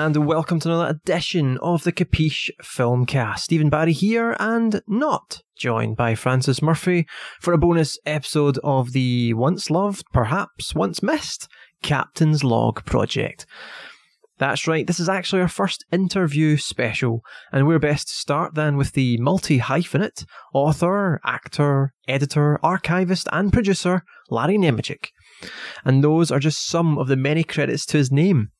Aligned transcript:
And 0.00 0.28
welcome 0.28 0.60
to 0.60 0.68
another 0.68 0.90
edition 0.90 1.58
of 1.60 1.82
the 1.82 1.90
Capiche 1.90 2.50
Filmcast. 2.62 3.40
Stephen 3.40 3.68
Barry 3.68 3.92
here 3.92 4.36
and 4.38 4.80
not 4.86 5.42
joined 5.56 5.96
by 5.96 6.14
Francis 6.14 6.62
Murphy 6.62 7.04
for 7.40 7.52
a 7.52 7.58
bonus 7.58 7.98
episode 8.06 8.60
of 8.62 8.92
the 8.92 9.34
once 9.34 9.70
loved, 9.70 10.04
perhaps 10.12 10.72
once 10.72 11.02
missed, 11.02 11.48
Captain's 11.82 12.44
Log 12.44 12.84
project. 12.84 13.44
That's 14.38 14.68
right, 14.68 14.86
this 14.86 15.00
is 15.00 15.08
actually 15.08 15.42
our 15.42 15.48
first 15.48 15.84
interview 15.90 16.58
special, 16.58 17.22
and 17.50 17.66
we're 17.66 17.80
best 17.80 18.06
to 18.06 18.14
start 18.14 18.54
then 18.54 18.76
with 18.76 18.92
the 18.92 19.16
multi 19.18 19.58
hyphenate, 19.58 20.24
author, 20.54 21.20
actor, 21.24 21.92
editor, 22.06 22.60
archivist, 22.62 23.28
and 23.32 23.52
producer, 23.52 24.04
Larry 24.30 24.58
Nemecek. 24.58 25.08
And 25.84 26.04
those 26.04 26.30
are 26.30 26.38
just 26.38 26.68
some 26.68 26.98
of 26.98 27.08
the 27.08 27.16
many 27.16 27.42
credits 27.42 27.84
to 27.86 27.96
his 27.96 28.12
name. 28.12 28.52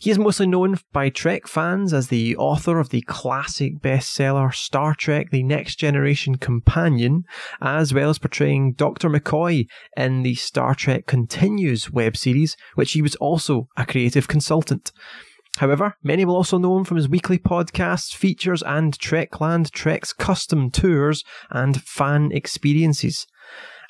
He 0.00 0.10
is 0.10 0.18
mostly 0.18 0.46
known 0.46 0.76
by 0.94 1.10
Trek 1.10 1.46
fans 1.46 1.92
as 1.92 2.08
the 2.08 2.34
author 2.38 2.78
of 2.78 2.88
the 2.88 3.02
classic 3.02 3.82
bestseller 3.82 4.50
Star 4.50 4.94
Trek 4.94 5.30
The 5.30 5.42
Next 5.42 5.76
Generation 5.76 6.36
Companion, 6.36 7.24
as 7.60 7.92
well 7.92 8.08
as 8.08 8.18
portraying 8.18 8.72
Dr. 8.72 9.10
McCoy 9.10 9.66
in 9.98 10.22
the 10.22 10.36
Star 10.36 10.74
Trek 10.74 11.04
Continues 11.06 11.90
web 11.90 12.16
series, 12.16 12.56
which 12.76 12.92
he 12.92 13.02
was 13.02 13.14
also 13.16 13.68
a 13.76 13.84
creative 13.84 14.26
consultant. 14.26 14.90
However, 15.58 15.96
many 16.02 16.24
will 16.24 16.36
also 16.36 16.56
know 16.56 16.78
him 16.78 16.84
from 16.86 16.96
his 16.96 17.10
weekly 17.10 17.36
podcasts, 17.36 18.14
features, 18.14 18.62
and 18.62 18.98
Trekland 18.98 19.70
Trek's 19.70 20.14
custom 20.14 20.70
tours 20.70 21.24
and 21.50 21.82
fan 21.82 22.32
experiences. 22.32 23.26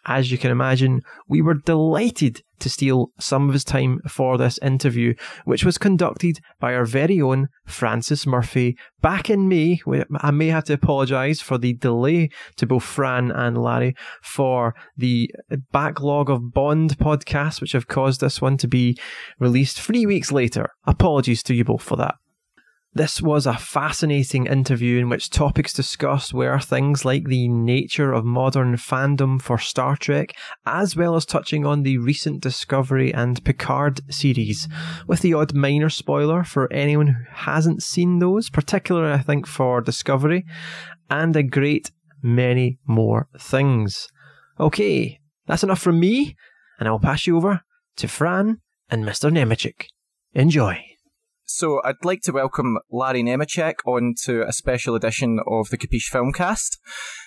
As 0.06 0.33
you 0.33 0.38
can 0.38 0.50
imagine, 0.50 1.03
we 1.28 1.41
were 1.41 1.55
delighted 1.55 2.42
to 2.61 2.70
steal 2.70 3.08
some 3.19 3.48
of 3.48 3.53
his 3.53 3.64
time 3.64 4.00
for 4.08 4.39
this 4.39 4.58
interview, 4.58 5.14
which 5.44 5.64
was 5.64 5.78
conducted 5.78 6.39
by 6.58 6.75
our 6.75 6.84
very 6.84 7.20
own 7.20 7.48
Francis 7.66 8.27
Murphy 8.27 8.77
back 9.00 9.30
in 9.30 9.48
May. 9.48 9.80
I 10.20 10.30
may 10.30 10.48
have 10.48 10.64
to 10.64 10.75
apologise 10.75 11.41
for 11.41 11.58
the 11.58 11.75
delay 11.75 12.31
to 12.56 12.66
both 12.66 12.84
Fran 12.84 13.31
and 13.31 13.62
Larry 13.62 13.94
for 14.22 14.75
the 14.97 15.31
backlog 15.72 16.31
of 16.31 16.53
Bond 16.53 16.98
podcasts, 16.98 17.61
which 17.61 17.72
have 17.72 17.88
caused 17.88 18.20
this 18.20 18.41
one 18.41 18.56
to 18.58 18.69
be 18.69 18.97
released 19.38 19.81
three 19.81 20.06
weeks 20.06 20.31
later. 20.33 20.70
Apologies 20.86 21.42
to 21.44 21.55
you 21.55 21.64
both 21.64 21.83
for 21.83 21.97
that. 21.97 22.14
This 22.92 23.22
was 23.22 23.46
a 23.46 23.56
fascinating 23.56 24.46
interview 24.46 24.98
in 24.98 25.08
which 25.08 25.30
topics 25.30 25.72
discussed 25.72 26.34
were 26.34 26.58
things 26.58 27.05
like 27.05 27.24
the 27.27 27.47
nature 27.47 28.12
of 28.12 28.24
modern 28.24 28.74
fandom 28.74 29.41
for 29.41 29.58
Star 29.58 29.97
Trek, 29.97 30.34
as 30.66 30.97
well 30.97 31.14
as 31.14 31.24
touching 31.24 31.64
on 31.64 31.84
the 31.84 31.98
recent 31.98 32.42
Discovery 32.42 33.14
and 33.14 33.44
Picard 33.44 34.00
series, 34.12 34.66
with 35.06 35.20
the 35.20 35.34
odd 35.34 35.55
minor 35.55 35.88
spoiler 35.88 36.42
for 36.42 36.72
anyone 36.72 37.06
who 37.06 37.14
hasn't 37.32 37.84
seen 37.84 38.19
those, 38.19 38.50
particularly 38.50 39.12
I 39.12 39.19
think 39.19 39.47
for 39.47 39.80
Discovery, 39.80 40.44
and 41.08 41.36
a 41.36 41.44
great 41.44 41.92
many 42.25 42.80
more 42.88 43.28
things. 43.38 44.08
Okay, 44.58 45.20
that's 45.47 45.62
enough 45.62 45.81
from 45.81 46.00
me, 46.00 46.34
and 46.81 46.88
I'll 46.88 46.98
pass 46.98 47.25
you 47.28 47.36
over 47.36 47.60
to 47.98 48.09
Fran 48.09 48.60
and 48.91 49.04
Mr. 49.04 49.31
Nemecek. 49.31 49.86
Enjoy. 50.34 50.90
So 51.53 51.81
I'd 51.84 52.05
like 52.05 52.22
to 52.22 52.33
welcome 52.33 52.78
Larry 52.91 53.25
Nemecek 53.25 53.75
onto 53.84 54.43
a 54.43 54.53
special 54.53 54.94
edition 54.94 55.41
of 55.49 55.69
the 55.69 55.77
Capiche 55.77 56.09
Filmcast. 56.11 56.78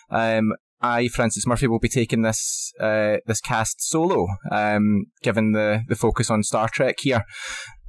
Um, 0.09 0.53
I, 0.81 1.09
Francis 1.09 1.45
Murphy, 1.45 1.67
will 1.67 1.77
be 1.77 1.89
taking 1.89 2.21
this 2.21 2.71
uh, 2.79 3.17
this 3.27 3.41
cast 3.41 3.81
solo, 3.81 4.27
um, 4.49 5.07
given 5.21 5.51
the, 5.51 5.81
the 5.89 5.95
focus 5.95 6.31
on 6.31 6.41
Star 6.41 6.69
Trek 6.69 6.95
here. 7.01 7.25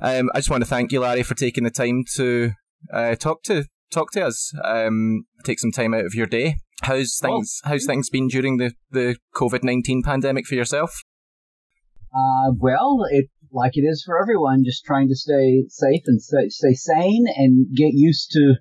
Um, 0.00 0.28
I 0.34 0.38
just 0.38 0.50
want 0.50 0.62
to 0.62 0.68
thank 0.68 0.90
you, 0.90 1.00
Larry, 1.00 1.22
for 1.22 1.34
taking 1.36 1.62
the 1.62 1.70
time 1.70 2.02
to 2.16 2.50
uh, 2.92 3.14
talk 3.14 3.44
to 3.44 3.66
talk 3.92 4.10
to 4.10 4.26
us. 4.26 4.52
Um, 4.64 5.26
take 5.44 5.60
some 5.60 5.72
time 5.72 5.94
out 5.94 6.04
of 6.04 6.14
your 6.14 6.26
day. 6.26 6.56
How's 6.82 7.16
things? 7.22 7.60
Well, 7.64 7.72
how's 7.72 7.86
things 7.86 8.10
been 8.10 8.26
during 8.26 8.56
the 8.56 8.72
the 8.90 9.16
COVID 9.36 9.62
nineteen 9.62 10.02
pandemic 10.02 10.46
for 10.46 10.56
yourself? 10.56 11.04
Uh, 12.14 12.52
well, 12.58 13.04
it 13.10 13.28
like 13.54 13.76
it 13.76 13.82
is 13.82 14.02
for 14.04 14.20
everyone, 14.20 14.64
just 14.64 14.84
trying 14.84 15.08
to 15.08 15.14
stay 15.14 15.64
safe 15.68 16.02
and 16.06 16.20
stay, 16.20 16.48
stay 16.48 16.74
sane 16.74 17.24
and 17.36 17.66
get 17.74 17.92
used 17.92 18.30
to 18.32 18.54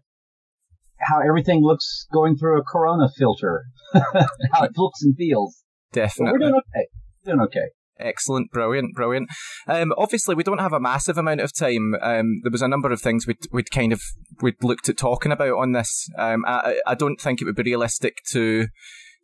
how 0.99 1.19
everything 1.19 1.61
looks 1.61 2.07
going 2.13 2.37
through 2.37 2.59
a 2.59 2.63
corona 2.63 3.09
filter, 3.17 3.65
how 3.93 4.63
it 4.63 4.71
looks 4.77 5.01
and 5.01 5.15
feels. 5.17 5.63
Definitely. 5.91 6.25
But 6.25 6.31
we're 6.33 6.49
doing 6.49 6.61
okay. 6.75 6.87
Doing 7.25 7.41
okay. 7.41 7.67
Excellent, 7.99 8.51
brilliant, 8.51 8.95
brilliant. 8.95 9.29
Um, 9.67 9.93
obviously, 9.97 10.35
we 10.35 10.43
don't 10.43 10.59
have 10.59 10.73
a 10.73 10.79
massive 10.79 11.17
amount 11.17 11.41
of 11.41 11.53
time. 11.53 11.95
Um, 12.01 12.41
there 12.43 12.51
was 12.51 12.61
a 12.61 12.67
number 12.67 12.91
of 12.91 13.01
things 13.01 13.27
we'd, 13.27 13.37
we'd 13.51 13.71
kind 13.71 13.93
of 13.93 14.01
we'd 14.41 14.63
looked 14.63 14.89
at 14.89 14.97
talking 14.97 15.31
about 15.31 15.57
on 15.57 15.73
this. 15.73 16.09
Um, 16.17 16.43
I, 16.45 16.79
I 16.87 16.95
don't 16.95 17.19
think 17.19 17.41
it 17.41 17.45
would 17.45 17.55
be 17.55 17.63
realistic 17.63 18.17
to 18.31 18.67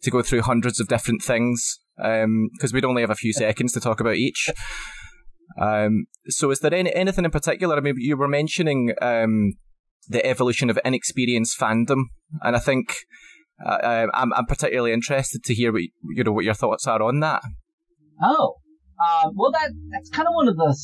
to 0.01 0.11
go 0.11 0.21
through 0.21 0.41
hundreds 0.43 0.79
of 0.79 0.87
different 0.87 1.21
things 1.21 1.79
because 1.97 2.23
um, 2.23 2.49
we'd 2.73 2.85
only 2.85 3.01
have 3.01 3.09
a 3.09 3.15
few 3.15 3.33
seconds 3.33 3.73
to 3.73 3.81
talk 3.81 3.99
about 3.99 4.15
each. 4.15 4.49
Um, 5.57 6.05
so, 6.27 6.51
is 6.51 6.59
there 6.59 6.73
any, 6.73 6.93
anything 6.93 7.25
in 7.25 7.31
particular? 7.31 7.77
I 7.77 7.81
mean, 7.81 7.95
you 7.97 8.17
were 8.17 8.27
mentioning 8.27 8.93
um, 9.01 9.53
the 10.07 10.25
evolution 10.25 10.69
of 10.69 10.79
inexperienced 10.85 11.59
fandom, 11.59 12.03
and 12.41 12.55
I 12.55 12.59
think 12.59 12.95
uh, 13.65 13.69
uh, 13.69 14.07
I'm, 14.13 14.33
I'm 14.33 14.45
particularly 14.45 14.93
interested 14.93 15.43
to 15.43 15.53
hear 15.53 15.71
what 15.71 15.81
you 15.81 16.23
know 16.23 16.31
what 16.31 16.45
your 16.45 16.53
thoughts 16.53 16.87
are 16.87 17.01
on 17.01 17.19
that. 17.21 17.41
Oh, 18.21 18.55
uh, 18.99 19.29
well, 19.33 19.51
that 19.51 19.71
that's 19.91 20.09
kind 20.09 20.27
of 20.27 20.33
one 20.33 20.47
of 20.47 20.57
the 20.57 20.77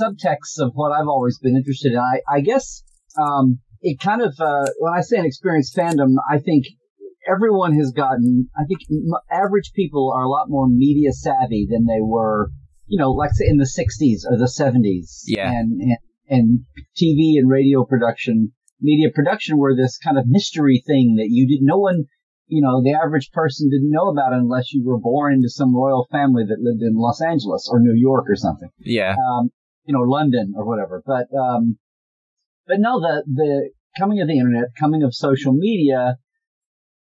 subtexts 0.00 0.64
of 0.64 0.72
what 0.74 0.92
I've 0.92 1.08
always 1.08 1.38
been 1.38 1.56
interested 1.56 1.92
in. 1.92 1.98
I, 1.98 2.20
I 2.28 2.40
guess 2.40 2.82
um, 3.20 3.60
it 3.80 4.00
kind 4.00 4.22
of 4.22 4.34
uh, 4.38 4.66
when 4.78 4.94
I 4.94 5.00
say 5.00 5.18
an 5.18 5.26
experienced 5.26 5.76
fandom, 5.76 6.14
I 6.30 6.38
think 6.38 6.64
everyone 7.28 7.74
has 7.74 7.92
gotten. 7.92 8.48
I 8.56 8.64
think 8.64 8.80
average 9.30 9.72
people 9.74 10.12
are 10.14 10.22
a 10.22 10.30
lot 10.30 10.48
more 10.48 10.68
media 10.68 11.12
savvy 11.12 11.66
than 11.70 11.86
they 11.86 12.00
were 12.00 12.50
you 12.92 12.98
know, 12.98 13.10
like 13.10 13.30
in 13.40 13.56
the 13.56 13.64
60s 13.64 14.30
or 14.30 14.36
the 14.36 14.52
70s. 14.52 15.22
Yeah. 15.24 15.50
And, 15.50 15.80
and, 15.80 15.98
and 16.28 16.60
TV 16.94 17.38
and 17.40 17.48
radio 17.48 17.86
production, 17.86 18.52
media 18.82 19.08
production 19.14 19.56
were 19.56 19.74
this 19.74 19.96
kind 19.96 20.18
of 20.18 20.26
mystery 20.26 20.82
thing 20.86 21.14
that 21.16 21.28
you 21.30 21.48
didn't, 21.48 21.66
no 21.66 21.78
one, 21.78 22.04
you 22.48 22.60
know, 22.60 22.82
the 22.82 22.92
average 22.92 23.30
person 23.32 23.70
didn't 23.70 23.90
know 23.90 24.10
about 24.10 24.34
unless 24.34 24.74
you 24.74 24.84
were 24.84 25.00
born 25.00 25.32
into 25.32 25.48
some 25.48 25.74
royal 25.74 26.06
family 26.12 26.44
that 26.44 26.60
lived 26.60 26.82
in 26.82 26.92
Los 26.94 27.22
Angeles 27.22 27.66
or 27.72 27.80
New 27.80 27.98
York 27.98 28.26
or 28.28 28.36
something. 28.36 28.68
Yeah. 28.80 29.12
Um, 29.12 29.48
you 29.84 29.94
know, 29.94 30.02
London 30.02 30.52
or 30.54 30.66
whatever. 30.66 31.02
But, 31.06 31.28
um, 31.34 31.78
but 32.66 32.76
no, 32.78 33.00
the, 33.00 33.24
the 33.26 33.70
coming 33.98 34.20
of 34.20 34.28
the 34.28 34.38
internet, 34.38 34.68
coming 34.78 35.02
of 35.02 35.14
social 35.14 35.54
media, 35.54 36.18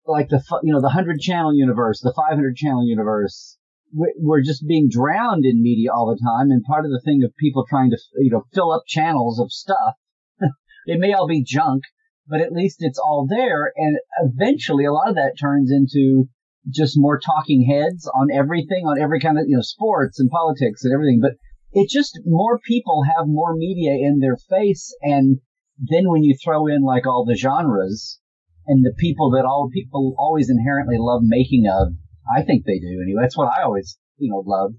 like 0.06 0.30
the, 0.30 0.42
you 0.64 0.72
know, 0.72 0.80
the 0.80 0.96
100 0.96 1.20
channel 1.20 1.54
universe, 1.54 2.00
the 2.00 2.14
500 2.16 2.56
channel 2.56 2.88
universe, 2.88 3.58
we're 3.94 4.42
just 4.42 4.66
being 4.68 4.90
drowned 4.90 5.46
in 5.46 5.62
media 5.62 5.92
all 5.94 6.08
the 6.08 6.22
time. 6.24 6.50
And 6.50 6.64
part 6.64 6.86
of 6.86 6.92
the 6.92 7.02
thing 7.04 7.22
of 7.24 7.36
people 7.38 7.66
trying 7.70 7.92
to, 7.92 7.98
you 8.18 8.32
know, 8.32 8.44
fill 8.54 8.72
up 8.72 8.84
channels 8.88 9.40
of 9.40 9.52
stuff, 9.52 9.96
it 10.86 11.00
may 11.00 11.14
all 11.14 11.28
be 11.28 11.44
junk, 11.44 11.84
but 12.28 12.42
at 12.42 12.52
least 12.52 12.78
it's 12.80 13.00
all 13.00 13.28
there. 13.30 13.72
And 13.76 13.98
eventually 14.24 14.86
a 14.86 14.92
lot 14.92 15.10
of 15.10 15.16
that 15.16 15.36
turns 15.40 15.72
into 15.72 16.28
just 16.70 16.94
more 16.96 17.20
talking 17.20 17.68
heads 17.70 18.10
on 18.20 18.30
everything, 18.34 18.86
on 18.86 19.00
every 19.00 19.20
kind 19.20 19.38
of, 19.38 19.46
you 19.48 19.58
know, 19.58 19.62
sports 19.62 20.20
and 20.20 20.30
politics 20.30 20.84
and 20.84 20.94
everything. 20.94 21.20
But 21.22 21.34
it 21.72 21.90
just 21.90 22.20
more 22.26 22.60
people 22.60 23.04
have 23.04 23.28
more 23.28 23.56
media 23.56 23.92
in 23.92 24.20
their 24.20 24.38
face. 24.38 24.96
And 25.02 25.40
then 25.78 26.10
when 26.10 26.24
you 26.24 26.36
throw 26.44 26.68
in 26.68 26.82
like 26.82 27.06
all 27.06 27.26
the 27.26 27.36
genres 27.36 28.20
and 28.66 28.84
the 28.84 28.94
people 28.98 29.32
that 29.32 29.46
all 29.46 29.70
people 29.72 30.16
always 30.18 30.50
inherently 30.50 30.96
love 30.98 31.22
making 31.24 31.66
of, 31.68 31.94
I 32.28 32.44
think 32.44 32.66
they 32.66 32.80
do 32.80 33.02
anyway. 33.04 33.22
That's 33.22 33.38
what 33.38 33.52
I 33.52 33.64
always, 33.64 33.98
you 34.18 34.32
know, 34.32 34.44
loved. 34.46 34.76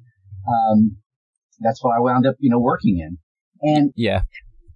Um, 0.48 0.96
that's 1.60 1.82
what 1.82 1.96
I 1.96 2.00
wound 2.00 2.26
up, 2.26 2.36
you 2.38 2.50
know, 2.50 2.58
working 2.58 2.98
in. 2.98 3.18
And 3.62 3.92
yeah, 3.96 4.22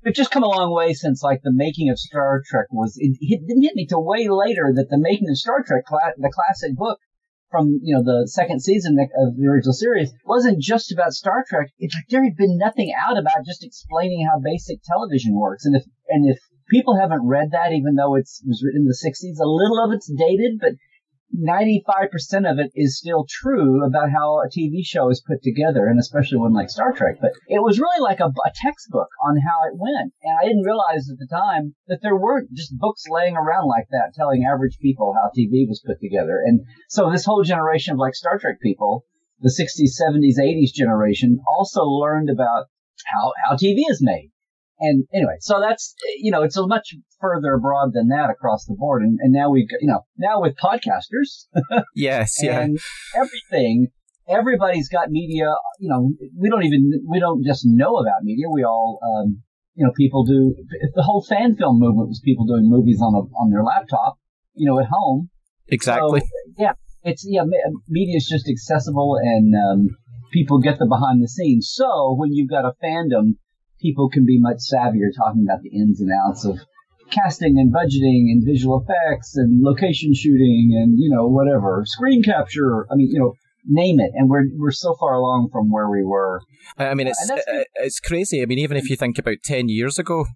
it's 0.03 0.17
just 0.17 0.31
come 0.31 0.43
a 0.43 0.49
long 0.49 0.73
way 0.73 0.93
since 0.95 1.23
like 1.23 1.41
the 1.43 1.53
making 1.53 1.91
of 1.91 1.99
Star 1.99 2.43
Trek 2.47 2.67
was. 2.71 2.97
It, 2.99 3.17
it 3.21 3.47
didn't 3.47 3.63
hit 3.63 3.75
me 3.75 3.87
till 3.87 4.05
way 4.05 4.29
later 4.29 4.73
that 4.75 4.89
the 4.91 4.99
making 4.99 5.29
of 5.29 5.37
Star 5.37 5.63
Trek, 5.67 5.85
the 5.89 6.33
classic 6.33 6.77
book 6.77 6.99
from 7.51 7.81
you 7.83 7.97
know 7.97 8.03
the 8.03 8.29
second 8.29 8.61
season 8.61 8.97
of 8.99 9.37
the 9.37 9.47
original 9.47 9.73
series, 9.73 10.13
wasn't 10.25 10.61
just 10.61 10.93
about 10.93 11.13
Star 11.13 11.45
Trek. 11.49 11.69
It's 11.79 11.95
like 11.95 12.09
there 12.09 12.25
had 12.25 12.37
been 12.37 12.59
nothing 12.59 12.93
out 12.97 13.19
about 13.19 13.45
just 13.45 13.65
explaining 13.65 14.27
how 14.27 14.41
basic 14.41 14.83
television 14.83 15.35
works. 15.39 15.65
And 15.65 15.77
if 15.77 15.85
and 16.09 16.31
if 16.31 16.39
people 16.71 16.97
haven't 16.97 17.27
read 17.27 17.51
that, 17.53 17.73
even 17.73 17.95
though 17.97 18.15
it's 18.15 18.41
it 18.43 18.49
was 18.49 18.63
written 18.65 18.83
in 18.83 18.89
the 18.89 18.97
'60s, 18.97 19.43
a 19.43 19.49
little 19.49 19.85
of 19.85 19.93
it's 19.93 20.11
dated, 20.11 20.59
but 20.61 20.73
95% 21.37 22.51
of 22.51 22.59
it 22.59 22.73
is 22.75 22.99
still 22.99 23.27
true 23.29 23.85
about 23.85 24.11
how 24.11 24.41
a 24.41 24.49
TV 24.49 24.81
show 24.83 25.11
is 25.11 25.23
put 25.27 25.43
together, 25.43 25.87
and 25.87 26.01
especially 26.01 26.39
one 26.39 26.55
like 26.55 26.71
Star 26.71 26.93
Trek. 26.93 27.17
But 27.21 27.33
it 27.49 27.63
was 27.63 27.79
really 27.79 28.01
like 28.01 28.21
a, 28.21 28.27
a, 28.27 28.53
textbook 28.55 29.09
on 29.27 29.37
how 29.37 29.69
it 29.69 29.77
went. 29.77 30.13
And 30.23 30.39
I 30.41 30.47
didn't 30.47 30.65
realize 30.65 31.11
at 31.11 31.19
the 31.19 31.29
time 31.31 31.75
that 31.87 32.01
there 32.03 32.17
weren't 32.17 32.53
just 32.55 32.77
books 32.79 33.05
laying 33.11 33.37
around 33.37 33.69
like 33.69 33.87
that 33.91 34.15
telling 34.17 34.45
average 34.45 34.79
people 34.81 35.15
how 35.15 35.29
TV 35.29 35.69
was 35.69 35.83
put 35.87 36.01
together. 36.01 36.41
And 36.45 36.61
so 36.89 37.11
this 37.11 37.27
whole 37.27 37.43
generation 37.43 37.93
of 37.93 37.99
like 37.99 38.15
Star 38.15 38.39
Trek 38.39 38.57
people, 38.63 39.05
the 39.41 39.53
60s, 39.53 40.01
70s, 40.01 40.43
80s 40.43 40.73
generation 40.73 41.41
also 41.47 41.83
learned 41.85 42.31
about 42.31 42.67
how, 43.05 43.33
how 43.45 43.57
TV 43.57 43.83
is 43.89 44.01
made 44.03 44.31
and 44.81 45.05
anyway, 45.13 45.37
so 45.41 45.61
that's 45.61 45.95
you 46.19 46.31
know, 46.31 46.43
it's 46.43 46.57
a 46.57 46.67
much 46.67 46.95
further 47.21 47.55
abroad 47.55 47.91
than 47.95 48.09
that 48.09 48.31
across 48.31 48.65
the 48.67 48.75
board. 48.75 49.03
And, 49.03 49.19
and 49.21 49.33
now 49.33 49.51
we, 49.51 49.67
you 49.81 49.89
know, 49.89 50.01
now 50.17 50.41
with 50.41 50.55
podcasters, 50.63 51.47
yes, 51.95 52.39
yeah, 52.43 52.61
and 52.61 52.79
everything, 53.17 53.89
everybody's 54.29 54.89
got 54.89 55.11
media. 55.11 55.53
You 55.79 55.89
know, 55.89 56.13
we 56.37 56.49
don't 56.49 56.65
even 56.65 56.91
we 57.09 57.21
don't 57.21 57.45
just 57.45 57.63
know 57.65 57.97
about 57.97 58.23
media. 58.23 58.47
We 58.53 58.65
all, 58.65 58.99
um, 59.03 59.43
you 59.75 59.85
know, 59.85 59.93
people 59.97 60.25
do. 60.25 60.55
If 60.81 60.95
the 60.95 61.03
whole 61.03 61.25
fan 61.29 61.57
film 61.57 61.79
movement 61.79 62.09
was 62.09 62.21
people 62.25 62.47
doing 62.47 62.69
movies 62.69 63.01
on 63.01 63.15
a 63.15 63.23
on 63.37 63.51
their 63.51 63.65
laptop, 63.65 64.19
you 64.55 64.69
know, 64.69 64.79
at 64.79 64.87
home. 64.91 65.31
Exactly. 65.69 66.21
So, 66.21 66.27
yeah, 66.57 66.73
it's 67.03 67.25
yeah, 67.27 67.43
media 67.89 68.17
is 68.17 68.29
just 68.29 68.49
accessible 68.49 69.19
and 69.23 69.55
um, 69.55 69.89
people 70.33 70.61
get 70.61 70.79
the 70.79 70.87
behind 70.87 71.23
the 71.23 71.29
scenes. 71.29 71.71
So 71.75 72.15
when 72.17 72.33
you've 72.33 72.51
got 72.51 72.65
a 72.65 72.73
fandom, 72.83 73.37
people 73.81 74.09
can 74.09 74.25
be 74.25 74.39
much 74.41 74.59
savvier 74.73 75.11
talking 75.17 75.47
about 75.49 75.63
the 75.63 75.71
ins 75.71 76.01
and 76.01 76.11
outs 76.27 76.45
of 76.45 76.59
casting 77.11 77.59
and 77.59 77.73
budgeting 77.73 78.31
and 78.31 78.45
visual 78.45 78.85
effects 78.85 79.37
and 79.37 79.63
location 79.63 80.13
shooting 80.15 80.77
and 80.81 80.99
you 80.99 81.11
know 81.11 81.27
whatever 81.27 81.83
screen 81.87 82.23
capture. 82.23 82.87
I 82.91 82.97
mean, 82.97 83.11
you 83.11 83.19
know, 83.19 83.35
name 83.67 84.01
it. 84.01 84.11
And 84.15 84.29
we're 84.29 84.45
we're 84.57 84.71
so 84.71 84.95
far 84.99 85.15
along 85.15 85.51
from 85.53 85.71
where 85.71 85.89
we 85.89 86.05
were. 86.05 86.41
I 86.77 86.95
mean, 86.95 87.09
uh, 87.09 87.11
it's 87.11 87.31
uh, 87.31 87.65
it's 87.77 88.01
crazy. 88.01 88.43
I 88.43 88.47
mean, 88.47 88.59
even 88.59 88.77
if 88.77 88.91
you 88.91 88.97
think 88.97 89.19
about 89.19 89.37
ten 89.45 89.69
years 89.69 89.99
ago, 89.99 90.27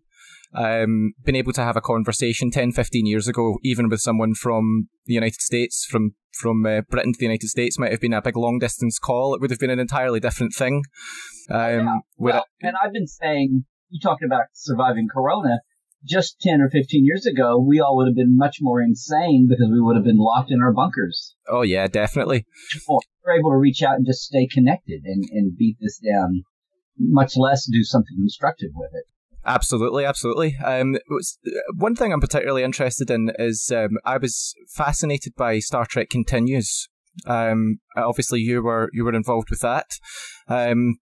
um, 0.54 1.12
been 1.25 1.37
able 1.37 1.52
to 1.52 1.62
have 1.62 1.76
a 1.76 1.81
conversation 1.81 2.50
10, 2.50 2.72
15 2.72 3.06
years 3.06 3.28
ago, 3.28 3.58
even 3.62 3.88
with 3.88 4.00
someone 4.00 4.34
from 4.34 4.88
the 5.06 5.14
United 5.14 5.40
States, 5.40 5.87
from 5.88 6.14
from 6.32 6.64
uh, 6.64 6.81
Britain 6.88 7.12
to 7.12 7.19
the 7.19 7.26
United 7.26 7.49
States, 7.49 7.78
might 7.78 7.90
have 7.90 8.00
been 8.00 8.14
a 8.14 8.22
big 8.22 8.37
long 8.37 8.58
distance 8.58 8.99
call. 8.99 9.34
It 9.34 9.40
would 9.40 9.50
have 9.50 9.60
been 9.60 9.70
an 9.70 9.78
entirely 9.78 10.19
different 10.19 10.54
thing. 10.54 10.82
Um, 11.50 12.02
well, 12.16 12.44
and 12.62 12.75
I've 12.82 12.93
been 12.93 13.06
saying, 13.06 13.64
you 13.90 14.00
talked 14.00 14.25
about 14.25 14.44
surviving 14.54 15.08
Corona. 15.12 15.60
Just 16.04 16.40
10 16.40 16.60
or 16.60 16.69
15 16.69 17.05
years 17.05 17.26
ago, 17.26 17.60
we 17.60 17.78
all 17.78 17.96
would 17.96 18.08
have 18.08 18.16
been 18.16 18.37
much 18.37 18.56
more 18.60 18.82
insane 18.82 19.46
because 19.48 19.69
we 19.70 19.81
would 19.81 19.94
have 19.94 20.05
been 20.05 20.19
locked 20.19 20.50
in 20.50 20.60
our 20.60 20.72
bunkers. 20.72 21.37
Oh, 21.48 21.62
yeah, 21.62 21.87
definitely. 21.87 22.44
We're 23.25 23.38
able 23.38 23.50
to 23.50 23.56
reach 23.56 23.84
out 23.84 23.94
and 23.94 24.06
just 24.06 24.22
stay 24.22 24.48
connected 24.52 25.02
and, 25.05 25.22
and 25.31 25.56
beat 25.56 25.76
this 25.81 25.98
down, 25.98 26.43
much 26.98 27.37
less 27.37 27.69
do 27.70 27.84
something 27.84 28.16
constructive 28.16 28.70
with 28.75 28.90
it. 28.94 29.05
Absolutely, 29.44 30.05
absolutely. 30.05 30.56
Um, 30.65 30.97
one 31.77 31.97
thing 31.97 32.12
I'm 32.12 32.21
particularly 32.21 32.62
interested 32.62 33.11
in 33.11 33.33
is 33.39 33.73
um, 33.75 33.99
I 34.05 34.19
was 34.19 34.55
fascinated 34.69 35.35
by 35.37 35.59
Star 35.59 35.85
Trek 35.85 36.11
Continues. 36.11 36.89
Um, 37.27 37.79
obviously, 37.97 38.41
you 38.41 38.62
were 38.62 38.89
you 38.93 39.05
were 39.05 39.15
involved 39.15 39.50
with 39.50 39.61
that. 39.61 39.91
Um, 40.49 40.99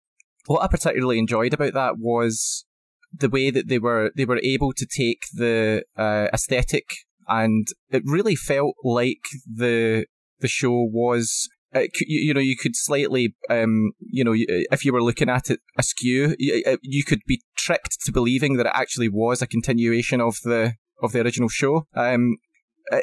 what 0.47 0.63
I 0.63 0.69
particularly 0.69 1.19
enjoyed 1.19 1.53
about 1.53 1.75
that 1.75 1.95
was 1.99 2.65
the 3.13 3.29
way 3.29 3.51
that 3.51 3.69
they 3.69 3.79
were 3.79 4.11
they 4.17 4.25
were 4.25 4.41
able 4.43 4.73
to 4.73 4.87
take 4.87 5.21
the 5.35 5.85
uh, 5.97 6.29
aesthetic, 6.33 6.87
and 7.29 7.67
it 7.91 8.03
really 8.07 8.37
felt 8.37 8.75
like 8.83 9.23
the 9.47 10.07
the 10.41 10.49
show 10.49 10.89
was 10.91 11.49
uh, 11.75 11.81
you, 11.81 12.21
you, 12.27 12.35
know, 12.35 12.41
you 12.41 12.57
could 12.57 12.75
slightly, 12.75 13.35
um, 13.49 13.93
you 14.01 14.25
know, 14.25 14.33
uh, 14.33 14.65
if 14.73 14.85
you 14.85 14.93
were 14.93 15.03
looking 15.03 15.29
at 15.29 15.51
it 15.51 15.61
askew, 15.79 16.35
you, 16.39 16.63
uh, 16.67 16.77
you 16.83 17.05
could 17.05 17.21
be 17.27 17.43
tricked 17.57 18.01
to 18.05 18.13
believing 18.13 18.57
that 18.57 18.67
it 18.67 18.73
actually 18.75 19.09
was 19.09 19.41
a 19.41 19.47
continuation 19.47 20.21
of 20.21 20.37
the 20.43 20.75
of 21.03 21.13
the 21.13 21.21
original 21.21 21.49
show. 21.49 21.87
Um, 21.95 22.37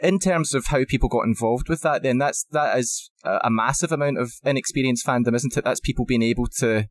in 0.03 0.19
terms 0.19 0.53
of 0.53 0.65
how 0.67 0.83
people 0.85 1.07
got 1.07 1.25
involved 1.25 1.69
with 1.69 1.81
that, 1.81 2.03
then 2.03 2.17
that's 2.17 2.45
that 2.51 2.77
is 2.77 3.09
a 3.23 3.49
massive 3.49 3.91
amount 3.91 4.17
of 4.17 4.33
inexperienced 4.43 5.05
fandom, 5.05 5.33
isn't 5.33 5.55
it? 5.55 5.63
That's 5.63 5.79
people 5.79 6.05
being 6.05 6.23
able 6.23 6.47
to 6.57 6.87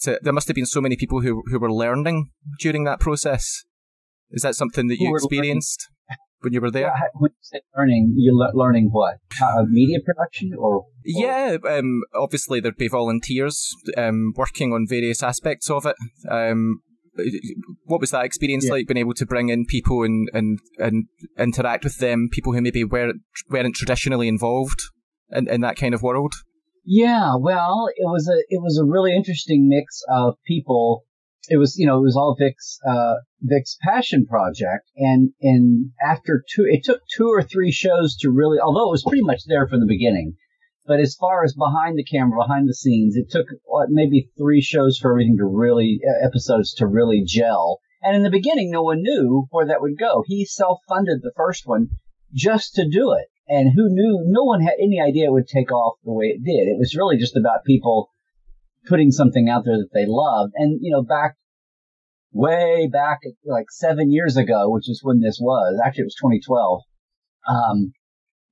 to. 0.00 0.18
There 0.22 0.32
must 0.32 0.48
have 0.48 0.54
been 0.54 0.66
so 0.66 0.80
many 0.80 0.96
people 0.96 1.20
who 1.20 1.42
who 1.50 1.58
were 1.58 1.72
learning 1.72 2.30
during 2.58 2.84
that 2.84 3.00
process. 3.00 3.64
Is 4.30 4.42
that 4.42 4.54
something 4.54 4.88
that 4.88 4.98
you 4.98 5.14
experienced? 5.14 5.88
When 6.42 6.52
you 6.52 6.60
were 6.60 6.70
there? 6.70 6.92
When 7.14 7.30
you 7.30 7.36
say 7.40 7.60
learning, 7.76 8.14
you're 8.16 8.34
le- 8.34 8.52
learning 8.54 8.88
what? 8.92 9.18
Uh, 9.42 9.64
media 9.68 9.98
production 10.04 10.52
or, 10.56 10.76
or? 10.76 10.86
Yeah, 11.04 11.56
um, 11.68 12.02
obviously 12.14 12.60
there'd 12.60 12.76
be 12.76 12.88
volunteers 12.88 13.70
um, 13.96 14.32
working 14.36 14.72
on 14.72 14.86
various 14.88 15.22
aspects 15.22 15.70
of 15.70 15.86
it. 15.86 15.96
Um, 16.28 16.82
what 17.84 18.00
was 18.00 18.10
that 18.10 18.24
experience 18.24 18.66
yeah. 18.66 18.72
like, 18.72 18.86
being 18.86 18.98
able 18.98 19.14
to 19.14 19.26
bring 19.26 19.50
in 19.50 19.66
people 19.66 20.02
and, 20.02 20.28
and, 20.32 20.58
and 20.78 21.04
interact 21.38 21.84
with 21.84 21.98
them, 21.98 22.28
people 22.32 22.54
who 22.54 22.62
maybe 22.62 22.84
weren't, 22.84 23.20
weren't 23.50 23.74
traditionally 23.74 24.28
involved 24.28 24.80
in, 25.30 25.48
in 25.48 25.60
that 25.60 25.76
kind 25.76 25.94
of 25.94 26.02
world? 26.02 26.32
Yeah, 26.84 27.36
well, 27.38 27.86
it 27.94 28.06
was 28.06 28.28
a 28.28 28.38
it 28.48 28.60
was 28.60 28.76
a 28.76 28.84
really 28.84 29.14
interesting 29.14 29.68
mix 29.68 30.02
of 30.10 30.34
people 30.44 31.04
it 31.48 31.56
was 31.56 31.76
you 31.76 31.86
know 31.86 31.98
it 31.98 32.02
was 32.02 32.16
all 32.16 32.36
Vic's 32.38 32.78
uh, 32.88 33.14
Vic's 33.40 33.76
passion 33.82 34.26
project, 34.26 34.90
and 34.96 35.30
and 35.40 35.90
after 36.00 36.44
two, 36.54 36.64
it 36.68 36.84
took 36.84 37.00
two 37.14 37.28
or 37.28 37.42
three 37.42 37.72
shows 37.72 38.16
to 38.18 38.30
really, 38.30 38.58
although 38.58 38.88
it 38.88 38.92
was 38.92 39.04
pretty 39.06 39.22
much 39.22 39.42
there 39.46 39.66
from 39.66 39.80
the 39.80 39.86
beginning. 39.86 40.36
But 40.86 41.00
as 41.00 41.14
far 41.14 41.44
as 41.44 41.54
behind 41.54 41.96
the 41.96 42.04
camera, 42.04 42.42
behind 42.42 42.68
the 42.68 42.74
scenes, 42.74 43.16
it 43.16 43.30
took 43.30 43.46
what, 43.64 43.88
maybe 43.90 44.30
three 44.36 44.60
shows 44.60 44.98
for 44.98 45.12
everything 45.12 45.36
to 45.38 45.46
really 45.46 46.00
uh, 46.04 46.26
episodes 46.26 46.74
to 46.74 46.88
really 46.88 47.22
gel. 47.24 47.78
And 48.02 48.16
in 48.16 48.24
the 48.24 48.30
beginning, 48.30 48.70
no 48.70 48.82
one 48.82 49.00
knew 49.00 49.46
where 49.50 49.66
that 49.66 49.80
would 49.80 49.96
go. 49.96 50.24
He 50.26 50.44
self-funded 50.44 51.22
the 51.22 51.32
first 51.36 51.68
one 51.68 51.90
just 52.34 52.74
to 52.74 52.88
do 52.88 53.12
it, 53.12 53.28
and 53.48 53.72
who 53.74 53.88
knew? 53.90 54.24
No 54.26 54.44
one 54.44 54.60
had 54.60 54.74
any 54.80 55.00
idea 55.00 55.26
it 55.26 55.32
would 55.32 55.46
take 55.46 55.70
off 55.70 55.98
the 56.04 56.12
way 56.12 56.26
it 56.26 56.44
did. 56.44 56.68
It 56.68 56.78
was 56.78 56.96
really 56.96 57.16
just 57.16 57.36
about 57.36 57.64
people 57.64 58.10
putting 58.88 59.10
something 59.10 59.48
out 59.48 59.64
there 59.64 59.76
that 59.76 59.90
they 59.92 60.04
loved. 60.06 60.52
And, 60.56 60.78
you 60.82 60.92
know, 60.92 61.02
back 61.02 61.36
way 62.32 62.88
back 62.90 63.20
like 63.44 63.66
seven 63.70 64.10
years 64.10 64.36
ago, 64.36 64.70
which 64.70 64.88
is 64.88 65.00
when 65.02 65.20
this 65.20 65.38
was, 65.40 65.80
actually 65.84 66.02
it 66.02 66.12
was 66.12 66.40
2012. 66.46 66.80
Um, 67.48 67.92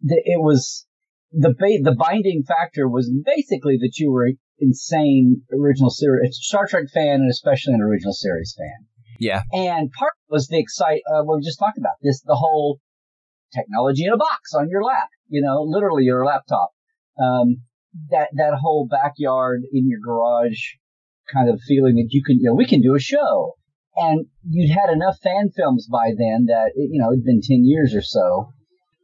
the, 0.03 0.21
it 0.25 0.41
was 0.41 0.87
the 1.33 1.51
ba- 1.51 1.83
the 1.83 1.97
binding 1.97 2.43
factor 2.47 2.89
was 2.89 3.11
basically 3.25 3.79
that 3.81 3.99
you 3.99 4.11
were 4.11 4.31
insane 4.59 5.43
original 5.53 5.91
series 5.91 6.39
Star 6.41 6.67
Trek 6.67 6.87
fan 6.93 7.21
and 7.21 7.31
especially 7.31 7.75
an 7.75 7.81
original 7.81 8.13
series 8.13 8.55
fan. 8.57 8.87
Yeah. 9.19 9.43
And 9.53 9.91
part 9.93 10.15
was 10.29 10.49
the 10.49 10.59
excite, 10.59 11.03
uh, 11.07 11.23
what 11.23 11.39
we 11.39 11.45
just 11.45 11.59
talked 11.59 11.79
about 11.79 11.95
this, 12.03 12.23
the 12.23 12.35
whole 12.35 12.81
technology 13.55 14.05
in 14.05 14.13
a 14.13 14.17
box 14.17 14.55
on 14.55 14.69
your 14.71 14.83
lap, 14.83 15.09
you 15.29 15.43
know, 15.43 15.63
literally 15.63 16.05
your 16.05 16.25
laptop. 16.25 16.71
Um, 17.21 17.63
that, 18.11 18.29
that 18.35 18.55
whole 18.61 18.89
backyard 18.91 19.63
in 19.73 19.89
your 19.89 20.01
garage 20.01 20.75
kind 21.33 21.49
of 21.49 21.61
feeling 21.67 21.97
that 21.97 22.09
you 22.11 22.23
can, 22.25 22.39
you 22.39 22.49
know, 22.49 22.55
we 22.55 22.67
can 22.67 22.83
do 22.83 22.95
a 22.95 23.01
show. 23.01 23.55
And 23.97 24.27
you'd 24.49 24.71
had 24.71 24.91
enough 24.91 25.19
fan 25.23 25.51
films 25.55 25.89
by 25.91 26.11
then 26.17 26.47
that, 26.47 26.73
it, 26.75 26.91
you 26.93 27.01
know, 27.01 27.13
it'd 27.13 27.25
been 27.25 27.43
10 27.43 27.65
years 27.65 27.95
or 27.95 28.03
so. 28.03 28.53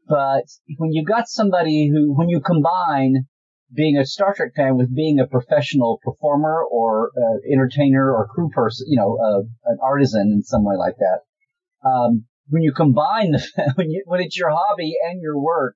But 0.08 0.44
when 0.78 0.92
you 0.92 1.04
got 1.04 1.28
somebody 1.28 1.90
who, 1.92 2.14
when 2.16 2.28
you 2.28 2.40
combine 2.40 3.26
being 3.74 3.98
a 3.98 4.06
Star 4.06 4.32
Trek 4.34 4.52
fan 4.54 4.76
with 4.76 4.94
being 4.94 5.18
a 5.18 5.26
professional 5.26 5.98
performer 6.02 6.62
or 6.70 7.10
uh, 7.16 7.52
entertainer 7.52 8.12
or 8.12 8.28
crew 8.28 8.48
person, 8.50 8.86
you 8.88 8.96
know, 8.96 9.18
uh, 9.18 9.42
an 9.64 9.78
artisan 9.82 10.32
in 10.32 10.42
some 10.42 10.64
way 10.64 10.76
like 10.76 10.94
that, 10.98 11.88
um, 11.88 12.24
when 12.48 12.62
you 12.62 12.72
combine 12.72 13.32
the, 13.32 13.72
when 13.74 13.90
you, 13.90 14.04
when 14.06 14.20
it's 14.20 14.38
your 14.38 14.50
hobby 14.50 14.94
and 15.08 15.20
your 15.20 15.40
work, 15.40 15.74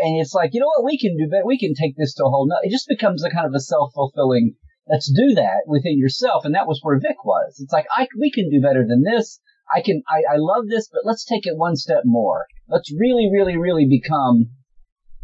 and 0.00 0.20
it's 0.20 0.34
like, 0.34 0.50
you 0.52 0.60
know 0.60 0.72
what, 0.74 0.84
we 0.84 0.98
can 0.98 1.16
do 1.16 1.28
better. 1.28 1.46
We 1.46 1.58
can 1.58 1.74
take 1.74 1.94
this 1.96 2.14
to 2.14 2.24
a 2.24 2.30
whole. 2.30 2.46
nother. 2.48 2.60
it 2.64 2.72
just 2.72 2.88
becomes 2.88 3.22
a 3.24 3.30
kind 3.30 3.46
of 3.46 3.54
a 3.54 3.60
self 3.60 3.92
fulfilling. 3.94 4.54
Let's 4.88 5.12
do 5.12 5.34
that 5.34 5.64
within 5.66 5.98
yourself, 5.98 6.44
and 6.44 6.54
that 6.54 6.66
was 6.66 6.80
where 6.82 6.98
Vic 6.98 7.24
was. 7.24 7.60
It's 7.60 7.72
like 7.72 7.86
I 7.94 8.08
we 8.18 8.30
can 8.30 8.50
do 8.50 8.60
better 8.60 8.84
than 8.86 9.02
this. 9.02 9.40
I 9.74 9.82
can. 9.82 10.02
I, 10.08 10.34
I 10.34 10.36
love 10.36 10.64
this, 10.68 10.88
but 10.90 11.02
let's 11.04 11.24
take 11.24 11.46
it 11.46 11.56
one 11.56 11.76
step 11.76 12.02
more. 12.04 12.46
Let's 12.68 12.90
really, 12.92 13.28
really, 13.32 13.56
really 13.56 13.86
become. 13.86 14.50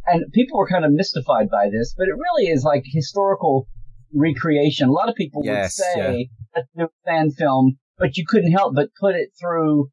And 0.06 0.24
people 0.32 0.58
were 0.58 0.68
kind 0.68 0.84
of 0.84 0.92
mystified 0.92 1.48
by 1.50 1.68
this, 1.72 1.94
but 1.96 2.06
it 2.06 2.14
really 2.14 2.48
is 2.48 2.62
like 2.62 2.84
historical 2.86 3.66
recreation. 4.14 4.88
A 4.88 4.92
lot 4.92 5.08
of 5.08 5.16
people 5.16 5.42
yes, 5.44 5.78
would 5.78 6.02
say 6.02 6.18
yeah. 6.18 6.54
let's 6.54 6.68
do 6.76 6.88
fan 7.04 7.30
film, 7.32 7.78
but 7.98 8.16
you 8.16 8.24
couldn't 8.28 8.52
help 8.52 8.74
but 8.74 8.90
put 9.00 9.16
it 9.16 9.30
through 9.40 9.90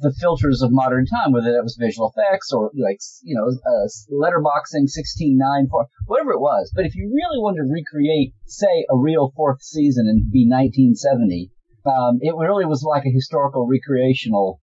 the 0.00 0.14
filters 0.20 0.60
of 0.62 0.70
modern 0.70 1.06
time, 1.06 1.32
whether 1.32 1.52
that 1.52 1.62
was 1.62 1.78
visual 1.80 2.12
effects 2.12 2.52
or 2.52 2.70
like, 2.76 2.98
you 3.22 3.34
know, 3.34 3.48
uh, 3.48 3.88
letterboxing, 4.12 4.84
16.9, 4.84 5.68
four, 5.70 5.86
whatever 6.06 6.32
it 6.32 6.40
was. 6.40 6.70
But 6.74 6.84
if 6.84 6.94
you 6.94 7.08
really 7.08 7.40
wanted 7.40 7.64
to 7.64 7.72
recreate, 7.72 8.34
say, 8.46 8.84
a 8.90 8.96
real 8.96 9.32
fourth 9.34 9.62
season 9.62 10.06
and 10.06 10.30
be 10.30 10.46
1970, 10.46 11.50
um, 11.86 12.18
it 12.20 12.34
really 12.36 12.66
was 12.66 12.82
like 12.82 13.04
a 13.06 13.14
historical 13.14 13.66
recreational. 13.66 14.60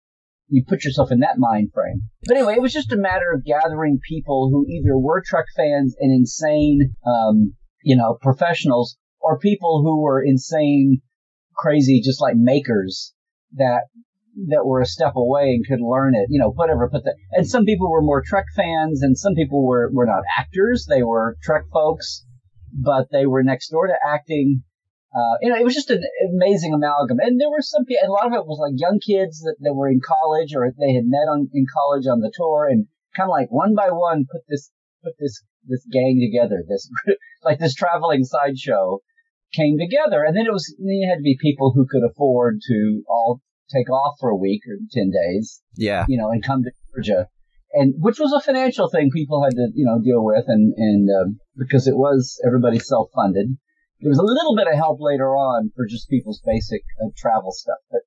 You 0.46 0.64
put 0.66 0.84
yourself 0.84 1.10
in 1.10 1.20
that 1.20 1.38
mind 1.38 1.70
frame. 1.74 2.02
But 2.26 2.36
anyway, 2.36 2.54
it 2.54 2.62
was 2.62 2.72
just 2.72 2.92
a 2.92 2.96
matter 2.96 3.32
of 3.34 3.44
gathering 3.44 3.98
people 4.08 4.50
who 4.50 4.66
either 4.68 4.96
were 4.96 5.22
Trek 5.26 5.46
fans 5.56 5.96
and 5.98 6.12
insane, 6.12 6.94
um, 7.04 7.54
you 7.82 7.96
know, 7.96 8.16
professionals, 8.22 8.96
or 9.20 9.38
people 9.38 9.82
who 9.82 10.00
were 10.00 10.22
insane, 10.22 11.02
crazy, 11.56 12.00
just 12.00 12.22
like 12.22 12.36
makers 12.36 13.12
that 13.56 13.82
that 14.46 14.64
were 14.64 14.80
a 14.80 14.86
step 14.86 15.14
away 15.16 15.50
and 15.50 15.66
could 15.66 15.84
learn 15.84 16.14
it, 16.14 16.26
you 16.30 16.38
know, 16.38 16.50
whatever. 16.50 16.88
But 16.90 17.04
the, 17.04 17.14
and 17.32 17.48
some 17.48 17.64
people 17.64 17.90
were 17.90 18.02
more 18.02 18.22
Trek 18.24 18.46
fans, 18.54 19.02
and 19.02 19.18
some 19.18 19.34
people 19.34 19.66
were 19.66 19.90
were 19.92 20.06
not 20.06 20.22
actors; 20.38 20.86
they 20.88 21.02
were 21.02 21.36
Trek 21.42 21.64
folks, 21.72 22.24
but 22.72 23.08
they 23.10 23.26
were 23.26 23.42
next 23.42 23.70
door 23.70 23.86
to 23.86 23.94
acting. 24.06 24.62
uh, 25.14 25.36
you 25.42 25.48
know, 25.48 25.56
it 25.56 25.64
was 25.64 25.74
just 25.74 25.90
an 25.90 26.02
amazing 26.34 26.74
amalgam. 26.74 27.18
And 27.20 27.40
there 27.40 27.50
were 27.50 27.62
some, 27.62 27.84
and 27.88 28.08
a 28.08 28.12
lot 28.12 28.26
of 28.26 28.32
it 28.34 28.46
was 28.46 28.58
like 28.60 28.74
young 28.76 29.00
kids 29.00 29.40
that, 29.40 29.56
that 29.60 29.74
were 29.74 29.88
in 29.88 30.00
college 30.04 30.54
or 30.54 30.70
they 30.78 30.92
had 30.92 31.06
met 31.06 31.28
on, 31.28 31.48
in 31.52 31.66
college 31.72 32.06
on 32.06 32.20
the 32.20 32.32
tour 32.34 32.68
and 32.70 32.86
kind 33.16 33.28
of 33.28 33.32
like 33.32 33.50
one 33.50 33.74
by 33.74 33.90
one 33.90 34.26
put 34.30 34.42
this, 34.48 34.70
put 35.02 35.14
this, 35.18 35.42
this 35.66 35.84
gang 35.90 36.20
together, 36.20 36.62
this, 36.68 36.90
like 37.42 37.58
this 37.58 37.74
traveling 37.74 38.24
sideshow 38.24 39.00
came 39.54 39.78
together. 39.78 40.22
And 40.22 40.36
then 40.36 40.46
it 40.46 40.52
was, 40.52 40.76
you 40.78 41.08
had 41.08 41.16
to 41.16 41.22
be 41.22 41.38
people 41.40 41.72
who 41.74 41.86
could 41.88 42.04
afford 42.04 42.60
to 42.68 43.02
all 43.08 43.40
take 43.72 43.90
off 43.90 44.16
for 44.20 44.30
a 44.30 44.36
week 44.36 44.62
or 44.68 44.76
10 44.92 45.10
days. 45.10 45.62
Yeah. 45.76 46.04
You 46.08 46.18
know, 46.18 46.30
and 46.30 46.44
come 46.44 46.62
to 46.62 46.70
Georgia. 46.94 47.28
And 47.72 47.94
which 47.98 48.18
was 48.18 48.32
a 48.32 48.40
financial 48.40 48.88
thing 48.88 49.10
people 49.12 49.44
had 49.44 49.54
to, 49.54 49.68
you 49.74 49.84
know, 49.84 50.00
deal 50.02 50.24
with 50.24 50.44
and, 50.46 50.72
and, 50.76 51.08
uh, 51.08 51.30
because 51.56 51.86
it 51.86 51.96
was 51.96 52.40
everybody 52.46 52.78
self-funded. 52.78 53.58
There 54.00 54.08
was 54.08 54.18
a 54.18 54.24
little 54.24 54.56
bit 54.56 54.68
of 54.68 54.74
help 54.74 54.98
later 55.00 55.36
on 55.36 55.72
for 55.74 55.84
just 55.86 56.08
people's 56.08 56.40
basic 56.46 56.82
uh, 57.02 57.10
travel 57.16 57.52
stuff, 57.52 57.78
but 57.90 58.00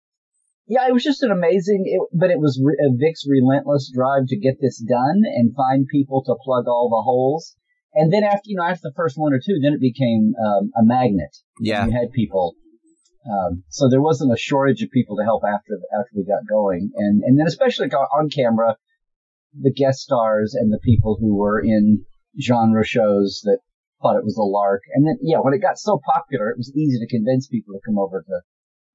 yeah, 0.72 0.88
it 0.88 0.94
was 0.94 1.04
just 1.04 1.22
an 1.22 1.32
amazing, 1.32 1.84
it, 1.86 2.00
but 2.18 2.32
it 2.32 2.40
was 2.40 2.62
re- 2.64 2.80
Vic's 2.98 3.26
relentless 3.28 3.92
drive 3.94 4.28
to 4.28 4.40
get 4.40 4.56
this 4.62 4.80
done 4.80 5.22
and 5.26 5.54
find 5.54 5.86
people 5.92 6.24
to 6.24 6.36
plug 6.44 6.66
all 6.68 6.88
the 6.90 7.04
holes. 7.04 7.58
And 7.94 8.12
then 8.14 8.24
after, 8.24 8.46
you 8.46 8.56
know, 8.56 8.64
after 8.64 8.84
the 8.84 8.94
first 8.96 9.18
one 9.18 9.34
or 9.34 9.40
two, 9.40 9.60
then 9.62 9.74
it 9.74 9.82
became 9.82 10.34
um, 10.40 10.72
a 10.80 10.84
magnet. 10.84 11.36
Yeah. 11.60 11.86
You 11.86 11.92
had 11.92 12.14
people. 12.14 12.56
Um, 13.26 13.64
so 13.70 13.88
there 13.90 14.02
wasn't 14.02 14.34
a 14.34 14.38
shortage 14.38 14.82
of 14.82 14.90
people 14.92 15.18
to 15.18 15.24
help 15.24 15.44
after, 15.46 15.78
after 15.94 16.12
we 16.16 16.24
got 16.24 16.48
going. 16.50 16.92
And, 16.96 17.22
and 17.24 17.40
then 17.40 17.48
especially 17.48 17.88
on 17.90 18.30
camera, 18.30 18.78
the 19.60 19.74
guest 19.74 20.00
stars 20.00 20.56
and 20.56 20.72
the 20.72 20.80
people 20.84 21.18
who 21.20 21.36
were 21.36 21.60
in 21.60 22.06
genre 22.42 22.86
shows 22.86 23.42
that 23.44 23.60
thought 24.02 24.18
it 24.18 24.24
was 24.24 24.38
a 24.38 24.44
lark. 24.44 24.82
And 24.94 25.06
then, 25.06 25.20
yeah, 25.22 25.38
when 25.38 25.54
it 25.54 25.62
got 25.62 25.78
so 25.78 26.00
popular, 26.14 26.50
it 26.50 26.58
was 26.58 26.74
easy 26.76 26.98
to 27.00 27.08
convince 27.08 27.48
people 27.48 27.74
to 27.74 27.82
come 27.86 28.00
over 28.00 28.22
to, 28.22 28.42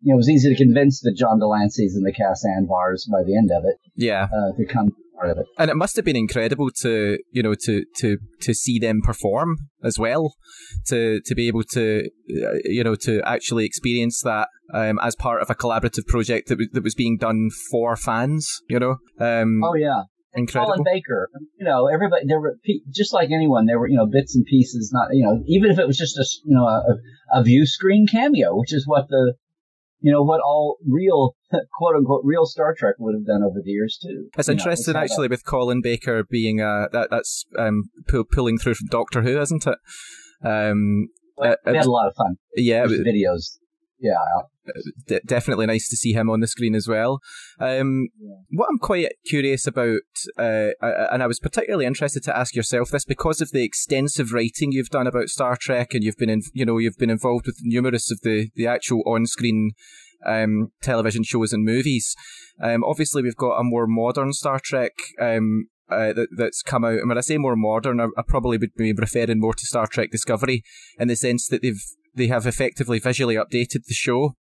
you 0.00 0.12
know, 0.12 0.16
it 0.16 0.24
was 0.24 0.30
easy 0.30 0.48
to 0.52 0.56
convince 0.56 1.00
the 1.00 1.12
John 1.12 1.38
de 1.38 1.46
Lancie's 1.46 1.94
and 1.94 2.04
the 2.04 2.12
Cas 2.12 2.44
Anvars 2.44 3.08
by 3.10 3.22
the 3.24 3.36
end 3.36 3.50
of 3.52 3.64
it. 3.64 3.78
Yeah. 3.94 4.24
Uh, 4.24 4.56
to 4.56 4.66
come 4.66 4.90
part 5.16 5.30
of 5.30 5.38
it. 5.38 5.46
And 5.58 5.70
it 5.70 5.76
must 5.76 5.96
have 5.96 6.04
been 6.04 6.16
incredible 6.16 6.70
to, 6.82 7.18
you 7.32 7.42
know, 7.42 7.54
to, 7.60 7.84
to, 7.98 8.18
to 8.42 8.54
see 8.54 8.78
them 8.78 9.00
perform 9.02 9.56
as 9.82 9.98
well, 9.98 10.34
to, 10.86 11.20
to 11.24 11.34
be 11.34 11.48
able 11.48 11.64
to, 11.72 12.08
uh, 12.30 12.58
you 12.64 12.84
know, 12.84 12.94
to 12.96 13.22
actually 13.24 13.64
experience 13.64 14.20
that, 14.22 14.48
um, 14.74 14.98
as 15.02 15.14
part 15.16 15.42
of 15.42 15.50
a 15.50 15.54
collaborative 15.54 16.06
project 16.06 16.48
that, 16.48 16.56
w- 16.56 16.70
that 16.72 16.84
was 16.84 16.94
being 16.94 17.16
done 17.18 17.48
for 17.70 17.96
fans, 17.96 18.48
you 18.68 18.78
know? 18.78 18.96
Um, 19.18 19.62
oh, 19.64 19.74
yeah. 19.74 20.02
Incredible. 20.34 20.74
Colin 20.74 20.84
Baker, 20.84 21.30
you 21.58 21.64
know, 21.64 21.86
everybody, 21.86 22.26
there 22.26 22.38
were, 22.38 22.58
just 22.94 23.14
like 23.14 23.30
anyone, 23.30 23.64
there 23.64 23.78
were, 23.78 23.88
you 23.88 23.96
know, 23.96 24.04
bits 24.04 24.36
and 24.36 24.44
pieces, 24.44 24.90
not, 24.92 25.08
you 25.12 25.24
know, 25.24 25.42
even 25.46 25.70
if 25.70 25.78
it 25.78 25.86
was 25.86 25.96
just 25.96 26.18
a, 26.18 26.26
you 26.44 26.54
know, 26.54 26.66
a, 26.66 26.82
a 27.32 27.42
view 27.42 27.64
screen 27.64 28.06
cameo, 28.06 28.54
which 28.54 28.74
is 28.74 28.86
what 28.86 29.08
the, 29.08 29.32
you 30.00 30.12
know, 30.12 30.22
what 30.22 30.42
all 30.42 30.76
real, 30.86 31.35
quote 31.78 31.96
unquote, 31.96 32.22
real 32.24 32.46
Star 32.46 32.74
Trek 32.76 32.94
would 32.98 33.14
have 33.14 33.26
done 33.26 33.42
over 33.42 33.60
the 33.64 33.70
years 33.70 33.98
too. 34.02 34.28
It's 34.36 34.48
You 34.48 34.52
interesting 34.54 34.96
actually 34.96 35.28
with 35.28 35.44
Colin 35.44 35.80
Baker 35.82 36.24
being 36.24 36.60
uh 36.60 36.88
that 36.92 37.08
that's 37.10 37.44
um 37.58 37.84
pull, 38.08 38.24
pulling 38.24 38.58
through 38.58 38.74
from 38.74 38.88
Doctor 38.88 39.22
Who, 39.22 39.40
isn't 39.40 39.66
it? 39.66 39.78
Um, 40.44 41.08
Well, 41.36 41.52
uh, 41.52 41.70
we 41.70 41.76
had 41.76 41.86
a 41.86 41.90
lot 41.90 42.08
of 42.08 42.14
fun. 42.16 42.36
yeah, 42.56 42.86
There's 42.86 43.00
videos. 43.00 43.58
Yeah. 43.98 44.12
d- 45.06 45.20
definitely 45.24 45.64
nice 45.64 45.88
to 45.88 45.96
see 45.96 46.12
him 46.12 46.28
on 46.28 46.40
the 46.40 46.46
screen 46.46 46.74
as 46.74 46.86
well. 46.86 47.20
Um, 47.58 48.08
Yeah. 48.20 48.34
what 48.50 48.68
I'm 48.70 48.78
quite 48.78 49.10
curious 49.24 49.66
about, 49.66 50.00
uh, 50.38 50.70
uh, 50.82 51.08
and 51.10 51.22
I 51.22 51.26
was 51.26 51.40
particularly 51.40 51.86
interested 51.86 52.22
to 52.24 52.36
ask 52.36 52.54
yourself 52.54 52.90
this 52.90 53.06
because 53.06 53.40
of 53.40 53.52
the 53.52 53.64
extensive 53.64 54.32
writing 54.32 54.70
you've 54.72 54.90
done 54.90 55.06
about 55.06 55.28
Star 55.30 55.56
Trek, 55.58 55.94
and 55.94 56.04
you've 56.04 56.18
been, 56.18 56.28
in, 56.28 56.42
you 56.52 56.66
know, 56.66 56.76
you've 56.76 56.98
been 56.98 57.08
involved 57.10 57.46
with 57.46 57.56
numerous 57.62 58.10
of 58.10 58.20
the 58.22 58.50
the 58.54 58.66
actual 58.66 59.02
on-screen 59.06 59.70
um, 60.26 60.72
television 60.82 61.22
shows 61.22 61.52
and 61.52 61.64
movies. 61.64 62.14
Um, 62.60 62.84
obviously, 62.84 63.22
we've 63.22 63.36
got 63.36 63.58
a 63.58 63.64
more 63.64 63.86
modern 63.86 64.32
Star 64.32 64.60
Trek. 64.62 64.92
Um, 65.20 65.68
uh, 65.88 66.12
that, 66.12 66.26
that's 66.36 66.62
come 66.62 66.84
out, 66.84 66.98
and 66.98 67.08
when 67.08 67.18
I 67.18 67.20
say 67.20 67.38
more 67.38 67.54
modern, 67.54 68.00
I, 68.00 68.06
I 68.18 68.22
probably 68.26 68.58
would 68.58 68.74
be 68.76 68.92
referring 68.92 69.38
more 69.38 69.54
to 69.54 69.66
Star 69.66 69.86
Trek 69.86 70.10
Discovery 70.10 70.64
in 70.98 71.06
the 71.06 71.14
sense 71.14 71.46
that 71.46 71.62
they've 71.62 71.80
they 72.16 72.26
have 72.26 72.46
effectively 72.46 72.98
visually 72.98 73.36
updated 73.36 73.84
the 73.86 73.94
show 73.94 74.34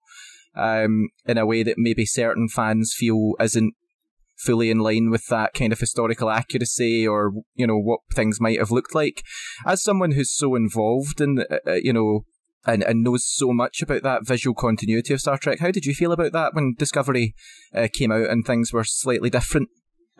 um, 0.55 1.09
in 1.25 1.37
a 1.37 1.45
way 1.45 1.63
that 1.63 1.77
maybe 1.77 2.05
certain 2.05 2.47
fans 2.47 2.93
feel 2.95 3.33
isn't 3.39 3.73
fully 4.37 4.69
in 4.69 4.79
line 4.79 5.09
with 5.09 5.27
that 5.27 5.53
kind 5.53 5.71
of 5.71 5.79
historical 5.79 6.29
accuracy 6.29 7.07
or 7.07 7.31
you 7.55 7.65
know 7.65 7.77
what 7.77 8.01
things 8.13 8.39
might 8.39 8.59
have 8.59 8.71
looked 8.71 8.95
like. 8.95 9.23
As 9.65 9.83
someone 9.83 10.11
who's 10.11 10.35
so 10.35 10.55
involved 10.55 11.21
in 11.21 11.39
uh, 11.39 11.57
uh, 11.67 11.73
you 11.73 11.93
know 11.93 12.25
and, 12.65 12.83
and 12.83 13.03
knows 13.03 13.25
so 13.25 13.51
much 13.51 13.81
about 13.81 14.03
that 14.03 14.25
visual 14.25 14.53
continuity 14.53 15.13
of 15.13 15.21
Star 15.21 15.37
Trek, 15.37 15.59
how 15.59 15.71
did 15.71 15.85
you 15.85 15.93
feel 15.93 16.11
about 16.11 16.31
that 16.33 16.53
when 16.53 16.75
Discovery 16.77 17.33
uh, 17.73 17.87
came 17.93 18.11
out 18.11 18.29
and 18.29 18.45
things 18.45 18.71
were 18.71 18.83
slightly 18.83 19.29
different? 19.29 19.69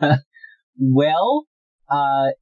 Well, 0.78 1.46
uh, 1.88 2.34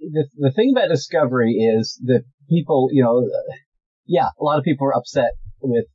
the 0.00 0.28
the 0.36 0.52
thing 0.54 0.72
about 0.74 0.88
Discovery 0.88 1.52
is 1.52 2.00
that 2.04 2.24
people, 2.48 2.88
you 2.92 3.02
know, 3.02 3.28
yeah, 4.06 4.28
a 4.40 4.44
lot 4.44 4.58
of 4.58 4.64
people 4.64 4.86
were 4.86 4.96
upset 4.96 5.32
with, 5.60 5.86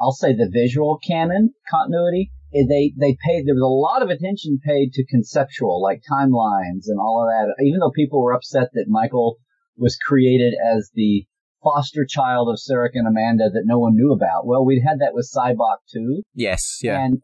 I'll 0.00 0.12
say, 0.12 0.34
the 0.34 0.50
visual 0.52 0.98
canon 1.06 1.54
continuity. 1.68 2.30
They 2.52 2.92
they 2.98 3.16
paid 3.26 3.46
there 3.46 3.54
was 3.54 3.62
a 3.62 3.66
lot 3.66 4.02
of 4.02 4.10
attention 4.10 4.60
paid 4.64 4.92
to 4.92 5.06
conceptual, 5.06 5.82
like 5.82 6.02
timelines 6.10 6.84
and 6.86 7.00
all 7.00 7.22
of 7.22 7.28
that. 7.28 7.64
Even 7.64 7.80
though 7.80 7.90
people 7.90 8.22
were 8.22 8.34
upset 8.34 8.68
that 8.74 8.86
Michael 8.88 9.38
was 9.76 9.96
created 9.96 10.54
as 10.54 10.90
the 10.94 11.24
foster 11.62 12.06
child 12.08 12.48
of 12.48 12.58
Sarek 12.58 12.90
and 12.94 13.06
Amanda 13.06 13.50
that 13.52 13.62
no 13.64 13.78
one 13.78 13.94
knew 13.94 14.12
about. 14.12 14.46
Well, 14.46 14.64
we'd 14.64 14.82
had 14.86 15.00
that 15.00 15.14
with 15.14 15.30
Sybok 15.34 15.78
too. 15.92 16.22
Yes, 16.34 16.80
yeah, 16.82 17.04
And 17.04 17.22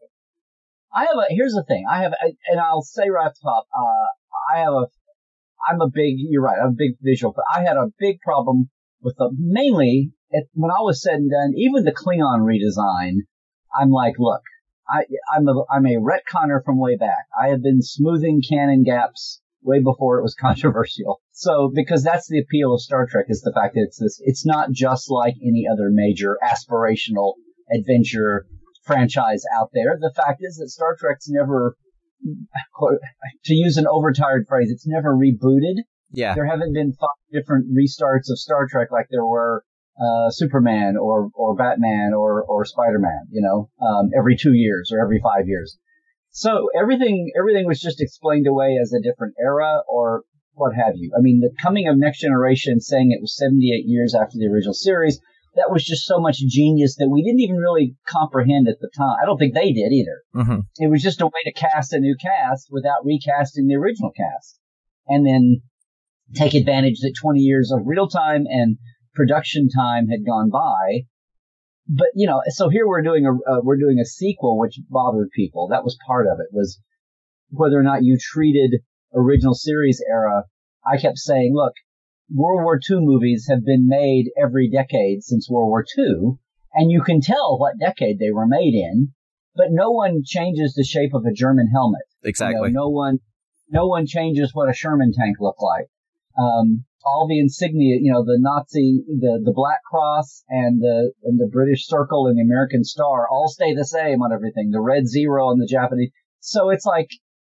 I 0.93 1.01
have 1.01 1.17
a, 1.17 1.25
here's 1.29 1.53
the 1.53 1.65
thing. 1.67 1.85
I 1.89 2.01
have, 2.01 2.13
and 2.21 2.59
I'll 2.59 2.81
say 2.81 3.09
right 3.09 3.27
off 3.27 3.33
the 3.33 3.47
top, 3.47 3.67
uh, 3.77 4.55
I 4.55 4.59
have 4.59 4.73
a, 4.73 4.85
I'm 5.69 5.81
a 5.81 5.89
big, 5.93 6.15
you're 6.17 6.41
right, 6.41 6.57
I'm 6.61 6.69
a 6.69 6.75
big 6.77 6.97
visual, 7.01 7.33
but 7.35 7.45
I 7.53 7.63
had 7.63 7.77
a 7.77 7.91
big 7.99 8.19
problem 8.21 8.69
with 9.01 9.15
the, 9.17 9.29
mainly, 9.37 10.11
it, 10.31 10.47
when 10.53 10.71
all 10.71 10.85
was 10.85 11.01
said 11.01 11.15
and 11.15 11.31
done, 11.31 11.53
even 11.55 11.83
the 11.83 11.91
Klingon 11.91 12.41
redesign, 12.41 13.25
I'm 13.77 13.91
like, 13.91 14.15
look, 14.17 14.41
I, 14.89 15.03
I'm 15.35 15.47
a, 15.47 15.63
I'm 15.71 15.85
a 15.85 15.99
retconner 15.99 16.63
from 16.63 16.79
way 16.79 16.97
back. 16.97 17.25
I 17.39 17.49
have 17.49 17.61
been 17.61 17.81
smoothing 17.81 18.41
canon 18.47 18.83
gaps 18.83 19.41
way 19.61 19.79
before 19.83 20.19
it 20.19 20.23
was 20.23 20.35
controversial. 20.39 21.21
So, 21.31 21.71
because 21.73 22.03
that's 22.03 22.27
the 22.27 22.39
appeal 22.39 22.73
of 22.73 22.81
Star 22.81 23.07
Trek 23.09 23.25
is 23.29 23.41
the 23.41 23.53
fact 23.53 23.75
that 23.75 23.85
it's 23.87 23.99
this, 23.99 24.21
it's 24.23 24.45
not 24.45 24.71
just 24.71 25.09
like 25.09 25.35
any 25.41 25.65
other 25.71 25.89
major 25.91 26.37
aspirational 26.43 27.33
adventure 27.73 28.45
franchise 28.85 29.43
out 29.59 29.69
there. 29.73 29.97
The 29.99 30.13
fact 30.15 30.39
is 30.41 30.57
that 30.57 30.69
Star 30.69 30.95
Trek's 30.99 31.29
never, 31.29 31.75
to 33.45 33.53
use 33.53 33.77
an 33.77 33.85
overtired 33.87 34.45
phrase, 34.47 34.71
it's 34.71 34.87
never 34.87 35.15
rebooted. 35.15 35.83
yeah, 36.11 36.33
There 36.35 36.45
haven't 36.45 36.73
been 36.73 36.93
five 36.93 37.09
different 37.31 37.67
restarts 37.67 38.31
of 38.31 38.39
Star 38.39 38.67
Trek 38.69 38.89
like 38.91 39.07
there 39.11 39.25
were 39.25 39.63
uh, 40.01 40.29
Superman 40.29 40.95
or 40.97 41.29
or 41.33 41.55
Batman 41.55 42.13
or 42.17 42.43
or 42.43 42.65
Spider 42.65 42.99
Man. 42.99 43.27
You 43.31 43.41
know, 43.41 43.69
um, 43.85 44.09
every 44.17 44.37
two 44.37 44.53
years 44.53 44.91
or 44.93 44.99
every 45.01 45.21
five 45.21 45.47
years. 45.47 45.77
So 46.31 46.69
everything 46.79 47.31
everything 47.37 47.65
was 47.65 47.79
just 47.79 48.01
explained 48.01 48.47
away 48.47 48.77
as 48.81 48.93
a 48.93 49.01
different 49.01 49.35
era 49.39 49.81
or 49.87 50.23
what 50.53 50.75
have 50.75 50.93
you. 50.95 51.11
I 51.17 51.21
mean, 51.21 51.39
the 51.39 51.51
coming 51.61 51.87
of 51.87 51.97
Next 51.97 52.19
Generation, 52.19 52.79
saying 52.79 53.11
it 53.11 53.21
was 53.21 53.37
78 53.37 53.85
years 53.85 54.13
after 54.13 54.37
the 54.37 54.47
original 54.47 54.73
series, 54.73 55.19
that 55.55 55.71
was 55.71 55.83
just 55.83 56.05
so 56.05 56.19
much 56.19 56.37
genius 56.37 56.95
that 56.97 57.09
we 57.09 57.23
didn't 57.23 57.39
even 57.39 57.55
really 57.57 57.95
comprehend 58.07 58.67
at 58.67 58.79
the 58.79 58.89
time. 58.95 59.15
I 59.21 59.25
don't 59.25 59.37
think 59.37 59.53
they 59.53 59.71
did 59.71 59.91
either. 59.91 60.21
hmm 60.33 60.59
It 60.77 60.89
was 60.89 61.01
just 61.01 61.21
a 61.21 61.25
way 61.25 61.43
to 61.45 61.53
cast 61.53 61.93
a 61.93 61.99
new 61.99 62.15
cast 62.19 62.67
without 62.71 63.05
recasting 63.05 63.67
the 63.67 63.75
original 63.75 64.11
cast. 64.11 64.59
And 65.07 65.25
then 65.25 65.61
take 66.35 66.53
advantage 66.53 66.99
that 67.01 67.15
20 67.19 67.39
years 67.39 67.71
of 67.71 67.81
real 67.85 68.07
time 68.07 68.45
and 68.47 68.77
production 69.15 69.69
time 69.69 70.07
had 70.07 70.25
gone 70.25 70.49
by. 70.49 71.05
But, 71.89 72.09
you 72.13 72.27
know, 72.27 72.41
so 72.49 72.69
here 72.69 72.87
we're 72.87 73.01
doing 73.01 73.25
a, 73.25 73.33
uh, 73.33 73.61
we're 73.63 73.79
doing 73.79 73.99
a 73.99 74.05
sequel 74.05 74.59
which 74.59 74.79
bothered 74.89 75.31
people. 75.31 75.67
That 75.69 75.83
was 75.83 75.97
part 76.05 76.27
of 76.27 76.39
it 76.39 76.53
was 76.53 76.79
whether 77.49 77.79
or 77.79 77.83
not 77.83 78.03
you 78.03 78.17
treated 78.19 78.81
original 79.13 79.55
series 79.55 80.01
era. 80.07 80.43
I 80.85 80.97
kept 80.97 81.17
saying, 81.17 81.53
look, 81.55 81.73
World 82.31 82.63
War 82.63 82.79
II 82.89 82.99
movies 83.01 83.47
have 83.49 83.65
been 83.65 83.87
made 83.87 84.31
every 84.41 84.69
decade 84.69 85.23
since 85.23 85.49
World 85.49 85.69
War 85.69 85.83
II, 85.97 86.37
and 86.73 86.91
you 86.91 87.01
can 87.01 87.21
tell 87.21 87.57
what 87.57 87.79
decade 87.79 88.19
they 88.19 88.31
were 88.31 88.47
made 88.47 88.75
in, 88.75 89.11
but 89.55 89.67
no 89.71 89.89
one 89.89 90.21
changes 90.23 90.75
the 90.75 90.83
shape 90.83 91.15
of 91.15 91.25
a 91.25 91.33
German 91.33 91.67
helmet. 91.67 92.01
You 92.21 92.27
know, 92.27 92.29
exactly. 92.29 92.71
no 92.71 92.89
one, 92.89 93.19
no 93.71 93.87
one 93.87 94.05
changes 94.05 94.51
what 94.53 94.69
a 94.69 94.73
Sherman 94.73 95.11
tank 95.11 95.37
looked 95.39 95.61
like. 95.61 95.87
Um, 96.37 96.85
all 97.05 97.27
the 97.27 97.39
insignia, 97.39 97.97
you 98.01 98.11
know, 98.11 98.23
the 98.23 98.37
Nazi, 98.39 99.03
the, 99.07 99.41
the 99.43 99.53
Black 99.53 99.83
Cross 99.83 100.43
and 100.49 100.81
the, 100.81 101.11
and 101.23 101.39
the 101.39 101.49
British 101.51 101.87
Circle 101.87 102.27
and 102.27 102.37
the 102.37 102.43
American 102.43 102.83
Star 102.83 103.27
all 103.29 103.47
stay 103.47 103.73
the 103.73 103.85
same 103.85 104.21
on 104.21 104.33
everything. 104.33 104.71
The 104.71 104.81
red 104.81 105.07
zero 105.07 105.47
on 105.47 105.59
the 105.59 105.67
Japanese. 105.67 106.11
So 106.39 106.69
it's 106.69 106.85
like, 106.85 107.09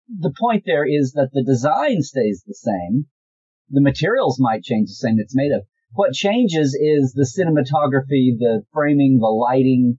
the 0.10 0.34
point 0.39 0.63
there 0.65 0.86
is 0.86 1.13
that 1.13 1.29
the 1.34 1.43
design 1.43 2.01
stays 2.01 2.43
the 2.46 2.55
same. 2.55 3.05
The 3.69 3.81
materials 3.81 4.39
might 4.39 4.63
change 4.63 4.89
the 4.89 4.96
same 4.96 5.17
it's 5.19 5.36
made 5.36 5.51
of, 5.51 5.62
What 5.93 6.13
changes 6.13 6.74
is 6.74 7.13
the 7.13 7.29
cinematography, 7.29 8.38
the 8.38 8.63
framing, 8.74 9.19
the 9.19 9.27
lighting, 9.27 9.98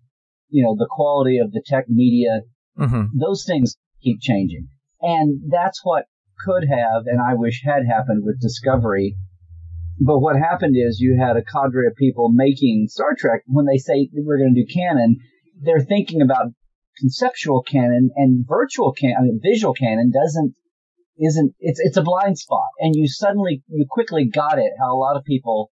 you 0.48 0.64
know, 0.64 0.74
the 0.76 0.88
quality 0.90 1.38
of 1.38 1.52
the 1.52 1.62
tech 1.64 1.84
media. 1.88 2.40
Mm-hmm. 2.78 3.18
Those 3.18 3.44
things 3.46 3.76
keep 4.02 4.20
changing. 4.20 4.68
And 5.00 5.40
that's 5.48 5.80
what 5.84 6.06
could 6.44 6.64
have, 6.68 7.04
and 7.06 7.20
I 7.20 7.34
wish 7.34 7.62
had 7.64 7.86
happened 7.86 8.24
with 8.24 8.40
Discovery. 8.40 9.16
But 10.00 10.20
what 10.20 10.36
happened 10.36 10.76
is 10.76 10.98
you 10.98 11.18
had 11.20 11.36
a 11.36 11.44
cadre 11.44 11.86
of 11.86 11.94
people 11.94 12.30
making 12.32 12.88
Star 12.88 13.14
Trek. 13.18 13.42
When 13.46 13.66
they 13.66 13.76
say 13.76 14.08
we're 14.12 14.38
going 14.38 14.54
to 14.54 14.64
do 14.64 14.72
canon, 14.72 15.18
they're 15.60 15.84
thinking 15.84 16.22
about 16.22 16.52
conceptual 16.98 17.62
canon 17.62 18.10
and 18.16 18.46
virtual 18.48 18.92
canon, 18.92 19.16
I 19.18 19.22
mean, 19.22 19.40
visual 19.42 19.74
canon 19.74 20.10
doesn't, 20.10 20.54
isn't, 21.18 21.54
it's, 21.60 21.80
it's 21.80 21.98
a 21.98 22.02
blind 22.02 22.38
spot. 22.38 22.68
And 22.78 22.94
you 22.96 23.08
suddenly, 23.08 23.62
you 23.68 23.86
quickly 23.88 24.24
got 24.24 24.58
it 24.58 24.72
how 24.80 24.94
a 24.94 24.98
lot 24.98 25.16
of 25.16 25.24
people, 25.24 25.70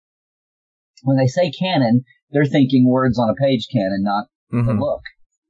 when 1.02 1.18
they 1.18 1.26
say 1.26 1.50
canon, 1.50 2.04
they're 2.30 2.46
thinking 2.46 2.88
words 2.88 3.18
on 3.18 3.28
a 3.28 3.34
page 3.34 3.66
canon, 3.70 4.02
not 4.02 4.24
mm-hmm. 4.52 4.66
the 4.66 4.72
look. 4.72 5.02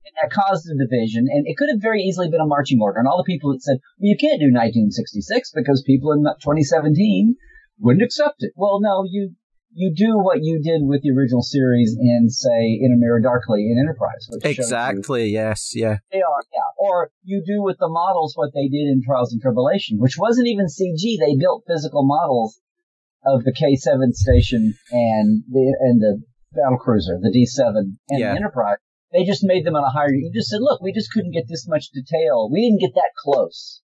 And 0.04 0.14
that 0.20 0.34
caused 0.34 0.68
a 0.68 0.76
division, 0.76 1.26
and 1.30 1.46
it 1.46 1.56
could 1.56 1.70
have 1.70 1.80
very 1.80 2.02
easily 2.02 2.28
been 2.28 2.40
a 2.40 2.46
marching 2.46 2.80
order. 2.82 2.98
And 2.98 3.08
all 3.08 3.16
the 3.16 3.32
people 3.32 3.52
that 3.52 3.62
said, 3.62 3.78
well, 3.98 4.10
you 4.10 4.16
can't 4.20 4.40
do 4.40 4.52
1966 4.52 5.52
because 5.54 5.82
people 5.86 6.12
in 6.12 6.24
2017 6.24 7.36
wouldn't 7.84 8.02
accept 8.02 8.36
it. 8.40 8.52
Well, 8.56 8.80
no, 8.80 9.04
you, 9.04 9.36
you 9.72 9.92
do 9.94 10.16
what 10.16 10.38
you 10.40 10.62
did 10.62 10.80
with 10.82 11.02
the 11.02 11.10
original 11.10 11.42
series 11.42 11.94
in, 12.00 12.30
say, 12.30 12.80
In 12.80 12.92
a 12.94 12.98
Mirror 12.98 13.20
Darkly 13.20 13.68
in 13.70 13.78
Enterprise. 13.78 14.26
exactly. 14.42 15.26
You, 15.26 15.34
yes. 15.34 15.72
Yeah. 15.74 15.98
They 16.10 16.22
are. 16.22 16.42
Yeah. 16.52 16.70
Or 16.78 17.10
you 17.22 17.42
do 17.46 17.62
with 17.62 17.76
the 17.78 17.88
models 17.88 18.32
what 18.36 18.50
they 18.54 18.68
did 18.68 18.88
in 18.88 19.02
Trials 19.04 19.32
and 19.32 19.42
Tribulation, 19.42 19.98
which 19.98 20.16
wasn't 20.18 20.48
even 20.48 20.66
CG. 20.66 21.18
They 21.20 21.36
built 21.36 21.64
physical 21.68 22.06
models 22.06 22.58
of 23.26 23.44
the 23.44 23.52
K7 23.52 24.12
station 24.12 24.74
and 24.90 25.44
the 25.50 25.76
and 25.80 26.00
the 26.00 26.22
battle 26.52 26.78
cruiser, 26.78 27.18
the 27.20 27.32
D7 27.32 27.76
and 27.76 27.98
yeah. 28.10 28.32
the 28.32 28.36
Enterprise. 28.36 28.78
They 29.12 29.24
just 29.24 29.44
made 29.44 29.64
them 29.64 29.76
on 29.76 29.84
a 29.84 29.90
higher. 29.90 30.12
You 30.12 30.30
just 30.34 30.48
said, 30.48 30.60
look, 30.60 30.82
we 30.82 30.92
just 30.92 31.12
couldn't 31.12 31.32
get 31.32 31.44
this 31.48 31.68
much 31.68 31.90
detail. 31.94 32.50
We 32.50 32.62
didn't 32.62 32.80
get 32.80 32.94
that 32.94 33.12
close 33.22 33.80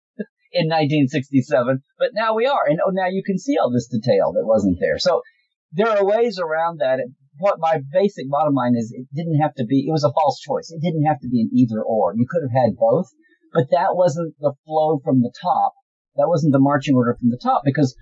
in 0.52 0.66
1967, 0.66 1.82
but 1.98 2.08
now 2.14 2.34
we 2.34 2.46
are, 2.46 2.66
and 2.66 2.80
oh, 2.84 2.90
now 2.90 3.08
you 3.08 3.22
can 3.24 3.38
see 3.38 3.56
all 3.58 3.70
this 3.70 3.88
detail 3.88 4.32
that 4.32 4.46
wasn't 4.46 4.78
there. 4.80 4.98
So 4.98 5.22
there 5.72 5.88
are 5.88 6.04
ways 6.04 6.38
around 6.38 6.80
that. 6.80 7.00
What 7.38 7.60
my 7.60 7.78
basic 7.92 8.28
bottom 8.28 8.54
line 8.54 8.74
is, 8.76 8.92
it 8.92 9.06
didn't 9.14 9.40
have 9.40 9.54
to 9.56 9.64
be, 9.64 9.86
it 9.86 9.92
was 9.92 10.04
a 10.04 10.12
false 10.12 10.40
choice. 10.40 10.72
It 10.72 10.82
didn't 10.82 11.04
have 11.04 11.20
to 11.20 11.28
be 11.28 11.42
an 11.42 11.50
either 11.52 11.80
or. 11.82 12.14
You 12.16 12.26
could 12.28 12.42
have 12.42 12.64
had 12.64 12.76
both, 12.76 13.06
but 13.52 13.70
that 13.70 13.94
wasn't 13.94 14.34
the 14.40 14.54
flow 14.66 14.98
from 15.04 15.20
the 15.20 15.32
top. 15.40 15.74
That 16.16 16.28
wasn't 16.28 16.52
the 16.52 16.58
marching 16.58 16.96
order 16.96 17.16
from 17.18 17.30
the 17.30 17.40
top 17.40 17.62
because 17.64 17.94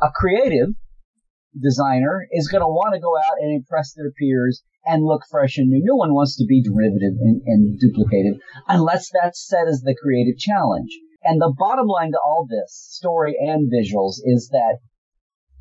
a 0.00 0.10
creative 0.10 0.74
designer 1.58 2.26
is 2.32 2.48
going 2.48 2.62
to 2.62 2.68
want 2.68 2.94
to 2.94 3.00
go 3.00 3.16
out 3.16 3.38
and 3.40 3.54
impress 3.54 3.92
their 3.94 4.10
peers 4.12 4.62
and 4.84 5.04
look 5.04 5.22
fresh 5.30 5.58
and 5.58 5.68
new. 5.68 5.82
No 5.84 5.94
one 5.94 6.14
wants 6.14 6.36
to 6.36 6.46
be 6.46 6.62
derivative 6.62 7.14
and, 7.20 7.42
and 7.44 7.78
duplicated 7.78 8.40
unless 8.66 9.10
that's 9.12 9.46
set 9.46 9.68
as 9.68 9.82
the 9.82 9.96
creative 10.00 10.38
challenge. 10.38 10.90
And 11.22 11.40
the 11.40 11.54
bottom 11.56 11.86
line 11.86 12.12
to 12.12 12.18
all 12.18 12.46
this, 12.48 12.72
story 12.72 13.36
and 13.38 13.70
visuals, 13.70 14.20
is 14.24 14.48
that 14.52 14.78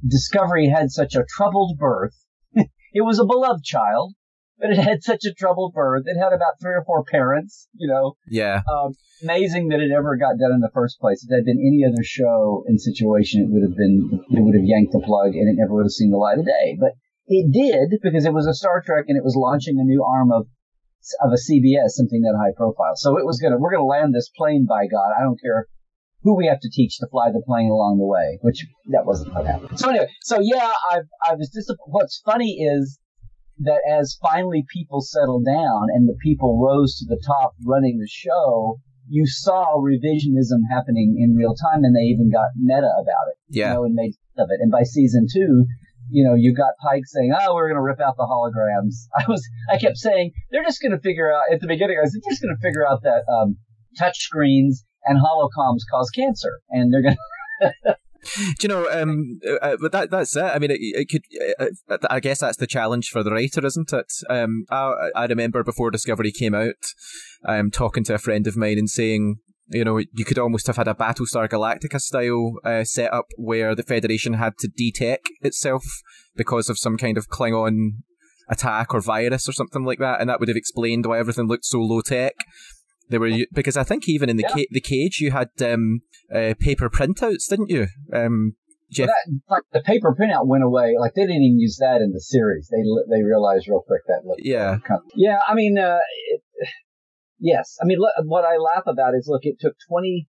Discovery 0.08 0.70
had 0.70 0.92
such 0.92 1.16
a 1.16 1.26
troubled 1.28 1.78
birth. 1.78 2.16
it 2.54 3.04
was 3.04 3.20
a 3.20 3.26
beloved 3.26 3.64
child, 3.64 4.14
but 4.58 4.72
it 4.72 4.78
had 4.78 5.04
such 5.04 5.26
a 5.26 5.34
troubled 5.34 5.74
birth. 5.74 6.04
It 6.06 6.18
had 6.18 6.34
about 6.34 6.60
three 6.62 6.74
or 6.74 6.84
four 6.86 7.04
parents, 7.04 7.68
you 7.74 7.88
know. 7.88 8.14
Yeah. 8.30 8.62
Um, 8.72 8.94
amazing 9.24 9.70
that 9.70 9.82
it 9.82 9.92
ever 9.92 10.16
got 10.16 10.40
done 10.40 10.54
in 10.54 10.62
the 10.62 10.72
first 10.74 11.00
place. 11.00 11.24
If 11.24 11.32
it 11.32 11.36
had 11.36 11.46
been 11.46 11.60
any 11.60 11.84
other 11.86 12.04
show 12.04 12.64
and 12.68 12.80
situation, 12.80 13.44
it 13.44 13.52
would 13.52 13.64
have 13.64 13.78
been, 13.78 14.24
it 14.30 14.42
would 14.42 14.56
have 14.56 14.66
yanked 14.66 14.94
the 14.94 15.04
plug 15.04 15.36
and 15.36 15.50
it 15.50 15.60
never 15.60 15.76
would 15.76 15.86
have 15.86 15.92
seen 15.92 16.12
the 16.12 16.18
light 16.18 16.40
of 16.40 16.46
day. 16.46 16.78
But 16.80 16.92
it 17.28 17.52
did 17.52 18.00
because 18.02 18.26
it 18.26 18.34
was 18.34 18.48
a 18.48 18.54
Star 18.54 18.82
Trek 18.86 19.06
and 19.08 19.18
it 19.18 19.24
was 19.24 19.36
launching 19.36 19.80
a 19.80 19.84
new 19.84 20.04
arm 20.04 20.32
of 20.32 20.48
of 21.22 21.32
a 21.32 21.40
CBS, 21.40 21.98
something 21.98 22.22
that 22.22 22.38
high 22.38 22.54
profile. 22.56 22.96
So 22.96 23.18
it 23.18 23.26
was 23.26 23.40
gonna, 23.40 23.58
we're 23.58 23.72
gonna 23.72 23.86
land 23.86 24.14
this 24.14 24.30
plane 24.36 24.66
by 24.68 24.88
God. 24.88 25.12
I 25.18 25.24
don't 25.24 25.40
care 25.42 25.68
who 26.24 26.36
we 26.36 26.48
have 26.48 26.60
to 26.60 26.70
teach 26.70 26.98
to 27.00 27.08
fly 27.08 27.32
the 27.32 27.42
plane 27.46 27.70
along 27.70 27.98
the 27.98 28.06
way, 28.06 28.40
which 28.42 28.66
that 28.92 29.06
wasn't 29.06 29.34
what 29.34 29.46
happened. 29.46 29.80
So 29.80 29.90
anyway, 29.90 30.08
so 30.22 30.40
yeah, 30.42 30.72
I 30.92 31.02
I 31.26 31.36
was 31.36 31.50
disappointed. 31.50 31.92
What's 31.92 32.22
funny 32.26 32.60
is 32.60 33.00
that 33.60 33.82
as 33.90 34.18
finally 34.22 34.66
people 34.72 35.02
settled 35.02 35.46
down 35.46 35.88
and 35.94 36.08
the 36.08 36.18
people 36.22 36.60
rose 36.60 36.96
to 36.98 37.06
the 37.06 37.22
top 37.26 37.56
running 37.66 38.00
the 38.00 38.08
show, 38.08 38.80
you 39.08 39.26
saw 39.26 39.80
revisionism 39.80 40.64
happening 40.70 41.18
in 41.20 41.36
real 41.36 41.56
time, 41.56 41.84
and 41.84 41.96
they 41.96 42.08
even 42.08 42.30
got 42.30 42.52
meta 42.58 42.92
about 43.00 43.28
it. 43.32 43.38
Yeah, 43.50 43.70
you 43.70 43.74
know, 43.76 43.84
and 43.86 43.96
made 43.96 44.14
of 44.38 44.48
it. 44.52 44.60
And 44.62 44.72
by 44.72 44.84
season 44.84 45.28
two, 45.32 45.66
you 46.10 46.24
know, 46.28 46.36
you 46.36 46.54
got 46.54 46.74
Pike 46.82 47.04
saying, 47.06 47.34
"Oh, 47.40 47.54
we're 47.54 47.68
going 47.68 47.78
to 47.78 47.82
rip 47.82 48.00
out 48.00 48.16
the 48.18 48.24
holograms." 48.24 49.08
I 49.16 49.30
was, 49.30 49.48
I 49.72 49.78
kept 49.78 49.98
saying, 49.98 50.32
they're 50.52 50.64
just 50.64 50.82
going 50.82 50.92
to 50.92 51.00
figure 51.00 51.32
out 51.32 51.44
at 51.52 51.62
the 51.62 51.68
beginning. 51.68 51.98
I 51.98 52.02
was 52.02 52.20
just 52.30 52.42
going 52.42 52.56
to 52.56 52.62
figure 52.62 52.88
out 52.88 53.04
that 53.04 53.24
um, 53.32 53.58
touch 53.98 54.18
screens 54.18 54.86
and 55.06 55.20
holocoms 55.20 55.82
cause 55.92 56.10
cancer, 56.10 56.60
and 56.70 56.94
they're 56.94 57.04
going 57.04 57.18
to. 57.62 57.98
Do 58.36 58.54
you 58.62 58.70
know? 58.70 58.90
Um, 58.92 59.40
uh, 59.62 59.78
but 59.80 59.92
that 59.94 60.12
that's 60.12 60.36
it. 60.36 60.44
I 60.44 60.60
mean, 60.60 60.72
it, 60.72 60.80
it 60.82 61.10
could. 61.10 61.24
Uh, 61.58 61.98
I 62.10 62.20
guess 62.20 62.42
that's 62.42 62.58
the 62.58 62.68
challenge 62.68 63.10
for 63.10 63.24
the 63.24 63.32
writer, 63.32 63.66
isn't 63.66 63.94
it? 63.94 64.12
Um, 64.30 64.66
I, 64.70 65.10
I 65.16 65.26
remember 65.26 65.64
before 65.64 65.90
Discovery 65.90 66.32
came 66.32 66.54
out, 66.54 66.74
um, 67.46 67.72
talking 67.72 68.04
to 68.06 68.16
a 68.16 68.20
friend 68.20 68.46
of 68.46 68.58
mine 68.58 68.78
and 68.78 68.90
saying, 68.90 69.38
you 69.70 69.84
know, 69.84 69.98
you 69.98 70.26
could 70.26 70.40
almost 70.40 70.68
have 70.68 70.78
had 70.78 70.88
a 70.88 70.94
Battlestar 70.94 71.48
Galactica 71.48 72.00
style 72.00 72.54
uh, 72.64 72.84
setup 72.84 73.26
where 73.38 73.76
the 73.76 73.84
Federation 73.84 74.34
had 74.34 74.54
to 74.60 74.68
detech 74.70 75.26
itself 75.42 75.84
because 76.36 76.70
of 76.70 76.78
some 76.78 76.98
kind 76.98 77.18
of 77.18 77.30
Klingon 77.30 77.92
attack 78.50 78.94
or 78.94 79.02
virus 79.02 79.48
or 79.48 79.52
something 79.52 79.86
like 79.86 80.00
that, 80.00 80.20
and 80.20 80.30
that 80.30 80.40
would 80.40 80.50
have 80.50 80.58
explained 80.58 81.06
why 81.06 81.20
everything 81.20 81.48
looked 81.48 81.66
so 81.66 81.80
low 81.80 82.02
tech. 82.02 82.34
They 83.10 83.18
were 83.18 83.32
because 83.54 83.78
I 83.78 83.84
think 83.84 84.08
even 84.08 84.30
in 84.30 84.38
the 84.38 84.46
yeah. 84.48 84.54
ca- 84.54 84.68
the 84.72 84.82
cage 84.82 85.20
you 85.20 85.32
had 85.32 85.50
um, 85.62 86.02
uh, 86.34 86.54
paper 86.60 86.90
printouts, 86.90 87.48
didn't 87.50 87.70
you? 87.70 87.88
Um, 88.14 88.56
Jeff? 88.92 89.08
That, 89.08 89.40
like 89.50 89.64
the 89.72 89.82
paper 89.82 90.16
printout 90.20 90.48
went 90.48 90.64
away. 90.64 90.96
Like 91.00 91.14
they 91.14 91.24
didn't 91.24 91.44
even 91.44 91.60
use 91.60 91.78
that 91.80 92.02
in 92.02 92.12
the 92.12 92.22
series. 92.22 92.70
They 92.70 92.84
they 93.10 93.24
realized 93.24 93.68
real 93.68 93.84
quick 93.86 94.02
that 94.08 94.26
looked 94.26 94.42
yeah 94.44 94.78
kind 94.88 95.00
of, 95.00 95.12
yeah. 95.16 95.38
I 95.48 95.54
mean, 95.54 95.78
uh, 95.78 95.98
it, 96.30 96.42
yes. 97.40 97.78
I 97.82 97.86
mean, 97.86 98.00
what 98.00 98.46
I 98.46 98.58
laugh 98.58 98.84
about 98.88 99.16
is 99.16 99.28
look, 99.28 99.44
it 99.44 99.60
took 99.60 99.76
20, 99.88 100.28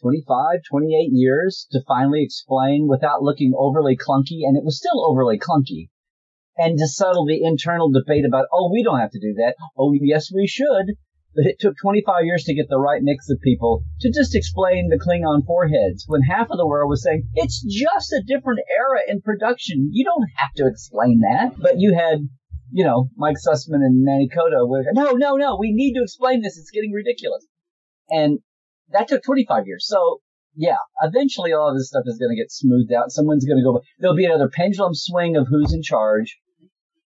25, 0.00 0.60
28 0.68 1.08
years 1.12 1.66
to 1.72 1.80
finally 1.86 2.22
explain 2.22 2.86
without 2.88 3.22
looking 3.22 3.52
overly 3.56 3.96
clunky, 3.96 4.44
and 4.44 4.56
it 4.56 4.64
was 4.64 4.78
still 4.78 5.04
overly 5.04 5.38
clunky. 5.38 5.88
And 6.58 6.78
to 6.78 6.88
settle 6.88 7.26
the 7.26 7.42
internal 7.42 7.90
debate 7.90 8.24
about, 8.26 8.46
oh, 8.52 8.70
we 8.72 8.82
don't 8.82 9.00
have 9.00 9.10
to 9.10 9.20
do 9.20 9.34
that. 9.34 9.56
Oh, 9.76 9.92
yes, 9.92 10.30
we 10.34 10.46
should 10.46 10.96
but 11.36 11.44
it 11.44 11.60
took 11.60 11.76
25 11.76 12.24
years 12.24 12.44
to 12.44 12.54
get 12.54 12.68
the 12.68 12.80
right 12.80 13.02
mix 13.02 13.28
of 13.28 13.38
people 13.42 13.84
to 14.00 14.10
just 14.10 14.34
explain 14.34 14.88
the 14.88 14.98
Klingon 14.98 15.44
foreheads 15.44 16.04
when 16.08 16.22
half 16.22 16.50
of 16.50 16.56
the 16.56 16.66
world 16.66 16.88
was 16.88 17.02
saying 17.02 17.28
it's 17.34 17.62
just 17.62 18.12
a 18.12 18.24
different 18.26 18.60
era 18.80 19.00
in 19.06 19.20
production. 19.20 19.90
You 19.92 20.04
don't 20.06 20.28
have 20.36 20.52
to 20.54 20.66
explain 20.66 21.20
that. 21.20 21.60
But 21.60 21.78
you 21.78 21.94
had, 21.94 22.26
you 22.72 22.84
know, 22.84 23.10
Mike 23.16 23.36
Sussman 23.36 23.84
and 23.84 24.04
Manny 24.04 24.28
Coto 24.28 24.68
were, 24.68 24.84
no, 24.92 25.12
no, 25.12 25.36
no, 25.36 25.56
we 25.58 25.72
need 25.72 25.94
to 25.94 26.02
explain 26.02 26.42
this. 26.42 26.58
It's 26.58 26.70
getting 26.70 26.92
ridiculous. 26.92 27.46
And 28.08 28.40
that 28.90 29.08
took 29.08 29.22
25 29.22 29.66
years. 29.66 29.86
So 29.86 30.20
yeah, 30.54 30.76
eventually 31.02 31.52
all 31.52 31.70
of 31.70 31.76
this 31.76 31.88
stuff 31.88 32.04
is 32.06 32.18
going 32.18 32.34
to 32.34 32.40
get 32.40 32.50
smoothed 32.50 32.92
out. 32.92 33.10
Someone's 33.10 33.44
going 33.44 33.58
to 33.58 33.64
go, 33.64 33.80
there'll 33.98 34.16
be 34.16 34.24
another 34.24 34.48
pendulum 34.48 34.94
swing 34.94 35.36
of 35.36 35.46
who's 35.48 35.72
in 35.72 35.82
charge 35.82 36.38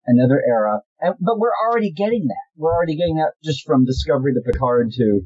another 0.07 0.43
era. 0.47 0.81
And, 1.01 1.15
but 1.21 1.39
we're 1.39 1.53
already 1.67 1.91
getting 1.91 2.27
that. 2.29 2.45
We're 2.57 2.75
already 2.75 2.97
getting 2.97 3.17
that 3.17 3.33
just 3.43 3.67
from 3.67 3.85
Discovery 3.85 4.35
to 4.35 4.41
Picard 4.41 4.93
to 4.93 5.21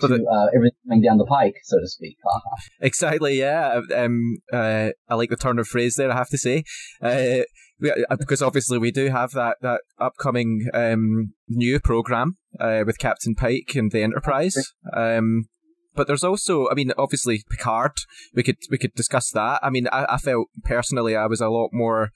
to 0.00 0.06
the, 0.06 0.14
uh, 0.14 0.46
everything 0.54 0.78
coming 0.86 1.02
down 1.02 1.18
the 1.18 1.24
pike, 1.24 1.56
so 1.64 1.76
to 1.80 1.88
speak. 1.88 2.16
exactly, 2.80 3.40
yeah. 3.40 3.80
Um, 3.96 4.36
uh, 4.52 4.90
I 5.08 5.14
like 5.16 5.28
the 5.28 5.36
turn 5.36 5.58
of 5.58 5.66
phrase 5.66 5.96
there. 5.96 6.12
I 6.12 6.16
have 6.16 6.28
to 6.28 6.38
say, 6.38 6.62
uh, 7.02 7.42
because 7.80 8.42
obviously 8.42 8.78
we 8.78 8.90
do 8.90 9.08
have 9.08 9.32
that 9.32 9.56
that 9.62 9.82
upcoming 9.98 10.68
um, 10.74 11.34
new 11.48 11.80
program 11.80 12.36
uh, 12.60 12.82
with 12.86 12.98
Captain 12.98 13.34
Pike 13.34 13.72
and 13.74 13.92
the 13.92 14.02
Enterprise. 14.02 14.56
Um, 14.92 15.48
but 15.94 16.06
there's 16.06 16.24
also, 16.24 16.68
I 16.70 16.74
mean, 16.74 16.92
obviously 16.96 17.42
Picard. 17.50 17.92
We 18.32 18.44
could 18.44 18.58
we 18.70 18.78
could 18.78 18.94
discuss 18.94 19.30
that. 19.30 19.60
I 19.62 19.70
mean, 19.70 19.88
I, 19.90 20.06
I 20.10 20.18
felt 20.18 20.46
personally 20.64 21.16
I 21.16 21.26
was 21.26 21.40
a 21.40 21.48
lot 21.48 21.70
more 21.72 22.10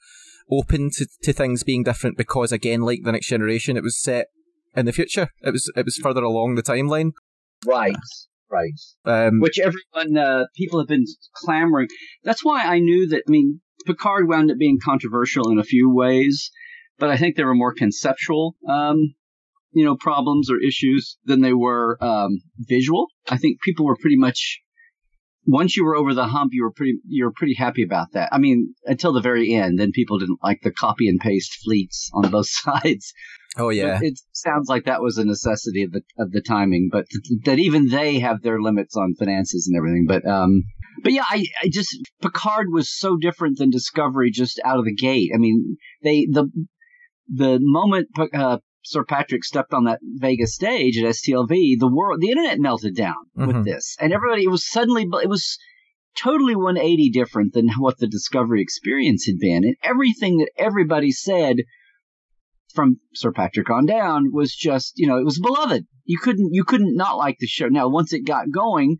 open 0.49 0.89
to, 0.91 1.07
to 1.23 1.33
things 1.33 1.63
being 1.63 1.83
different 1.83 2.17
because 2.17 2.51
again, 2.51 2.81
like 2.81 2.99
the 3.03 3.11
next 3.11 3.27
generation, 3.27 3.75
it 3.75 3.83
was 3.83 4.01
set 4.01 4.27
in 4.75 4.85
the 4.85 4.93
future. 4.93 5.29
It 5.41 5.51
was 5.51 5.69
it 5.75 5.85
was 5.85 5.97
further 5.97 6.23
along 6.23 6.55
the 6.55 6.63
timeline. 6.63 7.11
Right. 7.65 7.95
Right. 8.53 8.79
Um, 9.05 9.39
Which 9.39 9.59
everyone, 9.59 10.15
uh, 10.15 10.45
people 10.55 10.79
have 10.79 10.87
been 10.87 11.05
clamoring. 11.35 11.87
That's 12.23 12.45
why 12.45 12.63
I 12.63 12.79
knew 12.79 13.07
that. 13.09 13.23
I 13.27 13.31
mean, 13.31 13.61
Picard 13.87 14.27
wound 14.27 14.51
up 14.51 14.57
being 14.57 14.77
controversial 14.83 15.49
in 15.49 15.57
a 15.57 15.63
few 15.63 15.91
ways, 15.91 16.51
but 16.99 17.09
I 17.09 17.17
think 17.17 17.35
there 17.35 17.47
were 17.47 17.55
more 17.55 17.73
conceptual, 17.73 18.55
um, 18.69 19.15
you 19.71 19.83
know, 19.83 19.95
problems 19.95 20.51
or 20.51 20.61
issues 20.61 21.17
than 21.25 21.41
they 21.41 21.53
were 21.53 21.97
um, 21.99 22.41
visual. 22.59 23.07
I 23.27 23.37
think 23.37 23.59
people 23.61 23.87
were 23.87 23.97
pretty 23.99 24.17
much 24.17 24.59
once 25.45 25.75
you 25.75 25.83
were 25.83 25.95
over 25.95 26.13
the 26.13 26.27
hump, 26.27 26.51
you 26.53 26.63
were 26.63 26.71
pretty 26.71 26.99
you 27.07 27.25
were 27.25 27.33
pretty 27.35 27.55
happy 27.55 27.83
about 27.83 28.11
that. 28.13 28.29
I 28.31 28.37
mean, 28.37 28.75
until 28.85 29.13
the 29.13 29.21
very 29.21 29.53
end, 29.53 29.79
then 29.79 29.91
people 29.91 30.19
didn't 30.19 30.39
like 30.43 30.61
the 30.61 30.71
copy 30.71 31.09
and 31.09 31.19
paste 31.19 31.57
fleets 31.63 32.09
on 32.13 32.29
both 32.29 32.47
sides. 32.49 33.13
Oh 33.57 33.69
yeah, 33.69 33.99
but 33.99 34.07
it 34.07 34.19
sounds 34.31 34.67
like 34.67 34.85
that 34.85 35.01
was 35.01 35.17
a 35.17 35.25
necessity 35.25 35.83
of 35.83 35.91
the 35.91 36.01
of 36.17 36.31
the 36.31 36.41
timing, 36.41 36.89
but 36.91 37.05
th- 37.09 37.41
that 37.45 37.59
even 37.59 37.89
they 37.89 38.19
have 38.19 38.41
their 38.41 38.59
limits 38.59 38.95
on 38.95 39.13
finances 39.13 39.67
and 39.67 39.77
everything. 39.77 40.05
But 40.07 40.27
um, 40.27 40.63
but 41.03 41.13
yeah, 41.13 41.25
I, 41.29 41.45
I 41.61 41.69
just 41.71 41.95
Picard 42.21 42.67
was 42.71 42.95
so 42.95 43.17
different 43.17 43.57
than 43.59 43.69
Discovery 43.69 44.31
just 44.31 44.59
out 44.65 44.79
of 44.79 44.85
the 44.85 44.95
gate. 44.95 45.31
I 45.33 45.37
mean, 45.37 45.77
they 46.01 46.27
the 46.29 46.49
the 47.27 47.59
moment 47.61 48.07
uh, 48.33 48.57
Sir 48.83 49.05
Patrick 49.05 49.43
stepped 49.43 49.73
on 49.73 49.85
that 49.85 49.99
Vegas 50.01 50.55
stage 50.55 50.97
at 50.97 51.05
STLV, 51.05 51.79
the 51.79 51.91
world, 51.91 52.19
the 52.21 52.31
internet 52.31 52.59
melted 52.59 52.95
down 52.95 53.15
mm-hmm. 53.37 53.47
with 53.47 53.65
this, 53.65 53.95
and 53.99 54.11
everybody. 54.11 54.43
It 54.43 54.51
was 54.51 54.69
suddenly, 54.69 55.07
it 55.21 55.29
was 55.29 55.57
totally 56.17 56.55
180 56.55 57.09
different 57.11 57.53
than 57.53 57.69
what 57.77 57.97
the 57.99 58.07
Discovery 58.07 58.61
experience 58.61 59.25
had 59.25 59.39
been, 59.39 59.63
and 59.63 59.75
everything 59.83 60.37
that 60.37 60.51
everybody 60.57 61.11
said 61.11 61.57
from 62.73 62.99
Sir 63.13 63.31
Patrick 63.31 63.69
on 63.69 63.85
down 63.85 64.31
was 64.31 64.55
just, 64.55 64.93
you 64.95 65.07
know, 65.07 65.17
it 65.17 65.25
was 65.25 65.39
beloved. 65.39 65.85
You 66.05 66.17
couldn't, 66.19 66.53
you 66.53 66.63
couldn't 66.63 66.95
not 66.95 67.17
like 67.17 67.37
the 67.39 67.47
show. 67.47 67.67
Now, 67.67 67.87
once 67.87 68.13
it 68.13 68.25
got 68.25 68.51
going, 68.51 68.97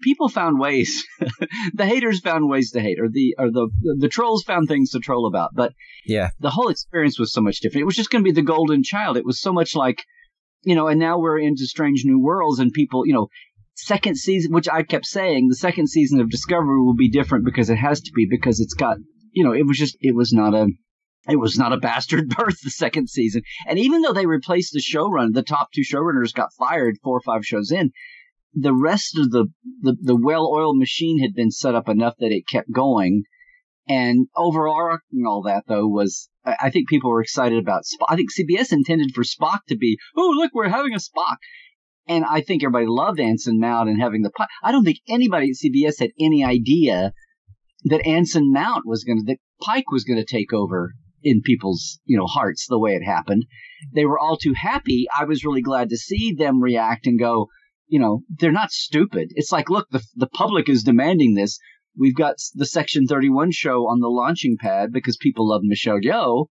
people 0.00 0.28
found 0.28 0.58
ways. 0.58 1.04
the 1.74 1.86
haters 1.86 2.20
found 2.20 2.48
ways 2.48 2.70
to 2.72 2.80
hate, 2.80 2.98
or 3.00 3.08
the 3.08 3.34
or 3.38 3.50
the 3.50 3.68
the 3.98 4.08
trolls 4.08 4.42
found 4.44 4.68
things 4.68 4.90
to 4.90 5.00
troll 5.00 5.26
about. 5.26 5.50
But 5.54 5.72
yeah, 6.06 6.30
the 6.40 6.50
whole 6.50 6.68
experience 6.68 7.18
was 7.18 7.32
so 7.32 7.40
much 7.40 7.60
different. 7.60 7.82
It 7.82 7.86
was 7.86 7.96
just 7.96 8.10
going 8.10 8.22
to 8.22 8.28
be 8.28 8.34
the 8.34 8.42
golden 8.42 8.82
child. 8.82 9.16
It 9.16 9.26
was 9.26 9.40
so 9.40 9.52
much 9.52 9.74
like, 9.74 10.04
you 10.62 10.74
know, 10.74 10.88
and 10.88 11.00
now 11.00 11.18
we're 11.18 11.38
into 11.38 11.66
Strange 11.66 12.02
New 12.04 12.20
Worlds, 12.20 12.58
and 12.58 12.72
people, 12.72 13.06
you 13.06 13.14
know. 13.14 13.28
Second 13.80 14.16
season, 14.16 14.52
which 14.52 14.68
I 14.68 14.82
kept 14.82 15.06
saying, 15.06 15.46
the 15.46 15.54
second 15.54 15.88
season 15.88 16.20
of 16.20 16.30
Discovery 16.30 16.82
will 16.82 16.96
be 16.96 17.08
different 17.08 17.44
because 17.44 17.70
it 17.70 17.76
has 17.76 18.00
to 18.00 18.10
be 18.12 18.26
because 18.28 18.58
it's 18.58 18.74
got, 18.74 18.96
you 19.30 19.44
know, 19.44 19.52
it 19.52 19.68
was 19.68 19.78
just, 19.78 19.96
it 20.00 20.16
was 20.16 20.32
not 20.32 20.52
a, 20.52 20.66
it 21.28 21.36
was 21.36 21.58
not 21.58 21.72
a 21.72 21.78
bastard 21.78 22.28
birth 22.36 22.60
the 22.62 22.70
second 22.70 23.08
season. 23.08 23.42
And 23.66 23.78
even 23.78 24.02
though 24.02 24.12
they 24.12 24.26
replaced 24.26 24.72
the 24.72 24.80
showrunner, 24.80 25.32
the 25.32 25.42
top 25.42 25.68
two 25.72 25.82
showrunners 25.82 26.34
got 26.34 26.54
fired 26.58 26.96
four 27.02 27.16
or 27.16 27.22
five 27.22 27.44
shows 27.44 27.70
in, 27.70 27.92
the 28.54 28.74
rest 28.74 29.16
of 29.18 29.30
the, 29.30 29.46
the, 29.82 29.96
the 30.00 30.16
well-oiled 30.16 30.78
machine 30.78 31.20
had 31.20 31.34
been 31.34 31.50
set 31.50 31.74
up 31.74 31.88
enough 31.88 32.14
that 32.18 32.32
it 32.32 32.48
kept 32.48 32.72
going. 32.72 33.24
And 33.88 34.28
overarching 34.36 35.24
all 35.26 35.42
that 35.42 35.64
though 35.66 35.86
was, 35.86 36.28
I 36.44 36.70
think 36.70 36.88
people 36.88 37.10
were 37.10 37.22
excited 37.22 37.58
about 37.58 37.82
Spock. 37.84 38.06
I 38.08 38.16
think 38.16 38.30
CBS 38.32 38.72
intended 38.72 39.12
for 39.14 39.22
Spock 39.22 39.60
to 39.68 39.76
be, 39.76 39.98
oh 40.16 40.34
look, 40.36 40.52
we're 40.54 40.68
having 40.68 40.94
a 40.94 40.98
Spock. 40.98 41.36
And 42.06 42.24
I 42.24 42.40
think 42.40 42.62
everybody 42.62 42.86
loved 42.88 43.20
Anson 43.20 43.60
Mount 43.60 43.90
and 43.90 44.00
having 44.00 44.22
the. 44.22 44.30
I 44.62 44.72
don't 44.72 44.84
think 44.84 44.98
anybody 45.08 45.50
at 45.50 45.56
CBS 45.56 46.00
had 46.00 46.10
any 46.18 46.42
idea 46.42 47.12
that 47.84 48.06
Anson 48.06 48.50
Mount 48.50 48.86
was 48.86 49.04
going 49.04 49.18
to, 49.18 49.24
that 49.26 49.38
Pike 49.62 49.90
was 49.90 50.04
going 50.04 50.18
to 50.18 50.24
take 50.24 50.52
over 50.54 50.94
in 51.22 51.42
people's 51.42 52.00
you 52.04 52.16
know 52.16 52.26
hearts 52.26 52.66
the 52.66 52.78
way 52.78 52.94
it 52.94 53.04
happened. 53.04 53.46
They 53.94 54.04
were 54.04 54.18
all 54.18 54.36
too 54.36 54.54
happy. 54.54 55.06
I 55.16 55.24
was 55.24 55.44
really 55.44 55.62
glad 55.62 55.90
to 55.90 55.96
see 55.96 56.34
them 56.34 56.62
react 56.62 57.06
and 57.06 57.18
go, 57.18 57.48
you 57.88 57.98
know, 57.98 58.22
they're 58.28 58.52
not 58.52 58.70
stupid. 58.70 59.28
It's 59.34 59.52
like, 59.52 59.70
look, 59.70 59.88
the, 59.90 60.02
the 60.14 60.26
public 60.26 60.68
is 60.68 60.82
demanding 60.82 61.34
this. 61.34 61.58
We've 61.96 62.14
got 62.14 62.36
the 62.54 62.66
Section 62.66 63.06
31 63.06 63.50
show 63.50 63.88
on 63.88 64.00
the 64.00 64.08
launching 64.08 64.56
pad 64.58 64.92
because 64.92 65.16
people 65.16 65.48
love 65.48 65.62
Michelle 65.64 65.98
Yeoh. 66.00 66.46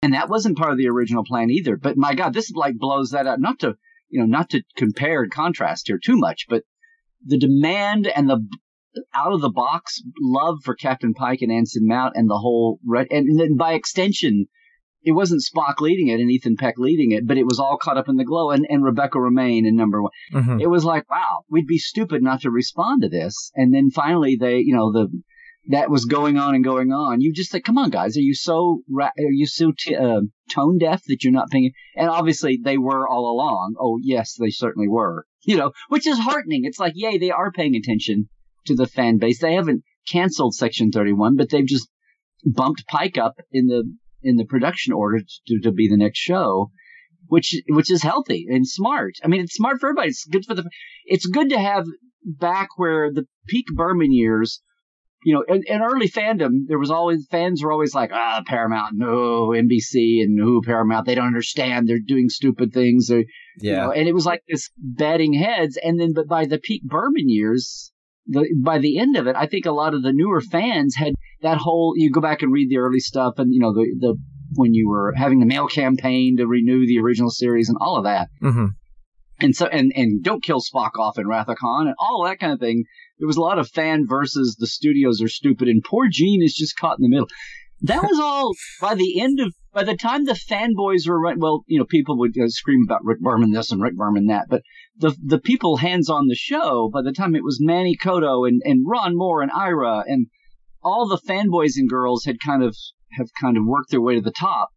And 0.00 0.14
that 0.14 0.28
wasn't 0.28 0.58
part 0.58 0.72
of 0.72 0.78
the 0.78 0.88
original 0.88 1.24
plan 1.24 1.50
either. 1.50 1.76
But 1.76 1.96
my 1.96 2.14
God, 2.14 2.32
this 2.32 2.50
like 2.52 2.76
blows 2.76 3.10
that 3.10 3.26
out. 3.26 3.40
Not 3.40 3.60
to, 3.60 3.76
you 4.08 4.20
know, 4.20 4.26
not 4.26 4.50
to 4.50 4.62
compare 4.76 5.22
and 5.22 5.30
contrast 5.30 5.88
here 5.88 5.98
too 6.02 6.16
much, 6.16 6.46
but 6.48 6.62
the 7.24 7.38
demand 7.38 8.06
and 8.06 8.28
the 8.28 8.44
out 9.14 9.32
of 9.32 9.40
the 9.40 9.50
box 9.50 10.02
love 10.20 10.58
for 10.64 10.74
Captain 10.74 11.14
Pike 11.14 11.40
and 11.42 11.52
Anson 11.52 11.86
Mount 11.86 12.14
and 12.16 12.28
the 12.28 12.38
whole, 12.38 12.78
and 13.10 13.38
then 13.38 13.56
by 13.56 13.72
extension, 13.74 14.46
it 15.04 15.12
wasn't 15.12 15.42
Spock 15.42 15.80
leading 15.80 16.08
it 16.08 16.20
and 16.20 16.30
Ethan 16.30 16.56
Peck 16.56 16.74
leading 16.78 17.10
it, 17.12 17.26
but 17.26 17.36
it 17.36 17.44
was 17.44 17.58
all 17.58 17.78
caught 17.80 17.98
up 17.98 18.08
in 18.08 18.16
the 18.16 18.24
glow 18.24 18.50
and, 18.50 18.66
and 18.68 18.84
Rebecca 18.84 19.18
Romijn 19.18 19.66
in 19.66 19.76
number 19.76 20.02
one. 20.02 20.12
Mm-hmm. 20.32 20.60
It 20.60 20.70
was 20.70 20.84
like, 20.84 21.10
wow, 21.10 21.44
we'd 21.50 21.66
be 21.66 21.78
stupid 21.78 22.22
not 22.22 22.42
to 22.42 22.50
respond 22.50 23.02
to 23.02 23.08
this. 23.08 23.50
And 23.54 23.74
then 23.74 23.90
finally 23.90 24.36
they, 24.36 24.58
you 24.58 24.74
know, 24.74 24.92
the, 24.92 25.08
that 25.68 25.90
was 25.90 26.04
going 26.04 26.38
on 26.38 26.54
and 26.54 26.64
going 26.64 26.92
on. 26.92 27.20
You 27.20 27.32
just 27.32 27.52
like, 27.52 27.64
come 27.64 27.78
on, 27.78 27.90
guys, 27.90 28.16
are 28.16 28.20
you 28.20 28.34
so, 28.34 28.82
ra- 28.88 29.06
are 29.06 29.32
you 29.32 29.46
so 29.46 29.72
t- 29.76 29.96
uh, 29.96 30.20
tone 30.50 30.78
deaf 30.78 31.02
that 31.06 31.22
you're 31.22 31.32
not 31.32 31.50
paying? 31.50 31.72
And 31.96 32.08
obviously 32.08 32.60
they 32.62 32.78
were 32.78 33.08
all 33.08 33.32
along. 33.32 33.74
Oh, 33.78 33.98
yes, 34.00 34.36
they 34.38 34.50
certainly 34.50 34.88
were, 34.88 35.26
you 35.42 35.56
know, 35.56 35.72
which 35.88 36.06
is 36.06 36.18
heartening. 36.18 36.64
It's 36.64 36.78
like, 36.78 36.92
yay, 36.94 37.18
they 37.18 37.30
are 37.30 37.50
paying 37.50 37.74
attention 37.74 38.28
to 38.66 38.74
the 38.74 38.86
fan 38.86 39.18
base. 39.18 39.40
They 39.40 39.54
haven't 39.54 39.82
canceled 40.10 40.54
Section 40.54 40.90
31, 40.90 41.36
but 41.36 41.50
they've 41.50 41.66
just 41.66 41.88
bumped 42.44 42.86
Pike 42.86 43.18
up 43.18 43.34
in 43.50 43.66
the 43.66 43.84
in 44.22 44.36
the 44.36 44.44
production 44.44 44.92
order 44.92 45.20
to, 45.46 45.60
to 45.62 45.72
be 45.72 45.88
the 45.88 45.96
next 45.96 46.18
show, 46.18 46.70
which 47.26 47.54
which 47.68 47.90
is 47.90 48.02
healthy 48.02 48.46
and 48.48 48.66
smart. 48.66 49.14
I 49.24 49.28
mean, 49.28 49.40
it's 49.40 49.56
smart 49.56 49.80
for 49.80 49.88
everybody. 49.88 50.08
It's 50.08 50.24
good 50.24 50.44
for 50.44 50.54
the. 50.54 50.68
It's 51.04 51.26
good 51.26 51.50
to 51.50 51.58
have 51.58 51.86
back 52.24 52.68
where 52.76 53.12
the 53.12 53.26
peak 53.46 53.66
Berman 53.74 54.12
years. 54.12 54.62
You 55.24 55.34
know, 55.34 55.44
in, 55.46 55.62
in 55.68 55.82
early 55.82 56.08
fandom, 56.08 56.66
there 56.66 56.80
was 56.80 56.90
always 56.90 57.28
fans 57.30 57.62
were 57.62 57.70
always 57.70 57.94
like, 57.94 58.10
ah, 58.12 58.42
Paramount, 58.44 58.94
no, 58.96 59.50
NBC, 59.50 60.20
and 60.20 60.34
no, 60.34 60.60
Paramount. 60.64 61.06
They 61.06 61.14
don't 61.14 61.28
understand. 61.28 61.86
They're 61.86 62.00
doing 62.04 62.28
stupid 62.28 62.72
things. 62.72 63.06
They're, 63.06 63.22
yeah. 63.60 63.70
You 63.70 63.76
know, 63.76 63.92
and 63.92 64.08
it 64.08 64.14
was 64.14 64.26
like 64.26 64.42
this 64.48 64.70
batting 64.76 65.32
heads. 65.34 65.78
And 65.80 66.00
then, 66.00 66.12
but 66.12 66.26
by 66.26 66.46
the 66.46 66.58
peak 66.58 66.82
Berman 66.82 67.28
years, 67.28 67.91
the, 68.26 68.48
by 68.62 68.78
the 68.78 68.98
end 68.98 69.16
of 69.16 69.26
it, 69.26 69.36
I 69.36 69.46
think 69.46 69.66
a 69.66 69.72
lot 69.72 69.94
of 69.94 70.02
the 70.02 70.12
newer 70.12 70.40
fans 70.40 70.94
had 70.96 71.14
that 71.42 71.58
whole. 71.58 71.94
You 71.96 72.10
go 72.10 72.20
back 72.20 72.42
and 72.42 72.52
read 72.52 72.70
the 72.70 72.78
early 72.78 73.00
stuff, 73.00 73.34
and 73.38 73.52
you 73.52 73.60
know 73.60 73.72
the 73.72 73.86
the 73.98 74.16
when 74.54 74.74
you 74.74 74.88
were 74.88 75.12
having 75.16 75.40
the 75.40 75.46
mail 75.46 75.66
campaign 75.66 76.36
to 76.36 76.46
renew 76.46 76.86
the 76.86 77.00
original 77.00 77.30
series 77.30 77.68
and 77.68 77.78
all 77.80 77.96
of 77.96 78.04
that. 78.04 78.28
Mm-hmm. 78.42 78.66
And 79.40 79.56
so, 79.56 79.66
and, 79.66 79.92
and 79.96 80.22
don't 80.22 80.42
kill 80.42 80.60
Spock 80.60 80.92
off 80.98 81.18
in 81.18 81.26
Wrath 81.26 81.48
of 81.48 81.56
Khan 81.56 81.86
and 81.88 81.96
all 81.98 82.24
that 82.24 82.38
kind 82.38 82.52
of 82.52 82.60
thing. 82.60 82.84
There 83.18 83.26
was 83.26 83.36
a 83.36 83.40
lot 83.40 83.58
of 83.58 83.68
fan 83.68 84.06
versus 84.08 84.56
the 84.58 84.66
studios 84.66 85.20
are 85.20 85.28
stupid 85.28 85.68
and 85.68 85.82
poor 85.82 86.06
Gene 86.08 86.42
is 86.42 86.54
just 86.54 86.76
caught 86.76 86.98
in 86.98 87.02
the 87.02 87.08
middle. 87.08 87.28
That 87.82 88.02
was 88.02 88.20
all 88.20 88.52
by 88.80 88.94
the 88.94 89.20
end 89.20 89.40
of, 89.40 89.52
by 89.72 89.82
the 89.82 89.96
time 89.96 90.24
the 90.24 90.34
fanboys 90.34 91.08
were, 91.08 91.20
well, 91.36 91.64
you 91.66 91.78
know, 91.78 91.84
people 91.84 92.16
would 92.18 92.38
uh, 92.38 92.46
scream 92.46 92.84
about 92.86 93.04
Rick 93.04 93.20
Berman 93.20 93.50
this 93.50 93.72
and 93.72 93.82
Rick 93.82 93.96
Berman 93.96 94.26
that, 94.26 94.46
but 94.48 94.62
the 94.96 95.16
the 95.24 95.40
people 95.40 95.78
hands 95.78 96.08
on 96.08 96.28
the 96.28 96.36
show, 96.36 96.90
by 96.92 97.02
the 97.02 97.12
time 97.12 97.34
it 97.34 97.42
was 97.42 97.58
Manny 97.60 97.96
Coto 97.96 98.46
and, 98.46 98.62
and 98.64 98.86
Ron 98.86 99.16
Moore 99.16 99.42
and 99.42 99.50
Ira 99.50 100.04
and 100.06 100.28
all 100.82 101.08
the 101.08 101.18
fanboys 101.18 101.72
and 101.76 101.88
girls 101.88 102.24
had 102.24 102.36
kind 102.38 102.62
of 102.62 102.76
have 103.12 103.28
kind 103.40 103.56
of 103.56 103.64
worked 103.66 103.90
their 103.90 104.00
way 104.00 104.14
to 104.14 104.20
the 104.20 104.30
top. 104.30 104.68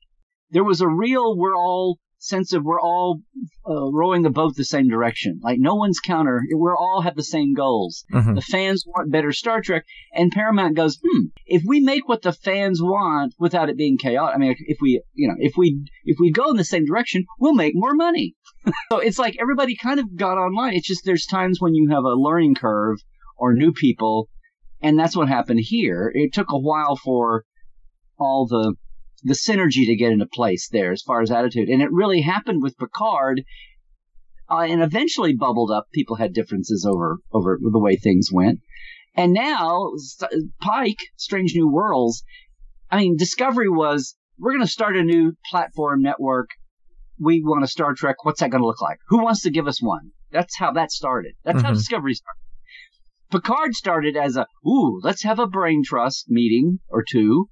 There 0.50 0.64
was 0.64 0.82
a 0.82 0.88
real 0.88 1.38
we're 1.38 1.56
all 1.56 2.00
sense 2.18 2.54
of 2.54 2.64
we're 2.64 2.82
all 2.82 3.22
uh, 3.68 3.92
rowing 3.92 4.24
the 4.24 4.30
boat 4.30 4.56
the 4.56 4.64
same 4.64 4.90
direction. 4.90 5.40
Like 5.44 5.60
no 5.60 5.76
one's 5.76 6.00
counter. 6.00 6.42
We're 6.52 6.78
all 6.78 7.02
have 7.02 7.16
the 7.16 7.24
same 7.24 7.54
goals. 7.54 8.06
Mm-hmm. 8.14 8.36
The 8.36 8.42
fans 8.42 8.84
want 8.88 9.12
better 9.12 9.32
Star 9.32 9.62
Trek, 9.62 9.86
and 10.14 10.32
Paramount 10.32 10.76
goes, 10.76 11.00
hmm. 11.04 11.28
If 11.46 11.64
we 11.66 11.80
make 11.80 12.08
what 12.08 12.22
the 12.22 12.34
fans 12.34 12.82
want 12.82 13.36
without 13.40 13.70
it 13.70 13.78
being 13.78 13.98
chaotic, 13.98 14.36
I 14.36 14.40
mean, 14.40 14.56
if 14.60 14.78
we, 14.82 15.02
you 15.14 15.28
know, 15.28 15.36
if 15.38 15.54
we 15.58 15.86
if 16.04 16.18
we 16.20 16.32
go 16.32 16.50
in 16.50 16.58
the 16.58 16.64
same 16.64 16.86
direction, 16.86 17.26
we'll 17.40 17.54
make 17.54 17.74
more 17.76 17.94
money. 17.94 18.36
so 18.92 18.98
it's 18.98 19.20
like 19.20 19.38
everybody 19.40 19.76
kind 19.76 20.00
of 20.00 20.16
got 20.16 20.38
online. 20.38 20.74
It's 20.74 20.88
just 20.88 21.06
there's 21.06 21.26
times 21.26 21.60
when 21.60 21.76
you 21.76 21.90
have 21.90 22.04
a 22.04 22.16
learning 22.16 22.56
curve 22.56 22.98
or 23.38 23.54
new 23.54 23.74
people, 23.74 24.30
and 24.82 24.98
that's 24.98 25.16
what 25.16 25.28
happened 25.28 25.60
here. 25.62 26.12
It 26.14 26.34
took 26.34 26.48
a 26.50 26.60
while 26.60 26.96
for 26.96 27.46
all 28.18 28.48
the 28.48 28.76
the 29.26 29.34
synergy 29.34 29.88
to 29.88 29.96
get 29.96 30.12
into 30.12 30.28
place 30.28 30.70
there 30.72 30.92
as 30.92 31.02
far 31.02 31.22
as 31.22 31.32
attitude. 31.32 31.68
And 31.68 31.82
it 31.82 31.92
really 31.92 32.22
happened 32.22 32.62
with 32.64 32.78
Picard. 32.78 33.44
Uh, 34.48 34.60
and 34.60 34.84
eventually 34.84 35.34
bubbled 35.34 35.72
up. 35.72 35.88
People 35.92 36.18
had 36.18 36.32
differences 36.32 36.88
over 36.88 37.18
over 37.32 37.58
the 37.60 37.80
way 37.80 37.96
things 37.96 38.30
went, 38.32 38.60
and 39.16 39.34
now 39.34 39.90
Pike, 40.62 41.00
Strange 41.18 41.54
New 41.56 41.68
Worlds. 41.68 42.24
I 42.92 42.98
mean, 42.98 43.18
Discovery 43.18 43.70
was 43.70 44.16
we're 44.38 44.52
going 44.52 44.62
to 44.62 44.72
start 44.72 44.98
a 44.98 45.04
new 45.04 45.34
platform 45.50 46.04
network. 46.04 46.50
We 47.20 47.42
want 47.44 47.64
a 47.64 47.68
Star 47.68 47.96
Trek. 47.96 48.18
What's 48.24 48.42
that 48.42 48.52
going 48.52 48.62
to 48.62 48.68
look 48.68 48.84
like? 48.84 49.00
Who 49.08 49.24
wants 49.24 49.42
to 49.42 49.50
give 49.50 49.68
us 49.68 49.82
one? 49.82 50.12
That's 50.32 50.56
how 50.58 50.74
that 50.74 50.92
started. 50.92 51.34
That's 51.44 51.58
mm-hmm. 51.58 51.66
how 51.66 51.74
Discovery 51.74 52.14
started. 52.14 52.42
Picard 53.32 53.74
started 53.74 54.16
as 54.16 54.38
a 54.38 54.46
ooh, 54.68 55.00
let's 55.02 55.24
have 55.24 55.40
a 55.40 55.48
brain 55.48 55.82
trust 55.84 56.30
meeting 56.30 56.80
or 56.88 57.04
two 57.04 57.50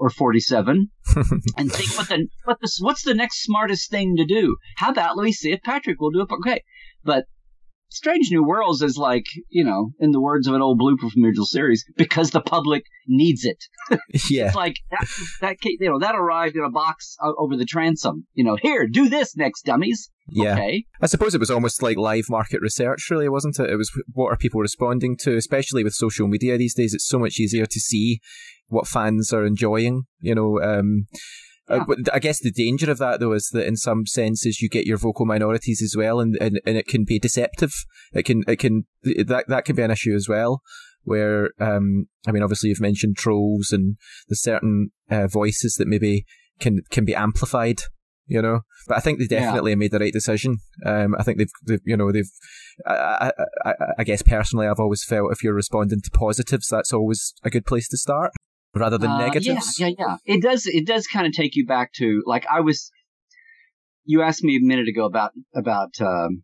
or 0.00 0.08
47 0.08 0.90
and 1.58 1.72
think 1.72 1.96
what 1.96 2.08
the 2.08 2.26
what 2.44 2.58
this 2.60 2.78
what's 2.80 3.02
the 3.02 3.14
next 3.14 3.42
smartest 3.42 3.90
thing 3.90 4.16
to 4.16 4.24
do? 4.24 4.56
How 4.76 4.90
about 4.90 5.16
let 5.16 5.24
me 5.24 5.32
see 5.32 5.52
if 5.52 5.62
patrick 5.62 6.00
will 6.00 6.10
do 6.10 6.22
it 6.22 6.32
okay. 6.32 6.64
But 7.04 7.26
Strange 7.90 8.28
New 8.30 8.44
Worlds 8.44 8.82
is 8.82 8.96
like, 8.96 9.26
you 9.48 9.64
know, 9.64 9.90
in 9.98 10.12
the 10.12 10.20
words 10.20 10.46
of 10.46 10.54
an 10.54 10.62
old 10.62 10.80
blooper 10.80 11.10
from 11.10 11.22
the 11.22 11.26
original 11.26 11.46
series, 11.46 11.84
because 11.96 12.30
the 12.30 12.40
public 12.40 12.84
needs 13.06 13.44
it. 13.44 13.64
yeah. 14.30 14.46
It's 14.46 14.54
like 14.54 14.76
that, 14.90 15.08
that, 15.40 15.56
you 15.62 15.90
know, 15.90 15.98
that 15.98 16.14
arrived 16.14 16.56
in 16.56 16.62
a 16.62 16.70
box 16.70 17.16
over 17.20 17.56
the 17.56 17.64
transom. 17.64 18.26
You 18.32 18.44
know, 18.44 18.56
here, 18.60 18.86
do 18.86 19.08
this 19.08 19.36
next, 19.36 19.64
dummies. 19.64 20.08
Yeah. 20.28 20.54
Okay. 20.54 20.84
I 21.02 21.06
suppose 21.06 21.34
it 21.34 21.40
was 21.40 21.50
almost 21.50 21.82
like 21.82 21.96
live 21.96 22.26
market 22.30 22.60
research, 22.60 23.08
really, 23.10 23.28
wasn't 23.28 23.58
it? 23.58 23.68
It 23.68 23.76
was 23.76 23.90
what 24.12 24.28
are 24.28 24.36
people 24.36 24.60
responding 24.60 25.16
to, 25.22 25.36
especially 25.36 25.82
with 25.82 25.94
social 25.94 26.28
media 26.28 26.56
these 26.56 26.74
days. 26.74 26.94
It's 26.94 27.08
so 27.08 27.18
much 27.18 27.40
easier 27.40 27.66
to 27.66 27.80
see 27.80 28.20
what 28.68 28.86
fans 28.86 29.32
are 29.32 29.44
enjoying, 29.44 30.04
you 30.20 30.36
know. 30.36 30.62
Um, 30.62 31.06
uh, 31.70 31.84
yeah. 31.88 31.94
I 32.12 32.18
guess 32.18 32.40
the 32.40 32.50
danger 32.50 32.90
of 32.90 32.98
that, 32.98 33.20
though, 33.20 33.32
is 33.32 33.48
that 33.52 33.66
in 33.66 33.76
some 33.76 34.06
senses 34.06 34.60
you 34.60 34.68
get 34.68 34.86
your 34.86 34.98
vocal 34.98 35.26
minorities 35.26 35.82
as 35.82 35.94
well, 35.96 36.20
and, 36.20 36.36
and, 36.40 36.60
and 36.66 36.76
it 36.76 36.86
can 36.86 37.04
be 37.04 37.18
deceptive. 37.18 37.72
It 38.12 38.24
can 38.24 38.42
it 38.46 38.56
can 38.56 38.86
that 39.02 39.44
that 39.48 39.64
can 39.64 39.76
be 39.76 39.82
an 39.82 39.90
issue 39.90 40.14
as 40.14 40.28
well. 40.28 40.62
Where 41.04 41.50
um, 41.60 42.06
I 42.26 42.32
mean, 42.32 42.42
obviously 42.42 42.68
you've 42.70 42.80
mentioned 42.80 43.16
trolls 43.16 43.70
and 43.72 43.96
the 44.28 44.36
certain 44.36 44.90
uh, 45.10 45.28
voices 45.28 45.74
that 45.78 45.88
maybe 45.88 46.24
can 46.58 46.80
can 46.90 47.04
be 47.04 47.14
amplified. 47.14 47.80
You 48.26 48.40
know, 48.40 48.60
but 48.86 48.96
I 48.96 49.00
think 49.00 49.18
they 49.18 49.26
definitely 49.26 49.72
yeah. 49.72 49.76
made 49.76 49.90
the 49.90 49.98
right 49.98 50.12
decision. 50.12 50.58
Um, 50.86 51.16
I 51.18 51.24
think 51.24 51.38
they've, 51.38 51.50
they've, 51.66 51.80
you 51.84 51.96
know, 51.96 52.12
they've. 52.12 52.30
I, 52.86 52.92
I, 52.94 53.44
I, 53.64 53.74
I 53.98 54.04
guess 54.04 54.22
personally, 54.22 54.68
I've 54.68 54.78
always 54.78 55.02
felt 55.02 55.32
if 55.32 55.42
you're 55.42 55.52
responding 55.52 56.00
to 56.00 56.10
positives, 56.12 56.68
that's 56.68 56.92
always 56.92 57.34
a 57.42 57.50
good 57.50 57.66
place 57.66 57.88
to 57.88 57.96
start 57.96 58.30
rather 58.74 58.98
than 58.98 59.10
uh, 59.10 59.18
negatives. 59.18 59.78
Yeah, 59.78 59.88
yeah, 59.88 59.94
yeah. 59.98 60.16
It 60.34 60.42
does. 60.42 60.66
It 60.66 60.86
does 60.86 61.06
kind 61.06 61.26
of 61.26 61.32
take 61.32 61.56
you 61.56 61.66
back 61.66 61.92
to 61.94 62.22
like 62.26 62.46
I 62.50 62.60
was. 62.60 62.90
You 64.04 64.22
asked 64.22 64.42
me 64.42 64.56
a 64.56 64.60
minute 64.60 64.88
ago 64.88 65.04
about 65.04 65.32
about 65.54 66.00
um, 66.00 66.42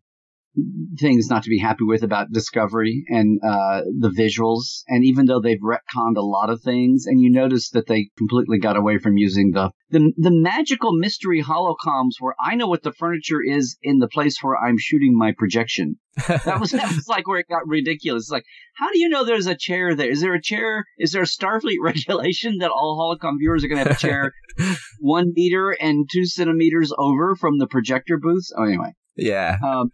things 0.97 1.29
not 1.29 1.43
to 1.43 1.49
be 1.49 1.59
happy 1.59 1.83
with 1.83 2.03
about 2.03 2.31
Discovery 2.31 3.03
and 3.07 3.39
uh, 3.43 3.81
the 3.99 4.09
visuals. 4.09 4.83
And 4.87 5.05
even 5.05 5.25
though 5.25 5.41
they've 5.41 5.59
retconned 5.59 6.17
a 6.17 6.21
lot 6.21 6.49
of 6.49 6.61
things, 6.61 7.05
and 7.05 7.21
you 7.21 7.31
notice 7.31 7.69
that 7.71 7.87
they 7.87 8.09
completely 8.17 8.59
got 8.59 8.77
away 8.77 8.97
from 8.97 9.17
using 9.17 9.51
the 9.51 9.71
the, 9.89 10.11
the 10.17 10.31
magical 10.31 10.91
mystery 10.97 11.41
holocoms 11.41 12.15
where 12.19 12.35
I 12.43 12.55
know 12.55 12.67
what 12.67 12.83
the 12.83 12.91
furniture 12.91 13.41
is 13.41 13.77
in 13.81 13.99
the 13.99 14.09
place 14.09 14.39
where 14.41 14.57
I'm 14.57 14.75
shooting 14.77 15.17
my 15.17 15.33
projection. 15.37 15.97
That 16.27 16.59
was 16.59 16.71
that 16.71 16.87
was 16.87 17.07
like 17.07 17.27
where 17.27 17.39
it 17.39 17.47
got 17.47 17.67
ridiculous. 17.67 18.23
It's 18.23 18.31
like, 18.31 18.45
how 18.75 18.91
do 18.91 18.99
you 18.99 19.07
know 19.07 19.23
there's 19.23 19.45
a 19.45 19.55
chair 19.55 19.95
there? 19.95 20.09
Is 20.09 20.21
there 20.21 20.33
a 20.33 20.41
chair? 20.41 20.83
Is 20.97 21.11
there 21.11 21.21
a 21.21 21.25
Starfleet 21.25 21.77
regulation 21.81 22.57
that 22.57 22.71
all 22.71 22.97
holocom 22.99 23.37
viewers 23.39 23.63
are 23.63 23.67
going 23.67 23.83
to 23.83 23.87
have 23.87 23.97
a 23.97 23.99
chair 23.99 24.33
one 24.99 25.31
meter 25.35 25.75
and 25.79 26.09
two 26.11 26.25
centimeters 26.25 26.91
over 26.97 27.35
from 27.35 27.59
the 27.59 27.67
projector 27.67 28.17
booths? 28.17 28.51
Oh, 28.57 28.63
anyway. 28.63 28.93
Yeah. 29.15 29.57
Um, 29.63 29.91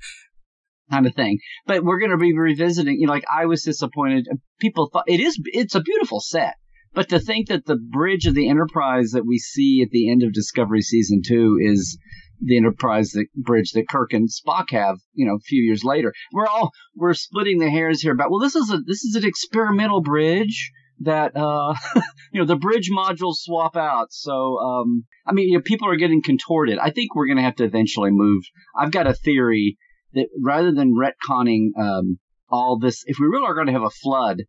kind 0.91 1.05
of 1.07 1.15
thing. 1.15 1.39
But 1.65 1.83
we're 1.83 1.99
going 1.99 2.11
to 2.11 2.17
be 2.17 2.37
revisiting. 2.37 2.99
You 2.99 3.07
know, 3.07 3.13
like 3.13 3.25
I 3.33 3.45
was 3.45 3.63
disappointed. 3.63 4.27
People 4.59 4.89
thought 4.91 5.05
it 5.07 5.19
is. 5.19 5.39
It's 5.45 5.75
a 5.75 5.81
beautiful 5.81 6.19
set, 6.19 6.55
but 6.93 7.09
to 7.09 7.19
think 7.19 7.49
that 7.49 7.65
the 7.65 7.77
bridge 7.77 8.25
of 8.25 8.35
the 8.35 8.49
Enterprise 8.49 9.11
that 9.11 9.25
we 9.25 9.37
see 9.37 9.81
at 9.83 9.89
the 9.91 10.11
end 10.11 10.23
of 10.23 10.33
Discovery 10.33 10.81
season 10.81 11.21
two 11.25 11.57
is 11.59 11.97
the 12.41 12.57
Enterprise 12.57 13.11
that 13.11 13.27
bridge 13.35 13.71
that 13.71 13.87
Kirk 13.89 14.13
and 14.13 14.29
Spock 14.29 14.71
have, 14.71 14.97
you 15.13 15.25
know, 15.25 15.35
a 15.35 15.45
few 15.45 15.63
years 15.63 15.83
later. 15.83 16.13
We're 16.31 16.47
all 16.47 16.71
we're 16.95 17.13
splitting 17.13 17.59
the 17.59 17.69
hairs 17.69 18.01
here 18.01 18.13
about 18.13 18.29
well, 18.29 18.39
this 18.39 18.55
is 18.55 18.69
a 18.71 18.77
this 18.85 19.03
is 19.03 19.15
an 19.15 19.25
experimental 19.25 20.01
bridge 20.01 20.71
that 20.99 21.35
uh 21.35 21.73
you 22.31 22.39
know 22.39 22.45
the 22.45 22.55
bridge 22.55 22.89
modules 22.91 23.37
swap 23.37 23.75
out. 23.75 24.07
So 24.11 24.57
um 24.59 25.05
I 25.25 25.31
mean, 25.31 25.49
you 25.49 25.57
know, 25.57 25.63
people 25.63 25.89
are 25.89 25.95
getting 25.95 26.21
contorted. 26.21 26.77
I 26.79 26.91
think 26.91 27.15
we're 27.15 27.27
going 27.27 27.37
to 27.37 27.43
have 27.43 27.55
to 27.55 27.63
eventually 27.63 28.11
move. 28.11 28.43
I've 28.77 28.91
got 28.91 29.07
a 29.07 29.13
theory 29.13 29.77
that 30.13 30.27
rather 30.41 30.71
than 30.71 30.95
retconning 30.95 31.69
um, 31.77 32.19
all 32.49 32.79
this, 32.79 33.03
if 33.05 33.17
we 33.19 33.27
really 33.27 33.47
are 33.47 33.55
going 33.55 33.67
to 33.67 33.73
have 33.73 33.83
a 33.83 33.89
flood 33.89 34.43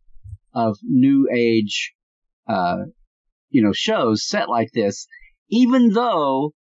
of 0.54 0.76
new 0.82 1.28
age, 1.34 1.92
uh, 2.48 2.84
you 3.50 3.62
know, 3.62 3.72
shows 3.72 4.26
set 4.26 4.48
like 4.48 4.70
this, 4.72 5.06
even 5.50 5.90
though 5.90 6.52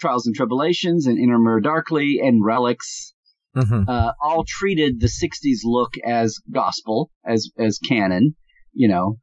Trials 0.00 0.26
and 0.26 0.34
Tribulations 0.34 1.06
and 1.06 1.18
In 1.18 1.30
a 1.30 1.60
Darkly 1.60 2.20
and 2.22 2.44
Relics 2.44 3.14
mm-hmm. 3.56 3.88
uh, 3.88 4.12
all 4.22 4.44
treated 4.46 5.00
the 5.00 5.06
'60s 5.06 5.60
look 5.64 5.94
as 6.04 6.38
gospel, 6.50 7.10
as 7.24 7.50
as 7.58 7.78
canon, 7.78 8.36
you 8.72 8.88
know, 8.88 9.18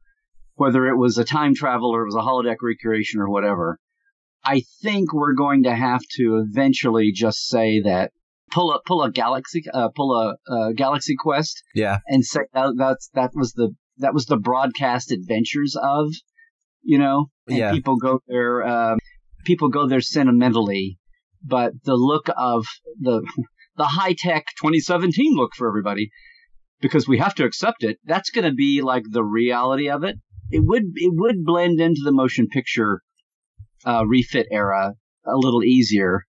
whether 0.54 0.86
it 0.86 0.96
was 0.96 1.18
a 1.18 1.24
time 1.24 1.54
travel 1.54 1.90
or 1.90 2.02
it 2.02 2.06
was 2.06 2.16
a 2.16 2.18
holodeck 2.18 2.56
recreation 2.62 3.20
or 3.20 3.28
whatever. 3.28 3.78
I 4.44 4.62
think 4.82 5.12
we're 5.12 5.34
going 5.34 5.64
to 5.64 5.74
have 5.74 6.00
to 6.16 6.44
eventually 6.44 7.12
just 7.12 7.46
say 7.46 7.82
that 7.82 8.12
pull 8.52 8.72
a 8.72 8.80
pull 8.86 9.02
a 9.02 9.10
galaxy 9.10 9.64
uh, 9.72 9.88
pull 9.94 10.14
a, 10.14 10.52
a 10.52 10.74
galaxy 10.74 11.14
quest. 11.18 11.62
Yeah. 11.74 11.98
And 12.06 12.24
say 12.24 12.42
that, 12.52 12.74
that's 12.76 13.10
that 13.14 13.30
was 13.34 13.52
the 13.52 13.74
that 13.98 14.14
was 14.14 14.26
the 14.26 14.36
broadcast 14.36 15.12
adventures 15.12 15.76
of 15.80 16.10
you 16.82 16.98
know? 16.98 17.26
And 17.48 17.56
yeah. 17.56 17.72
people 17.72 17.96
go 17.96 18.20
there 18.26 18.66
um, 18.66 18.98
people 19.44 19.68
go 19.68 19.88
there 19.88 20.00
sentimentally 20.00 20.98
but 21.44 21.72
the 21.84 21.94
look 21.94 22.28
of 22.36 22.66
the 23.00 23.26
the 23.76 23.84
high 23.84 24.14
tech 24.16 24.44
2017 24.60 25.34
look 25.34 25.52
for 25.56 25.68
everybody 25.68 26.10
because 26.80 27.08
we 27.08 27.18
have 27.18 27.34
to 27.36 27.44
accept 27.44 27.82
it 27.82 27.98
that's 28.04 28.30
going 28.30 28.44
to 28.44 28.54
be 28.54 28.82
like 28.82 29.04
the 29.08 29.24
reality 29.24 29.88
of 29.88 30.04
it. 30.04 30.16
It 30.50 30.62
would 30.64 30.84
it 30.94 31.12
would 31.14 31.44
blend 31.44 31.80
into 31.80 32.02
the 32.04 32.12
motion 32.12 32.48
picture 32.48 33.00
uh, 33.84 34.04
refit 34.06 34.46
era 34.50 34.94
a 35.24 35.36
little 35.36 35.64
easier 35.64 36.24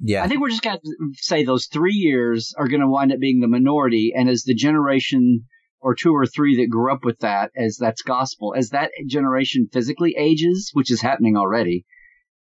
yeah. 0.00 0.22
I 0.22 0.28
think 0.28 0.40
we're 0.40 0.50
just 0.50 0.62
going 0.62 0.78
to 0.78 0.92
say 1.14 1.44
those 1.44 1.66
three 1.66 1.94
years 1.94 2.54
are 2.56 2.68
going 2.68 2.80
to 2.80 2.88
wind 2.88 3.12
up 3.12 3.18
being 3.18 3.40
the 3.40 3.48
minority. 3.48 4.12
And 4.14 4.28
as 4.28 4.44
the 4.44 4.54
generation 4.54 5.44
or 5.80 5.94
two 5.94 6.12
or 6.12 6.26
three 6.26 6.56
that 6.56 6.70
grew 6.70 6.92
up 6.92 7.04
with 7.04 7.18
that, 7.20 7.50
as 7.56 7.76
that's 7.78 8.02
gospel, 8.02 8.54
as 8.56 8.70
that 8.70 8.90
generation 9.06 9.68
physically 9.72 10.14
ages, 10.18 10.70
which 10.72 10.90
is 10.90 11.00
happening 11.00 11.36
already, 11.36 11.84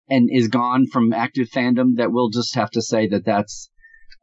and 0.09 0.29
is 0.31 0.47
gone 0.47 0.87
from 0.91 1.13
active 1.13 1.47
fandom, 1.53 1.97
that 1.97 2.11
we'll 2.11 2.29
just 2.29 2.55
have 2.55 2.71
to 2.71 2.81
say 2.81 3.07
that 3.07 3.25
that's, 3.25 3.69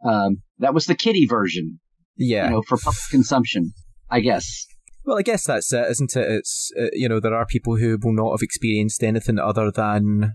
um, 0.05 0.42
that 0.59 0.75
was 0.75 0.87
the 0.87 0.94
kiddie 0.94 1.27
version. 1.27 1.81
Yeah. 2.16 2.47
You 2.47 2.51
know, 2.53 2.62
for 2.62 2.79
public 2.79 3.03
consumption, 3.11 3.73
I 4.11 4.20
guess. 4.20 4.66
Well, 5.05 5.18
I 5.18 5.23
guess 5.23 5.47
that's 5.47 5.73
it, 5.73 5.90
isn't 5.90 6.16
it? 6.16 6.31
It's, 6.31 6.70
uh, 6.81 6.87
you 6.92 7.09
know, 7.09 7.20
there 7.20 7.35
are 7.35 7.44
people 7.44 7.77
who 7.77 7.99
will 8.03 8.14
not 8.14 8.31
have 8.31 8.42
experienced 8.42 9.03
anything 9.03 9.38
other 9.38 9.70
than 9.70 10.35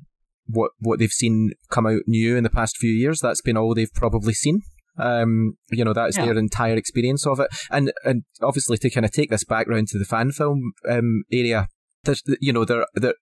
what 0.50 0.72
what 0.80 1.00
they've 1.00 1.12
seen 1.12 1.52
come 1.70 1.86
out 1.86 2.02
new 2.08 2.36
in 2.36 2.44
the 2.44 2.50
past 2.50 2.78
few 2.78 2.92
years. 2.92 3.20
That's 3.20 3.42
been 3.42 3.58
all 3.58 3.74
they've 3.74 3.94
probably 3.94 4.34
seen. 4.34 4.62
Um, 4.98 5.54
you 5.72 5.86
know, 5.86 5.94
that's 5.94 6.18
yeah. 6.18 6.26
their 6.26 6.38
entire 6.38 6.76
experience 6.76 7.26
of 7.26 7.40
it. 7.40 7.48
And 7.72 7.92
and 8.04 8.24
obviously 8.42 8.78
to 8.78 8.90
kind 8.90 9.06
of 9.06 9.12
take 9.12 9.30
this 9.30 9.44
background 9.44 9.88
to 9.90 10.00
the 10.00 10.06
fan 10.06 10.32
film 10.32 10.74
um, 10.90 11.24
area, 11.32 11.68
there's 12.04 12.24
you 12.42 12.52
know 12.52 12.66
there 12.66 12.86
there 12.96 13.16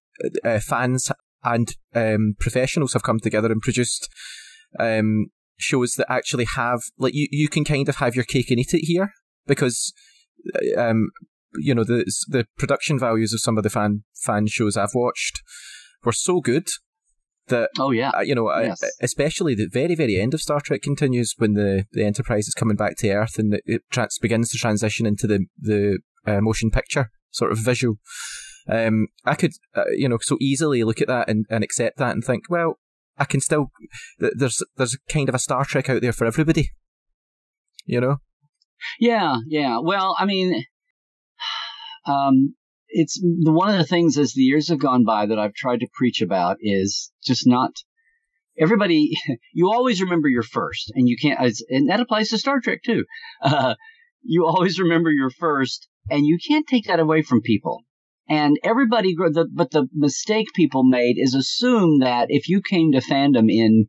uh, 0.43 0.59
fans 0.59 1.11
and 1.43 1.75
um, 1.93 2.35
professionals 2.39 2.93
have 2.93 3.03
come 3.03 3.19
together 3.19 3.51
and 3.51 3.61
produced 3.61 4.09
um, 4.79 5.27
shows 5.57 5.93
that 5.93 6.11
actually 6.11 6.45
have 6.55 6.81
like 6.97 7.13
you 7.13 7.27
you 7.31 7.47
can 7.47 7.63
kind 7.63 7.89
of 7.89 7.97
have 7.97 8.15
your 8.15 8.25
cake 8.25 8.49
and 8.49 8.59
eat 8.59 8.73
it 8.73 8.85
here 8.85 9.11
because 9.45 9.93
uh, 10.55 10.79
um 10.79 11.09
you 11.57 11.73
know 11.73 11.83
the 11.83 12.05
the 12.27 12.45
production 12.57 12.99
values 12.99 13.33
of 13.33 13.39
some 13.39 13.57
of 13.57 13.63
the 13.63 13.69
fan 13.69 14.03
fan 14.23 14.47
shows 14.47 14.77
I've 14.77 14.93
watched 14.93 15.41
were 16.03 16.11
so 16.11 16.41
good 16.41 16.67
that 17.47 17.69
oh 17.79 17.91
yeah 17.91 18.11
uh, 18.11 18.21
you 18.21 18.35
know 18.35 18.51
yes. 18.59 18.83
uh, 18.83 18.87
especially 19.01 19.55
the 19.55 19.67
very 19.71 19.95
very 19.95 20.19
end 20.19 20.33
of 20.33 20.41
Star 20.41 20.59
Trek 20.59 20.81
continues 20.81 21.33
when 21.37 21.53
the, 21.53 21.85
the 21.91 22.03
Enterprise 22.03 22.47
is 22.47 22.53
coming 22.53 22.75
back 22.75 22.97
to 22.97 23.09
Earth 23.09 23.37
and 23.37 23.59
it, 23.65 23.81
trans- 23.89 24.19
begins 24.19 24.51
to 24.51 24.57
transition 24.57 25.05
into 25.05 25.27
the 25.27 25.45
the 25.57 25.99
uh, 26.25 26.41
motion 26.41 26.69
picture 26.69 27.11
sort 27.31 27.51
of 27.51 27.59
visual. 27.59 27.95
Um, 28.69 29.07
I 29.25 29.35
could 29.35 29.51
uh, 29.75 29.85
you 29.95 30.09
know 30.09 30.17
so 30.21 30.37
easily 30.41 30.83
look 30.83 31.01
at 31.01 31.07
that 31.07 31.29
and, 31.29 31.45
and 31.49 31.63
accept 31.63 31.97
that 31.97 32.11
and 32.11 32.23
think 32.23 32.43
well 32.49 32.79
I 33.17 33.25
can 33.25 33.41
still 33.41 33.71
there's 34.19 34.61
there's 34.75 34.97
kind 35.09 35.29
of 35.29 35.35
a 35.35 35.39
Star 35.39 35.65
Trek 35.65 35.89
out 35.89 36.01
there 36.01 36.13
for 36.13 36.25
everybody. 36.25 36.71
You 37.85 38.01
know. 38.01 38.17
Yeah, 38.99 39.37
yeah. 39.47 39.79
Well, 39.81 40.15
I 40.19 40.25
mean, 40.25 40.65
um, 42.05 42.55
it's 42.89 43.19
one 43.21 43.69
of 43.69 43.77
the 43.77 43.85
things 43.85 44.17
as 44.17 44.33
the 44.33 44.41
years 44.41 44.69
have 44.69 44.79
gone 44.79 45.03
by 45.03 45.25
that 45.25 45.39
I've 45.39 45.53
tried 45.53 45.81
to 45.81 45.87
preach 45.93 46.21
about 46.21 46.57
is 46.61 47.11
just 47.23 47.47
not 47.47 47.71
everybody. 48.59 49.11
You 49.53 49.71
always 49.71 50.01
remember 50.01 50.27
your 50.27 50.43
first, 50.43 50.91
and 50.93 51.07
you 51.07 51.17
can't, 51.21 51.39
and 51.69 51.89
that 51.89 51.99
applies 51.99 52.29
to 52.29 52.37
Star 52.37 52.59
Trek 52.59 52.79
too. 52.83 53.05
Uh, 53.41 53.75
you 54.23 54.45
always 54.45 54.79
remember 54.79 55.11
your 55.11 55.29
first, 55.29 55.87
and 56.09 56.25
you 56.25 56.37
can't 56.47 56.67
take 56.67 56.85
that 56.85 56.99
away 56.99 57.21
from 57.21 57.41
people. 57.41 57.83
And 58.29 58.57
everybody, 58.63 59.15
but 59.15 59.71
the 59.71 59.87
mistake 59.93 60.47
people 60.53 60.83
made 60.83 61.15
is 61.17 61.33
assume 61.33 61.99
that 61.99 62.27
if 62.29 62.49
you 62.49 62.61
came 62.61 62.91
to 62.91 62.99
fandom 62.99 63.49
in 63.49 63.87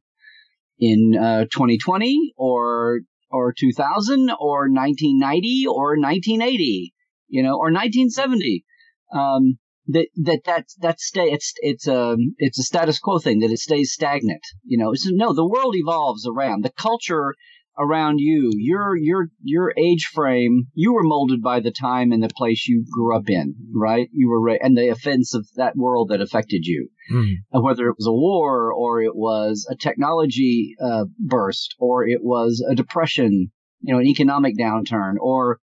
in 0.78 1.16
uh, 1.18 1.44
2020 1.44 2.34
or 2.37 3.00
or 3.30 3.52
2000 3.52 4.30
or 4.38 4.68
1990 4.70 5.66
or 5.66 5.98
1980, 5.98 6.94
you 7.28 7.42
know, 7.42 7.54
or 7.54 7.72
1970, 7.72 8.64
um, 9.12 9.58
that 9.86 10.08
that 10.16 10.40
that 10.44 10.66
that 10.80 11.00
stay 11.00 11.30
it's 11.30 11.54
it's 11.58 11.86
a 11.86 12.10
um, 12.10 12.34
it's 12.38 12.58
a 12.58 12.62
status 12.62 12.98
quo 12.98 13.18
thing 13.18 13.40
that 13.40 13.50
it 13.50 13.58
stays 13.58 13.92
stagnant. 13.92 14.42
You 14.64 14.78
know, 14.78 14.92
it's 14.92 15.08
no 15.10 15.32
the 15.32 15.46
world 15.46 15.74
evolves 15.76 16.26
around 16.26 16.64
the 16.64 16.72
culture 16.72 17.34
around 17.78 18.18
you, 18.18 18.50
your 18.56 18.96
your 18.96 19.28
your 19.42 19.72
age 19.78 20.10
frame, 20.12 20.64
you 20.74 20.92
were 20.92 21.02
molded 21.04 21.40
by 21.42 21.60
the 21.60 21.70
time 21.70 22.12
and 22.12 22.22
the 22.22 22.28
place 22.36 22.66
you 22.66 22.84
grew 22.90 23.16
up 23.16 23.28
in, 23.28 23.54
right? 23.74 24.08
You 24.12 24.28
were 24.28 24.40
ra- 24.40 24.58
and 24.60 24.76
the 24.76 24.88
offense 24.88 25.32
of 25.34 25.46
that 25.56 25.76
world 25.76 26.08
that 26.08 26.20
affected 26.20 26.66
you, 26.66 26.88
Mhm. 27.12 27.34
and 27.52 27.62
whether 27.62 27.88
it 27.88 27.96
was 27.96 28.06
a 28.06 28.12
war 28.12 28.72
or 28.72 29.00
it 29.00 29.14
was 29.14 29.66
a 29.70 29.76
technology 29.76 30.74
uh, 30.82 31.04
burst 31.18 31.74
or 31.78 32.06
it 32.06 32.22
was 32.22 32.64
a 32.68 32.74
depression, 32.74 33.52
you 33.80 33.94
know, 33.94 34.00
an 34.00 34.06
economic 34.06 34.56
downturn 34.58 35.14
or 35.20 35.60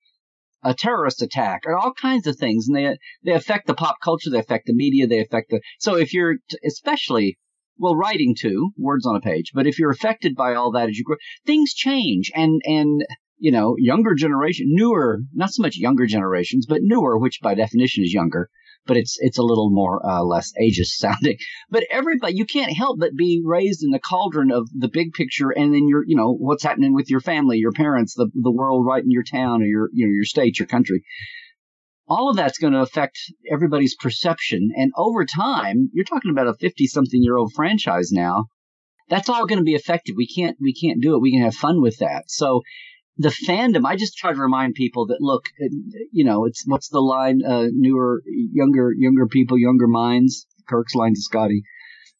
a 0.64 0.74
terrorist 0.74 1.22
attack 1.22 1.62
or 1.66 1.77
all 1.77 1.92
kinds 1.92 2.27
of 2.27 2.37
things, 2.37 2.66
and 2.68 2.77
they 2.77 2.96
they 3.22 3.33
affect 3.33 3.66
the 3.66 3.74
pop 3.74 3.96
culture, 4.03 4.31
they 4.31 4.38
affect 4.38 4.66
the 4.66 4.74
media, 4.74 5.07
they 5.07 5.20
affect 5.20 5.50
the. 5.50 5.61
So 5.79 5.96
if 5.96 6.12
you're 6.12 6.37
especially 6.64 7.38
well, 7.77 7.96
writing 7.96 8.37
too, 8.38 8.70
words 8.79 9.05
on 9.05 9.16
a 9.16 9.20
page, 9.20 9.50
but 9.53 9.66
if 9.66 9.79
you're 9.79 9.90
affected 9.90 10.37
by 10.37 10.55
all 10.55 10.70
that 10.72 10.88
as 10.88 10.96
you 10.96 11.05
grow, 11.05 11.16
things 11.44 11.74
change, 11.74 12.31
and 12.35 12.61
and 12.64 13.05
you 13.37 13.50
know, 13.50 13.74
younger 13.79 14.14
generation, 14.14 14.66
newer, 14.70 15.20
not 15.33 15.50
so 15.50 15.62
much 15.62 15.77
younger 15.77 16.07
generations, 16.07 16.66
but 16.66 16.81
newer, 16.83 17.18
which 17.18 17.40
by 17.42 17.55
definition 17.55 18.05
is 18.05 18.12
younger, 18.12 18.48
but 18.87 18.97
it's 18.97 19.16
it's 19.20 19.38
a 19.38 19.42
little 19.42 19.70
more 19.70 20.05
uh, 20.05 20.23
less 20.23 20.53
ageist 20.61 20.97
sounding. 20.97 21.37
But 21.70 21.85
everybody, 21.90 22.37
you 22.37 22.47
can't 22.47 22.73
help 22.73 22.99
but 23.01 23.16
be 23.16 23.42
raised 23.44 23.83
in 23.83 23.90
the 23.90 23.99
cauldron 23.99 24.53
of 24.53 24.68
the 24.73 24.88
big 24.88 25.12
picture, 25.12 25.51
and 25.51 25.75
then 25.75 25.88
you're, 25.88 26.05
you 26.07 26.16
know, 26.16 26.33
what's 26.33 26.62
happening 26.62 26.94
with 26.94 27.11
your 27.11 27.20
family, 27.20 27.59
your 27.59 27.73
parents, 27.73 28.14
the 28.14 28.31
the 28.35 28.53
world 28.53 28.87
right 28.87 29.03
in 29.03 29.11
your 29.11 29.25
town 29.25 29.62
or 29.62 29.66
your 29.66 29.88
you 29.92 30.07
know 30.07 30.12
your 30.12 30.25
state, 30.25 30.59
your 30.59 30.68
country. 30.68 31.03
All 32.07 32.29
of 32.29 32.37
that's 32.37 32.59
going 32.59 32.75
to 32.75 32.81
affect 32.81 33.18
everybody's 33.51 33.97
perception, 33.97 34.70
and 34.77 34.92
over 34.97 35.25
time, 35.25 35.90
you're 35.94 36.05
talking 36.05 36.31
about 36.31 36.49
a 36.49 36.55
fifty-something-year-old 36.55 37.53
franchise 37.55 38.11
now. 38.12 38.47
That's 39.09 39.29
all 39.29 39.47
going 39.47 39.59
to 39.59 39.64
be 39.64 39.75
affected. 39.75 40.14
We 40.16 40.27
can't 40.27 40.57
we 40.61 40.75
can't 40.75 41.03
do 41.03 41.14
it. 41.14 41.20
We 41.23 41.33
can 41.33 41.42
have 41.42 41.55
fun 41.55 41.81
with 41.81 41.99
that. 41.99 42.25
So 42.29 42.62
the 43.16 43.35
fandom, 43.48 43.85
I 43.87 43.96
just 43.96 44.16
try 44.16 44.33
to 44.33 44.40
remind 44.40 44.74
people 44.74 45.07
that 45.07 45.20
look, 45.20 45.44
uh, 45.62 45.68
you 46.12 46.24
know, 46.24 46.44
it's 46.46 46.64
what's 46.66 46.88
the 46.88 47.00
line? 47.00 47.42
Uh, 47.44 47.66
newer, 47.72 48.22
younger, 48.27 48.92
younger 48.96 49.27
people, 49.27 49.59
younger 49.59 49.87
minds. 49.87 50.46
Kirk's 50.68 50.94
line 50.94 51.14
to 51.14 51.20
Scotty. 51.20 51.62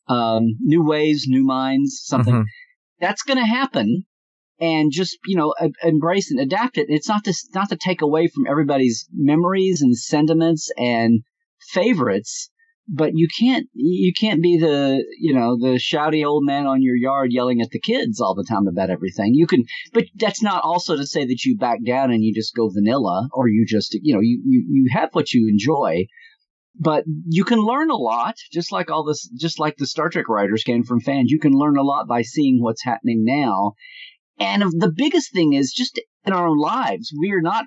Um, 0.09 0.57
new 0.61 0.85
ways, 0.85 1.25
new 1.29 1.45
minds. 1.45 2.01
Something 2.05 2.35
Mhm. 2.35 2.45
that's 3.01 3.23
going 3.23 3.39
to 3.39 3.45
happen, 3.47 4.05
and 4.61 4.93
just 4.93 5.19
you 5.27 5.37
know, 5.37 5.55
e- 5.65 5.73
embrace 5.83 6.31
and 6.31 6.41
adapt 6.41 6.79
it. 6.79 6.87
It's 6.91 7.09
not 7.09 7.25
to 7.25 7.35
not 7.55 7.71
to 7.71 7.77
take 7.77 8.03
away 8.03 8.29
from 8.29 8.47
everybody's 8.47 9.09
memories 9.13 9.83
and 9.83 9.97
sentiments 9.97 10.71
and 10.77 11.23
favorites. 11.73 12.51
But 12.87 13.13
you 13.15 13.29
can't 13.41 13.67
you 13.73 14.13
can't 14.19 14.43
be 14.43 14.59
the 14.59 15.03
you 15.19 15.35
know 15.35 15.57
the 15.59 15.79
shouty 15.79 16.25
old 16.25 16.45
man 16.45 16.67
on 16.67 16.83
your 16.83 16.97
yard 16.97 17.33
yelling 17.33 17.63
at 17.63 17.71
the 17.71 17.81
kids 17.81 18.21
all 18.21 18.35
the 18.35 18.47
time 18.47 18.67
about 18.67 18.91
everything. 18.91 19.33
You 19.33 19.47
can 19.47 19.65
but 19.95 20.05
that's 20.17 20.43
not 20.43 20.63
also 20.63 20.95
to 20.97 21.07
say 21.07 21.25
that 21.25 21.45
you 21.45 21.57
back 21.57 21.79
down 21.85 22.11
and 22.11 22.23
you 22.23 22.35
just 22.35 22.55
go 22.55 22.69
vanilla 22.69 23.29
or 23.33 23.49
you 23.49 23.65
just 23.67 23.97
you 24.03 24.13
know 24.13 24.21
you 24.21 24.43
you, 24.45 24.67
you 24.69 24.91
have 24.93 25.11
what 25.13 25.33
you 25.33 25.49
enjoy. 25.49 26.05
But 26.79 27.05
you 27.27 27.45
can 27.45 27.61
learn 27.61 27.89
a 27.89 27.97
lot 27.97 28.35
just 28.53 28.71
like 28.71 28.91
all 28.91 29.05
this 29.05 29.31
just 29.41 29.59
like 29.59 29.77
the 29.79 29.87
star 29.87 30.11
trek 30.11 30.29
writers 30.29 30.63
can 30.63 30.83
from 30.83 31.01
fans. 31.01 31.31
You 31.31 31.39
can 31.39 31.53
learn 31.53 31.79
a 31.79 31.83
lot 31.83 32.07
by 32.07 32.21
seeing 32.21 32.61
what's 32.61 32.85
happening 32.85 33.25
now. 33.25 33.73
And 34.39 34.63
the 34.63 34.93
biggest 34.95 35.33
thing 35.33 35.55
is 35.55 35.73
just 35.73 35.99
in 36.27 36.35
our 36.35 36.49
own 36.49 36.59
lives 36.59 37.15
we 37.19 37.31
are 37.31 37.41
not 37.41 37.65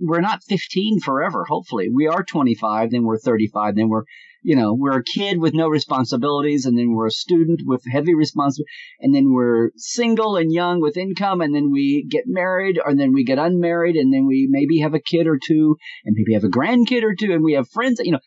we're 0.00 0.20
not 0.22 0.42
15 0.42 1.00
forever 1.00 1.44
hopefully. 1.46 1.90
We 1.94 2.06
are 2.06 2.24
25 2.24 2.92
then 2.92 3.02
we're 3.02 3.18
35 3.18 3.76
then 3.76 3.90
we're 3.90 4.04
you 4.44 4.54
know 4.54 4.74
we're 4.74 4.98
a 4.98 5.04
kid 5.04 5.40
with 5.40 5.54
no 5.54 5.68
responsibilities 5.68 6.66
and 6.66 6.78
then 6.78 6.94
we're 6.94 7.06
a 7.06 7.10
student 7.10 7.62
with 7.64 7.82
heavy 7.90 8.14
responsibility 8.14 8.70
and 9.00 9.14
then 9.14 9.32
we're 9.32 9.70
single 9.76 10.36
and 10.36 10.52
young 10.52 10.80
with 10.80 10.96
income 10.96 11.40
and 11.40 11.54
then 11.54 11.72
we 11.72 12.06
get 12.08 12.24
married 12.26 12.78
and 12.84 13.00
then 13.00 13.12
we 13.12 13.24
get 13.24 13.38
unmarried 13.38 13.96
and 13.96 14.12
then 14.12 14.26
we 14.26 14.46
maybe 14.48 14.78
have 14.78 14.94
a 14.94 15.00
kid 15.00 15.26
or 15.26 15.38
two 15.44 15.76
and 16.04 16.14
maybe 16.16 16.34
have 16.34 16.44
a 16.44 16.48
grandkid 16.48 17.02
or 17.02 17.14
two 17.18 17.32
and 17.32 17.42
we 17.42 17.54
have 17.54 17.68
friends 17.70 18.00
you 18.04 18.12
know 18.12 18.20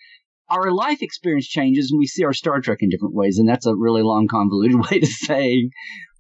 our 0.49 0.71
life 0.71 1.01
experience 1.01 1.47
changes 1.47 1.91
and 1.91 1.99
we 1.99 2.08
see 2.08 2.23
our 2.23 2.34
Star 2.34 2.62
Trek 2.62 2.80
in 2.82 2.89
different 2.89 3.15
ways. 3.15 3.38
And 3.38 3.47
that's 3.47 3.65
a 3.65 3.75
really 3.75 4.01
long, 4.01 4.27
convoluted 4.27 4.80
way 4.91 4.99
to 4.99 5.06
say 5.06 5.69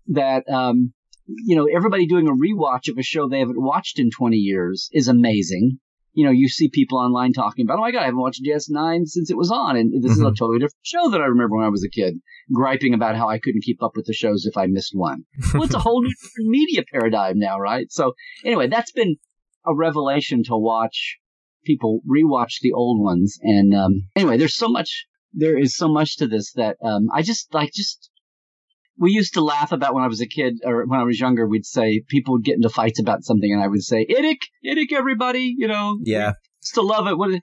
that, 0.07 0.43
um, 0.49 0.93
you 1.27 1.55
know, 1.55 1.67
everybody 1.73 2.07
doing 2.07 2.27
a 2.27 2.31
rewatch 2.31 2.89
of 2.89 2.97
a 2.97 3.03
show 3.03 3.27
they 3.27 3.39
haven't 3.39 3.61
watched 3.61 3.99
in 3.99 4.09
20 4.09 4.37
years 4.37 4.89
is 4.91 5.07
amazing. 5.07 5.79
You 6.17 6.25
know, 6.25 6.31
you 6.31 6.49
see 6.49 6.67
people 6.67 6.97
online 6.97 7.31
talking 7.31 7.63
about, 7.63 7.77
oh 7.77 7.81
my 7.81 7.91
God, 7.91 8.01
I 8.01 8.05
haven't 8.05 8.19
watched 8.19 8.43
DS9 8.43 9.05
since 9.05 9.29
it 9.29 9.37
was 9.37 9.51
on. 9.51 9.77
And 9.77 10.03
this 10.03 10.13
is 10.13 10.19
a 10.21 10.31
Mhm. 10.31 10.35
totally 10.35 10.57
different 10.57 10.81
show 10.93 11.09
that 11.11 11.21
I 11.21 11.25
remember 11.25 11.55
when 11.57 11.65
I 11.65 11.69
was 11.69 11.83
a 11.85 11.89
kid, 11.89 12.19
griping 12.51 12.95
about 12.95 13.15
how 13.15 13.27
I 13.29 13.37
couldn't 13.37 13.61
keep 13.63 13.83
up 13.83 13.91
with 13.95 14.05
the 14.07 14.13
shows 14.13 14.47
if 14.47 14.57
I 14.57 14.65
missed 14.65 14.93
one. 14.95 15.25
Well, 15.53 15.63
it's 15.63 15.75
a 15.75 15.79
whole 15.79 16.01
new 16.01 16.15
media 16.39 16.83
paradigm 16.91 17.37
now, 17.37 17.59
right? 17.59 17.85
So 17.91 18.13
anyway, 18.43 18.67
that's 18.67 18.91
been 18.91 19.17
a 19.65 19.75
revelation 19.75 20.41
to 20.45 20.57
watch 20.57 21.17
people 21.65 22.01
rewatch 22.09 22.61
the 22.61 22.71
old 22.73 22.99
ones. 23.03 23.37
And 23.43 23.75
um, 23.75 24.09
anyway, 24.15 24.37
there's 24.37 24.55
so 24.57 24.69
much. 24.69 25.05
There 25.33 25.57
is 25.59 25.75
so 25.75 25.87
much 25.87 26.17
to 26.17 26.25
this 26.27 26.51
that 26.53 26.77
um, 26.83 27.09
I 27.13 27.21
just 27.21 27.53
like 27.53 27.71
just. 27.73 28.09
We 28.99 29.11
used 29.11 29.33
to 29.35 29.41
laugh 29.43 29.71
about 29.71 29.93
when 29.93 30.03
I 30.03 30.07
was 30.07 30.21
a 30.21 30.27
kid 30.27 30.59
or 30.63 30.85
when 30.87 30.99
I 30.99 31.03
was 31.03 31.19
younger. 31.19 31.47
We'd 31.47 31.65
say 31.65 32.01
people 32.07 32.33
would 32.33 32.43
get 32.43 32.55
into 32.55 32.69
fights 32.69 32.99
about 32.99 33.23
something, 33.23 33.51
and 33.51 33.61
I 33.61 33.67
would 33.67 33.83
say, 33.83 34.05
"Idic, 34.09 34.39
idic, 34.65 34.91
everybody!" 34.91 35.53
You 35.57 35.67
know, 35.67 35.99
Yeah. 36.03 36.33
to 36.73 36.81
love 36.81 37.07
it. 37.07 37.17
What? 37.17 37.41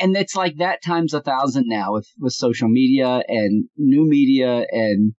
And 0.00 0.16
it's 0.16 0.34
like 0.34 0.56
that 0.56 0.82
times 0.82 1.14
a 1.14 1.20
thousand 1.20 1.66
now 1.68 1.92
with 1.92 2.08
with 2.18 2.32
social 2.32 2.68
media 2.68 3.22
and 3.28 3.68
new 3.76 4.08
media 4.08 4.66
and 4.70 5.12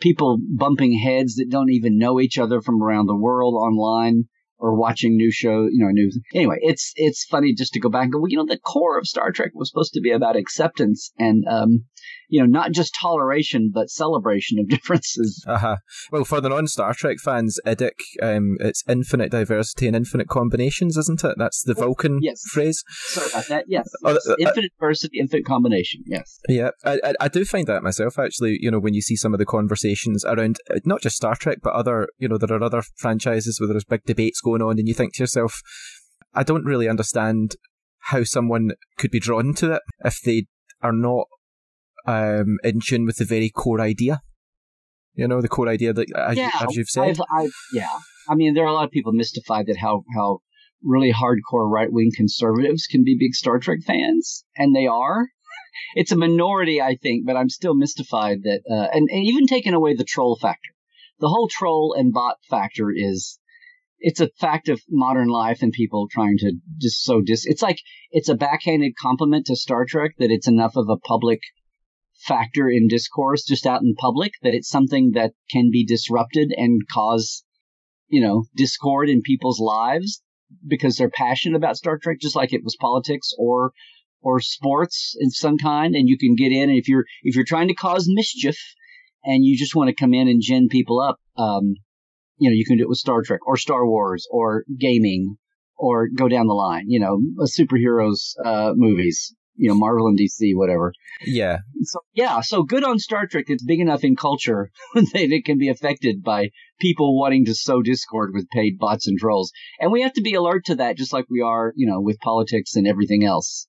people 0.00 0.38
bumping 0.56 0.98
heads 0.98 1.34
that 1.36 1.50
don't 1.50 1.70
even 1.70 1.98
know 1.98 2.20
each 2.20 2.38
other 2.38 2.60
from 2.60 2.82
around 2.82 3.06
the 3.06 3.16
world 3.16 3.54
online 3.54 4.24
or 4.60 4.76
watching 4.76 5.16
new 5.16 5.32
show, 5.32 5.66
you 5.70 5.84
know, 5.84 5.90
new. 5.90 6.10
Anyway, 6.34 6.58
it's 6.60 6.92
it's 6.96 7.24
funny 7.24 7.54
just 7.54 7.72
to 7.72 7.80
go 7.80 7.88
back 7.88 8.04
and 8.04 8.12
go. 8.12 8.18
Well, 8.20 8.28
you 8.28 8.36
know, 8.36 8.46
the 8.46 8.58
core 8.58 8.98
of 8.98 9.06
Star 9.06 9.32
Trek 9.32 9.50
was 9.54 9.70
supposed 9.70 9.94
to 9.94 10.00
be 10.00 10.12
about 10.12 10.36
acceptance 10.36 11.12
and, 11.18 11.44
um, 11.50 11.84
you 12.28 12.40
know, 12.40 12.46
not 12.46 12.72
just 12.72 12.94
toleration 13.00 13.70
but 13.72 13.90
celebration 13.90 14.58
of 14.58 14.68
differences. 14.68 15.44
Uh-huh. 15.48 15.76
Well, 16.12 16.24
for 16.24 16.40
the 16.40 16.50
non-Star 16.50 16.94
Trek 16.94 17.16
fans, 17.24 17.58
IDIC, 17.66 17.90
um, 18.22 18.56
it's 18.60 18.84
infinite 18.88 19.30
diversity 19.30 19.86
and 19.86 19.96
infinite 19.96 20.28
combinations, 20.28 20.96
isn't 20.96 21.24
it? 21.24 21.36
That's 21.38 21.62
the 21.62 21.74
Vulcan 21.74 22.18
yes. 22.22 22.42
phrase. 22.52 22.82
Sorry 22.88 23.30
about 23.30 23.48
that. 23.48 23.64
Yes, 23.66 23.88
Oh, 24.04 24.12
yes. 24.12 24.28
uh, 24.28 24.32
uh, 24.32 24.36
infinite 24.38 24.72
diversity, 24.78 25.18
infinite 25.18 25.46
combination. 25.46 26.02
Yes. 26.06 26.38
Yeah, 26.48 26.70
I, 26.84 27.00
I 27.04 27.12
I 27.20 27.28
do 27.28 27.44
find 27.44 27.66
that 27.66 27.82
myself 27.82 28.18
actually. 28.18 28.58
You 28.60 28.70
know, 28.70 28.78
when 28.78 28.94
you 28.94 29.00
see 29.02 29.16
some 29.16 29.32
of 29.32 29.38
the 29.38 29.46
conversations 29.46 30.24
around 30.24 30.58
uh, 30.70 30.80
not 30.84 31.00
just 31.00 31.16
Star 31.16 31.34
Trek, 31.34 31.58
but 31.62 31.72
other, 31.72 32.08
you 32.18 32.28
know, 32.28 32.38
there 32.38 32.56
are 32.56 32.62
other 32.62 32.82
franchises 32.96 33.58
where 33.60 33.68
there's 33.68 33.84
big 33.84 34.04
debates 34.04 34.40
going 34.40 34.49
on, 34.58 34.78
and 34.78 34.88
you 34.88 34.94
think 34.94 35.14
to 35.14 35.22
yourself, 35.22 35.60
I 36.34 36.42
don't 36.42 36.64
really 36.64 36.88
understand 36.88 37.56
how 38.04 38.24
someone 38.24 38.70
could 38.98 39.10
be 39.10 39.20
drawn 39.20 39.54
to 39.54 39.74
it 39.74 39.82
if 40.04 40.20
they 40.24 40.46
are 40.82 40.92
not 40.92 41.26
um, 42.06 42.58
in 42.64 42.80
tune 42.80 43.06
with 43.06 43.16
the 43.16 43.24
very 43.24 43.50
core 43.50 43.80
idea. 43.80 44.20
You 45.14 45.28
know, 45.28 45.40
the 45.40 45.48
core 45.48 45.68
idea 45.68 45.92
that, 45.92 46.06
as, 46.16 46.36
you, 46.36 46.50
as 46.60 46.76
you've 46.76 46.88
said. 46.88 47.08
I've, 47.08 47.20
I've, 47.44 47.52
yeah. 47.72 47.98
I 48.28 48.34
mean, 48.34 48.54
there 48.54 48.64
are 48.64 48.68
a 48.68 48.72
lot 48.72 48.84
of 48.84 48.90
people 48.90 49.12
mystified 49.12 49.66
that 49.66 49.76
how 49.76 50.04
how 50.14 50.40
really 50.82 51.12
hardcore 51.12 51.68
right 51.68 51.92
wing 51.92 52.10
conservatives 52.16 52.86
can 52.86 53.04
be 53.04 53.16
big 53.18 53.34
Star 53.34 53.58
Trek 53.58 53.80
fans, 53.86 54.44
and 54.56 54.74
they 54.74 54.86
are. 54.86 55.28
It's 55.94 56.12
a 56.12 56.16
minority, 56.16 56.80
I 56.80 56.96
think, 56.96 57.26
but 57.26 57.36
I'm 57.36 57.48
still 57.48 57.74
mystified 57.74 58.42
that, 58.44 58.60
uh, 58.70 58.88
and, 58.92 59.08
and 59.10 59.24
even 59.24 59.46
taking 59.46 59.74
away 59.74 59.94
the 59.94 60.04
troll 60.04 60.38
factor, 60.40 60.70
the 61.18 61.28
whole 61.28 61.48
troll 61.48 61.94
and 61.98 62.12
bot 62.12 62.36
factor 62.48 62.92
is, 62.94 63.38
it's 64.00 64.20
a 64.20 64.30
fact 64.40 64.68
of 64.68 64.80
modern 64.88 65.28
life 65.28 65.62
and 65.62 65.72
people 65.72 66.08
trying 66.10 66.38
to 66.38 66.52
just 66.78 67.02
so 67.04 67.20
dis. 67.20 67.46
It's 67.46 67.62
like 67.62 67.78
it's 68.10 68.28
a 68.28 68.34
backhanded 68.34 68.92
compliment 69.00 69.46
to 69.46 69.56
Star 69.56 69.84
Trek 69.86 70.12
that 70.18 70.30
it's 70.30 70.48
enough 70.48 70.76
of 70.76 70.88
a 70.88 70.96
public 70.96 71.40
factor 72.20 72.68
in 72.68 72.88
discourse 72.88 73.44
just 73.44 73.66
out 73.66 73.82
in 73.82 73.94
public 73.94 74.32
that 74.42 74.54
it's 74.54 74.68
something 74.68 75.12
that 75.14 75.32
can 75.50 75.70
be 75.70 75.84
disrupted 75.86 76.52
and 76.54 76.82
cause 76.92 77.44
you 78.08 78.20
know 78.20 78.44
discord 78.54 79.08
in 79.08 79.22
people's 79.22 79.58
lives 79.58 80.22
because 80.66 80.96
they're 80.96 81.10
passionate 81.10 81.56
about 81.56 81.76
Star 81.76 81.98
Trek 81.98 82.18
just 82.20 82.36
like 82.36 82.52
it 82.52 82.62
was 82.62 82.76
politics 82.78 83.32
or 83.38 83.72
or 84.20 84.40
sports 84.40 85.16
in 85.18 85.30
some 85.30 85.56
kind 85.56 85.94
and 85.94 86.08
you 86.08 86.18
can 86.18 86.34
get 86.34 86.52
in 86.52 86.68
and 86.68 86.78
if 86.78 86.88
you're 86.88 87.04
if 87.22 87.34
you're 87.34 87.44
trying 87.44 87.68
to 87.68 87.74
cause 87.74 88.04
mischief 88.06 88.58
and 89.24 89.44
you 89.44 89.56
just 89.56 89.74
want 89.74 89.88
to 89.88 89.94
come 89.94 90.12
in 90.12 90.28
and 90.28 90.42
gin 90.42 90.68
people 90.68 91.00
up 91.00 91.18
um 91.38 91.74
you 92.40 92.50
know 92.50 92.54
you 92.54 92.64
can 92.66 92.76
do 92.76 92.84
it 92.84 92.88
with 92.88 92.98
Star 92.98 93.22
Trek 93.22 93.40
or 93.46 93.56
Star 93.56 93.86
Wars 93.86 94.26
or 94.30 94.64
gaming 94.78 95.36
or 95.76 96.08
go 96.08 96.28
down 96.28 96.46
the 96.46 96.54
line 96.54 96.84
you 96.88 97.00
know 97.00 97.20
superheroes 97.44 98.34
uh 98.44 98.72
movies 98.74 99.34
you 99.54 99.68
know 99.68 99.74
Marvel 99.74 100.06
and 100.06 100.18
DC 100.18 100.50
whatever 100.54 100.92
yeah, 101.26 101.58
so 101.82 102.00
yeah, 102.14 102.40
so 102.40 102.62
good 102.62 102.82
on 102.82 102.98
Star 102.98 103.26
Trek. 103.26 103.46
It's 103.48 103.64
big 103.64 103.80
enough 103.80 104.04
in 104.04 104.16
culture 104.16 104.70
that 104.94 105.10
it 105.14 105.44
can 105.44 105.58
be 105.58 105.68
affected 105.68 106.22
by 106.22 106.50
people 106.80 107.18
wanting 107.18 107.44
to 107.44 107.54
sow 107.54 107.82
discord 107.82 108.30
with 108.32 108.48
paid 108.48 108.78
bots 108.78 109.06
and 109.06 109.18
trolls, 109.18 109.52
and 109.78 109.92
we 109.92 110.00
have 110.02 110.14
to 110.14 110.22
be 110.22 110.34
alert 110.34 110.64
to 110.66 110.76
that, 110.76 110.96
just 110.96 111.12
like 111.12 111.26
we 111.28 111.42
are, 111.42 111.72
you 111.76 111.86
know, 111.86 112.00
with 112.00 112.18
politics 112.20 112.74
and 112.74 112.86
everything 112.86 113.24
else. 113.24 113.66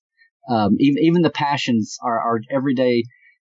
Um, 0.50 0.76
even 0.78 1.02
even 1.02 1.22
the 1.22 1.30
passions 1.30 1.98
are 2.02 2.18
are 2.18 2.40
everyday 2.50 3.04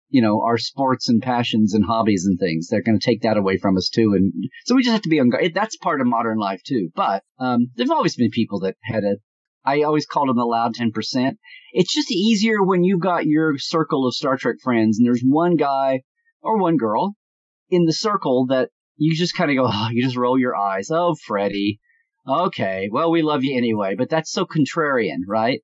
you 0.09 0.23
know, 0.23 0.43
our 0.43 0.59
sports 0.59 1.09
and 1.09 1.21
passions 1.21 1.75
and 1.75 1.85
hobbies 1.85 2.25
and 2.27 2.39
things. 2.39 2.69
They're 2.69 2.83
going 2.83 2.99
to 2.99 3.05
take 3.05 3.23
that 3.23 3.37
away 3.37 3.59
from 3.59 3.77
us 3.77 3.89
too. 3.89 4.15
And 4.15 4.33
so 4.65 4.75
we 4.75 4.83
just 4.83 4.93
have 4.93 5.03
to 5.03 5.09
be 5.09 5.21
on 5.21 5.29
guard. 5.29 5.53
That's 5.55 5.77
part 5.77 6.01
of 6.01 6.07
modern 6.07 6.39
life 6.39 6.63
too. 6.67 6.91
But, 6.95 7.23
um, 7.39 7.71
there've 7.77 7.91
always 7.91 8.17
been 8.17 8.31
people 8.31 8.61
that 8.61 8.77
had 8.83 9.05
a, 9.05 9.17
I 9.65 9.83
always 9.83 10.07
called 10.07 10.29
them 10.29 10.37
the 10.37 10.45
loud 10.45 10.75
10%. 10.75 11.37
It's 11.73 11.95
just 11.95 12.11
easier 12.11 12.63
when 12.63 12.85
you've 12.85 13.01
got 13.01 13.27
your 13.27 13.59
circle 13.59 14.07
of 14.07 14.15
Star 14.15 14.37
Trek 14.37 14.57
friends 14.63 14.99
and 14.99 15.07
there's 15.07 15.23
one 15.23 15.57
guy 15.57 16.03
or 16.41 16.59
one 16.59 16.77
girl 16.77 17.15
in 17.69 17.85
the 17.85 17.93
circle 17.93 18.47
that 18.47 18.71
you 18.97 19.15
just 19.15 19.37
kind 19.37 19.51
of 19.51 19.57
go, 19.57 19.69
oh, 19.71 19.89
you 19.93 20.03
just 20.03 20.17
roll 20.17 20.39
your 20.39 20.57
eyes. 20.57 20.89
Oh, 20.91 21.15
Freddie. 21.27 21.81
Okay. 22.27 22.89
Well, 22.91 23.11
we 23.11 23.23
love 23.23 23.45
you 23.45 23.57
anyway, 23.57 23.95
but 23.97 24.11
that's 24.11 24.31
so 24.31 24.45
contrarian, 24.45 25.21
right? 25.27 25.61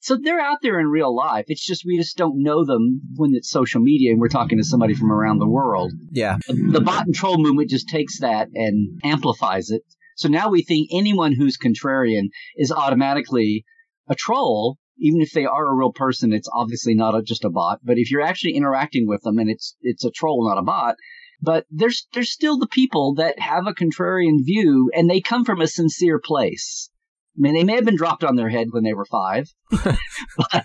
So 0.00 0.16
they're 0.16 0.40
out 0.40 0.58
there 0.62 0.78
in 0.78 0.86
real 0.86 1.14
life. 1.14 1.46
It's 1.48 1.64
just 1.64 1.84
we 1.84 1.98
just 1.98 2.16
don't 2.16 2.42
know 2.42 2.64
them 2.64 3.00
when 3.16 3.30
it's 3.34 3.50
social 3.50 3.80
media 3.80 4.12
and 4.12 4.20
we're 4.20 4.28
talking 4.28 4.58
to 4.58 4.64
somebody 4.64 4.94
from 4.94 5.10
around 5.10 5.38
the 5.38 5.48
world. 5.48 5.92
Yeah. 6.10 6.38
The 6.46 6.80
bot 6.80 7.06
and 7.06 7.14
troll 7.14 7.38
movement 7.38 7.70
just 7.70 7.88
takes 7.88 8.20
that 8.20 8.48
and 8.54 9.00
amplifies 9.02 9.70
it. 9.70 9.82
So 10.16 10.28
now 10.28 10.50
we 10.50 10.62
think 10.62 10.88
anyone 10.92 11.32
who's 11.32 11.58
contrarian 11.58 12.28
is 12.56 12.72
automatically 12.72 13.64
a 14.08 14.14
troll, 14.14 14.78
even 14.98 15.20
if 15.20 15.32
they 15.32 15.46
are 15.46 15.66
a 15.66 15.74
real 15.74 15.92
person. 15.92 16.32
It's 16.32 16.48
obviously 16.52 16.94
not 16.94 17.16
a, 17.16 17.22
just 17.22 17.44
a 17.44 17.50
bot. 17.50 17.80
But 17.84 17.98
if 17.98 18.10
you're 18.10 18.22
actually 18.22 18.54
interacting 18.54 19.06
with 19.06 19.22
them 19.22 19.38
and 19.38 19.50
it's 19.50 19.76
it's 19.80 20.04
a 20.04 20.10
troll, 20.10 20.48
not 20.48 20.58
a 20.58 20.64
bot, 20.64 20.94
but 21.40 21.66
there's 21.70 22.06
there's 22.12 22.32
still 22.32 22.58
the 22.58 22.66
people 22.66 23.14
that 23.14 23.38
have 23.38 23.66
a 23.66 23.74
contrarian 23.74 24.44
view 24.44 24.90
and 24.94 25.08
they 25.08 25.20
come 25.20 25.44
from 25.44 25.60
a 25.60 25.66
sincere 25.66 26.20
place. 26.22 26.90
I 27.38 27.40
mean, 27.40 27.54
they 27.54 27.62
may 27.62 27.76
have 27.76 27.84
been 27.84 27.96
dropped 27.96 28.24
on 28.24 28.34
their 28.34 28.48
head 28.48 28.68
when 28.70 28.82
they 28.82 28.94
were 28.94 29.04
five, 29.04 29.48
but 29.70 30.64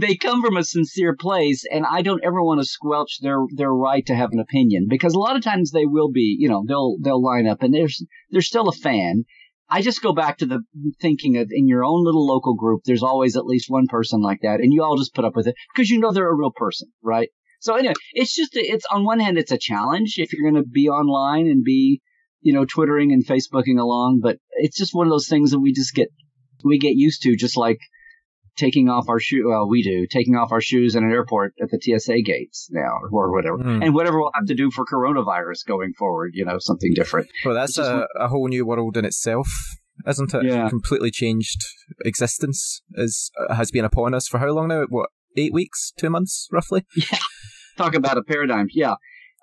they 0.00 0.16
come 0.16 0.42
from 0.42 0.56
a 0.56 0.64
sincere 0.64 1.14
place, 1.14 1.64
and 1.70 1.84
I 1.84 2.00
don't 2.00 2.24
ever 2.24 2.42
want 2.42 2.60
to 2.60 2.66
squelch 2.66 3.18
their 3.20 3.40
their 3.54 3.72
right 3.72 4.06
to 4.06 4.14
have 4.14 4.32
an 4.32 4.40
opinion 4.40 4.86
because 4.88 5.12
a 5.12 5.18
lot 5.18 5.36
of 5.36 5.42
times 5.42 5.70
they 5.70 5.84
will 5.84 6.10
be, 6.10 6.34
you 6.38 6.48
know, 6.48 6.64
they'll 6.66 6.96
they'll 7.02 7.22
line 7.22 7.46
up 7.46 7.62
and 7.62 7.74
there's 7.74 8.02
they're 8.30 8.40
still 8.40 8.68
a 8.68 8.72
fan. 8.72 9.24
I 9.68 9.82
just 9.82 10.02
go 10.02 10.14
back 10.14 10.38
to 10.38 10.46
the 10.46 10.62
thinking 10.98 11.36
of 11.36 11.48
in 11.50 11.68
your 11.68 11.84
own 11.84 12.02
little 12.02 12.26
local 12.26 12.54
group, 12.54 12.82
there's 12.86 13.02
always 13.02 13.36
at 13.36 13.44
least 13.44 13.66
one 13.68 13.86
person 13.86 14.22
like 14.22 14.40
that, 14.40 14.60
and 14.60 14.72
you 14.72 14.82
all 14.82 14.96
just 14.96 15.14
put 15.14 15.26
up 15.26 15.36
with 15.36 15.46
it 15.46 15.56
because 15.74 15.90
you 15.90 15.98
know 15.98 16.10
they're 16.10 16.30
a 16.30 16.34
real 16.34 16.52
person, 16.54 16.88
right? 17.02 17.28
So 17.60 17.74
anyway, 17.74 17.94
it's 18.14 18.34
just 18.34 18.52
it's 18.54 18.86
on 18.90 19.04
one 19.04 19.20
hand 19.20 19.36
it's 19.36 19.52
a 19.52 19.58
challenge 19.58 20.14
if 20.16 20.32
you're 20.32 20.50
going 20.50 20.62
to 20.62 20.68
be 20.68 20.88
online 20.88 21.46
and 21.48 21.62
be 21.62 22.00
you 22.40 22.52
know 22.52 22.64
twittering 22.64 23.12
and 23.12 23.26
facebooking 23.26 23.78
along, 23.80 24.20
but 24.22 24.38
it's 24.58 24.76
just 24.78 24.94
one 24.94 25.06
of 25.06 25.10
those 25.10 25.28
things 25.28 25.50
that 25.50 25.60
we 25.60 25.72
just 25.72 25.94
get 25.94 26.08
we 26.64 26.78
get 26.78 26.94
used 26.94 27.22
to, 27.22 27.36
just 27.36 27.56
like 27.56 27.78
taking 28.56 28.88
off 28.88 29.08
our 29.08 29.20
shoe. 29.20 29.48
Well, 29.48 29.68
we 29.68 29.82
do 29.82 30.06
taking 30.10 30.34
off 30.34 30.50
our 30.50 30.60
shoes 30.60 30.94
in 30.96 31.04
an 31.04 31.10
airport 31.12 31.54
at 31.62 31.68
the 31.70 31.78
TSA 31.80 32.22
gates 32.22 32.68
now, 32.70 32.98
or 33.12 33.32
whatever, 33.32 33.58
Mm. 33.58 33.84
and 33.84 33.94
whatever 33.94 34.18
we'll 34.18 34.32
have 34.34 34.46
to 34.46 34.54
do 34.54 34.70
for 34.70 34.84
coronavirus 34.84 35.64
going 35.66 35.92
forward. 35.98 36.32
You 36.34 36.44
know, 36.44 36.56
something 36.58 36.92
different. 36.94 37.28
Well, 37.44 37.54
that's 37.54 37.78
a, 37.78 38.06
a 38.18 38.28
whole 38.28 38.48
new 38.48 38.66
world 38.66 38.96
in 38.96 39.04
itself, 39.04 39.48
isn't 40.06 40.34
it? 40.34 40.44
Yeah. 40.44 40.68
Completely 40.68 41.10
changed 41.10 41.60
existence 42.04 42.82
is 42.94 43.30
has 43.50 43.70
been 43.70 43.84
upon 43.84 44.14
us 44.14 44.26
for 44.26 44.38
how 44.38 44.48
long 44.50 44.68
now? 44.68 44.84
What 44.88 45.10
eight 45.36 45.52
weeks, 45.52 45.92
two 45.96 46.10
months, 46.10 46.48
roughly? 46.52 46.84
Yeah. 46.96 47.18
Talk 47.76 47.94
about 47.94 48.18
a 48.18 48.22
paradigm. 48.24 48.66
Yeah. 48.72 48.94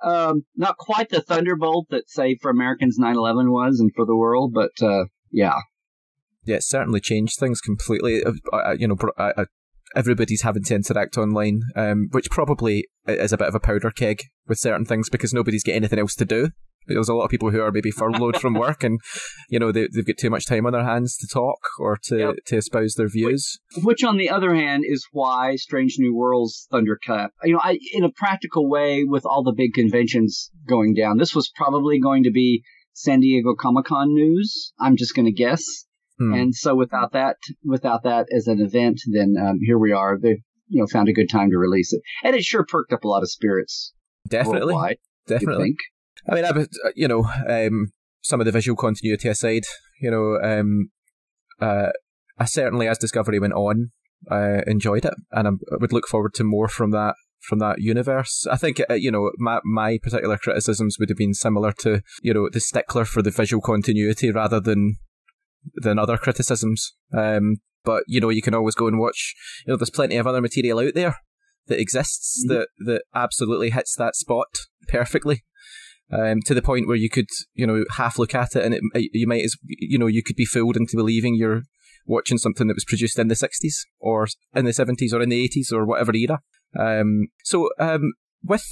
Um, 0.04 0.46
not 0.56 0.78
quite 0.78 1.10
the 1.10 1.22
thunderbolt 1.22 1.88
that, 1.89 2.10
say, 2.10 2.38
for 2.41 2.52
Americans 2.52 2.98
9 2.98 3.16
11 3.16 3.52
was 3.52 3.80
and 3.80 3.91
for 3.96 4.06
the 4.06 4.16
world, 4.16 4.54
but 4.54 4.72
uh, 4.82 5.06
yeah. 5.32 5.60
Yeah, 6.43 6.58
it's 6.58 6.70
certainly 6.70 7.00
changed 7.00 7.39
things 7.39 7.60
completely. 7.62 8.24
Uh, 8.24 8.34
uh, 8.54 8.76
you 8.78 8.88
know, 8.88 8.98
uh, 9.18 9.32
uh, 9.38 9.46
everybody's 9.96 10.43
having 10.43 10.64
to 10.64 10.76
interact 10.76 11.18
online, 11.18 11.62
um, 11.76 12.10
which 12.12 12.30
probably 12.30 12.88
is 13.08 13.34
a 13.34 13.38
bit 13.38 13.48
of 13.48 13.56
a 13.56 13.60
powder 13.60 13.91
keg 13.91 14.22
with 14.48 14.60
certain 14.60 14.86
things 14.86 15.10
because 15.10 15.34
nobody's 15.34 15.64
got 15.64 15.76
anything 15.76 16.00
else 16.00 16.16
to 16.16 16.26
do. 16.26 16.50
There's 16.88 17.09
a 17.09 17.13
lot 17.13 17.25
of 17.25 17.29
people 17.29 17.51
who 17.51 17.61
are 17.61 17.71
maybe 17.71 17.91
furloughed 17.91 18.38
from 18.38 18.53
work, 18.53 18.83
and 18.83 18.99
you 19.49 19.59
know 19.59 19.71
they, 19.71 19.88
they've 19.93 20.05
got 20.05 20.17
too 20.17 20.29
much 20.29 20.45
time 20.45 20.65
on 20.65 20.73
their 20.73 20.83
hands 20.83 21.17
to 21.17 21.27
talk 21.27 21.59
or 21.79 21.97
to, 22.05 22.17
Yep. 22.17 22.36
to 22.47 22.57
espouse 22.57 22.95
their 22.95 23.07
views. 23.07 23.59
Which, 23.83 24.03
on 24.03 24.17
the 24.17 24.29
other 24.29 24.55
hand, 24.55 24.83
is 24.86 25.05
why 25.11 25.55
Strange 25.55 25.95
New 25.99 26.15
Worlds 26.15 26.67
Thundercat, 26.71 27.29
you 27.43 27.53
know, 27.53 27.61
I, 27.63 27.79
in 27.93 28.03
a 28.03 28.11
practical 28.11 28.69
way, 28.69 29.03
with 29.03 29.25
all 29.25 29.43
the 29.43 29.53
big 29.55 29.73
conventions 29.73 30.51
going 30.67 30.93
down, 30.93 31.17
this 31.17 31.36
was 31.36 31.51
probably 31.55 31.99
going 31.99 32.23
to 32.23 32.31
be 32.31 32.63
San 32.93 33.19
Diego 33.19 33.55
Comic 33.59 33.86
Con 33.86 34.13
news. 34.13 34.73
I'm 34.79 34.95
just 34.95 35.15
going 35.15 35.25
to 35.25 35.31
guess. 35.31 35.63
Hmm. 36.17 36.33
And 36.33 36.55
so, 36.55 36.75
without 36.75 37.13
that, 37.13 37.38
without 37.63 38.03
that 38.03 38.27
as 38.36 38.47
an 38.47 38.61
event, 38.61 39.01
then 39.11 39.36
um, 39.39 39.59
here 39.61 39.77
we 39.77 39.91
are. 39.91 40.17
They, 40.21 40.41
you 40.67 40.81
know, 40.81 40.88
found 40.88 41.09
a 41.09 41.13
good 41.13 41.29
time 41.29 41.51
to 41.51 41.57
release 41.57 41.93
it, 41.93 42.01
and 42.23 42.36
it 42.36 42.43
sure 42.43 42.65
perked 42.65 42.93
up 42.93 43.03
a 43.03 43.07
lot 43.07 43.21
of 43.21 43.29
spirits 43.29 43.93
Definitely, 44.29 44.97
definitely. 45.27 45.75
I 46.28 46.36
mean, 46.36 46.45
I 46.45 46.51
was, 46.51 46.67
uh, 46.86 46.89
you 46.95 47.07
know, 47.07 47.28
um, 47.47 47.88
some 48.21 48.39
of 48.39 48.45
the 48.45 48.51
visual 48.51 48.76
continuity 48.76 49.28
aside, 49.30 49.63
you 50.01 50.09
know, 50.09 50.39
um, 50.41 50.89
uh, 51.61 51.89
I 52.38 52.45
certainly, 52.45 52.88
as 52.88 52.97
Discovery 52.97 53.39
went 53.39 53.53
on, 53.53 53.91
uh, 54.30 54.61
enjoyed 54.67 55.05
it, 55.05 55.13
and 55.32 55.47
I'm, 55.47 55.59
I 55.71 55.78
would 55.80 55.93
look 55.93 56.07
forward 56.07 56.34
to 56.36 56.43
more 56.43 56.67
from 56.67 56.91
that 56.91 57.15
from 57.41 57.59
that 57.59 57.80
universe. 57.80 58.47
I 58.49 58.57
think, 58.57 58.82
uh, 58.89 58.95
you 58.95 59.11
know, 59.11 59.32
my 59.38 59.59
my 59.63 59.99
particular 60.01 60.38
criticisms 60.38 60.97
would 60.99 61.09
have 61.09 61.17
been 61.17 61.36
similar 61.36 61.71
to, 61.80 62.01
you 62.23 62.34
know, 62.34 62.49
the 62.51 62.59
stickler 62.59 63.05
for 63.05 63.21
the 63.21 63.30
visual 63.32 63.61
continuity 63.61 64.32
rather 64.32 64.59
than 64.59 64.95
than 65.76 65.99
other 65.99 66.17
criticisms. 66.17 66.93
Um, 67.15 67.57
but 67.84 68.03
you 68.07 68.19
know, 68.19 68.30
you 68.30 68.41
can 68.41 68.55
always 68.55 68.76
go 68.76 68.88
and 68.88 68.99
watch. 68.99 69.36
You 69.65 69.73
know, 69.73 69.78
there's 69.78 69.91
plenty 69.91 70.17
of 70.17 70.26
other 70.26 70.41
material 70.41 70.80
out 70.80 70.95
there 70.95 71.17
that 71.67 71.80
exists 71.80 72.43
Mhm. 72.43 72.49
that 72.49 72.67
that 72.80 73.03
absolutely 73.13 73.69
hits 73.69 73.95
that 73.95 74.15
spot 74.15 74.47
perfectly 74.88 75.43
um, 76.12 76.41
to 76.45 76.53
the 76.53 76.62
point 76.62 76.88
where 76.88 76.95
you 76.95 77.10
could, 77.10 77.30
you 77.53 77.66
know, 77.66 77.84
half 77.97 78.20
look 78.20 78.36
at 78.36 78.56
it 78.56 78.64
and 78.64 78.74
it, 78.74 79.10
you 79.14 79.28
might, 79.28 79.43
as 79.43 79.56
you 79.64 79.97
know, 79.97 80.08
you 80.08 80.24
could 80.24 80.36
be 80.36 80.45
fooled 80.45 80.78
into 80.78 80.95
believing 80.95 81.36
you're 81.36 81.64
watching 82.06 82.38
something 82.38 82.68
that 82.68 82.76
was 82.76 82.86
produced 82.86 83.18
in 83.18 83.28
the 83.28 83.36
60s 83.36 83.74
or 83.99 84.28
in 84.53 84.66
the 84.66 84.72
70s 84.72 85.14
or 85.14 85.22
in 85.22 85.30
the 85.30 85.47
80s 85.47 85.72
or 85.72 85.86
whatever 85.86 86.16
era. 86.16 86.39
Um, 86.78 87.28
so, 87.43 87.70
um, 87.80 88.14
with 88.43 88.66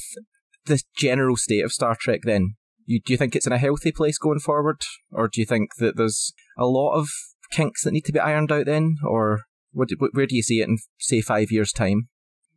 the 0.66 0.82
general 0.96 1.36
state 1.36 1.64
of 1.64 1.72
Star 1.72 1.96
Trek, 2.00 2.22
then, 2.24 2.56
you, 2.86 3.02
do 3.04 3.14
you 3.14 3.18
think 3.18 3.36
it's 3.36 3.48
in 3.48 3.54
a 3.54 3.58
healthy 3.58 3.92
place 3.92 4.18
going 4.18 4.40
forward, 4.40 4.82
or 5.12 5.28
do 5.28 5.42
you 5.42 5.48
think 5.48 5.76
that 5.78 5.98
there's 5.98 6.34
a 6.58 6.66
lot 6.66 6.94
of 6.94 7.10
kinks 7.52 7.84
that 7.84 7.92
need 7.92 8.06
to 8.06 8.12
be 8.12 8.20
ironed 8.20 8.52
out 8.52 8.66
then, 8.66 8.98
or 9.04 9.42
what, 9.72 9.90
where 10.12 10.28
do 10.28 10.36
you 10.36 10.44
see 10.44 10.62
it 10.62 10.68
in, 10.68 10.78
say, 11.00 11.22
five 11.22 11.52
years' 11.52 11.72
time? 11.72 12.10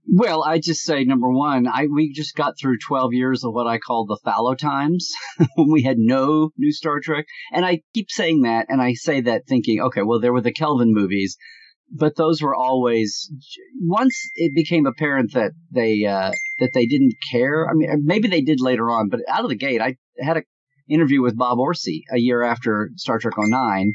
Well, 0.09 0.45
I 0.45 0.59
just 0.59 0.83
say 0.83 1.05
number 1.05 1.31
one, 1.31 1.67
I 1.67 1.89
we 1.93 2.13
just 2.13 2.37
got 2.37 2.55
through 2.59 2.79
twelve 2.79 3.13
years 3.13 3.45
of 3.45 3.53
what 3.53 3.67
I 3.67 3.79
call 3.79 4.07
the 4.07 4.19
fallow 4.25 4.55
times 4.55 5.13
when 5.57 5.71
we 5.71 5.83
had 5.83 5.99
no 5.99 6.51
new 6.57 6.73
Star 6.73 7.01
Trek, 7.01 7.27
and 7.53 7.65
I 7.65 7.81
keep 7.93 8.11
saying 8.11 8.43
that, 8.43 8.67
and 8.69 8.81
I 8.81 8.95
say 8.95 9.23
that 9.23 9.47
thinking, 9.49 9.81
okay, 9.81 10.03
well 10.03 10.21
there 10.21 10.33
were 10.33 10.41
the 10.41 10.53
Kelvin 10.53 10.95
movies, 10.95 11.37
but 11.91 12.17
those 12.17 12.41
were 12.41 12.55
always 12.55 13.31
once 13.81 14.17
it 14.37 14.55
became 14.55 14.87
apparent 14.87 15.33
that 15.35 15.53
they 15.73 16.05
uh, 16.05 16.31
that 16.61 16.73
they 16.73 16.87
didn't 16.87 17.15
care. 17.33 17.69
I 17.69 17.73
mean, 17.75 18.05
maybe 18.05 18.29
they 18.29 18.43
did 18.43 18.61
later 18.61 18.91
on, 18.91 19.09
but 19.09 19.21
out 19.29 19.43
of 19.43 19.51
the 19.51 19.57
gate, 19.57 19.81
I 19.81 19.97
had 20.21 20.37
an 20.37 20.45
interview 20.89 21.21
with 21.21 21.37
Bob 21.37 21.59
Orci 21.59 22.03
a 22.13 22.19
year 22.19 22.43
after 22.43 22.91
Star 22.95 23.19
Trek 23.19 23.35
09, 23.37 23.95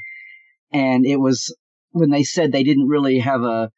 and 0.74 1.06
it 1.06 1.22
was 1.22 1.56
when 1.92 2.10
they 2.10 2.24
said 2.24 2.52
they 2.52 2.64
didn't 2.64 2.88
really 2.88 3.20
have 3.20 3.44
a 3.44 3.72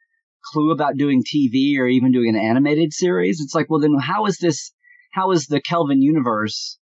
clue 0.44 0.72
about 0.72 0.98
doing 0.98 1.24
TV 1.24 1.78
or 1.78 1.88
even 1.88 2.12
doing 2.12 2.30
an 2.30 2.42
animated 2.42 2.94
series. 2.94 3.40
It's 3.42 3.56
like, 3.56 3.70
well, 3.70 3.80
then 3.80 3.96
how 4.00 4.26
is 4.26 4.38
this? 4.38 4.72
How 5.12 5.32
is 5.32 5.48
the 5.48 5.62
Kelvin 5.62 6.02
universe, 6.02 6.80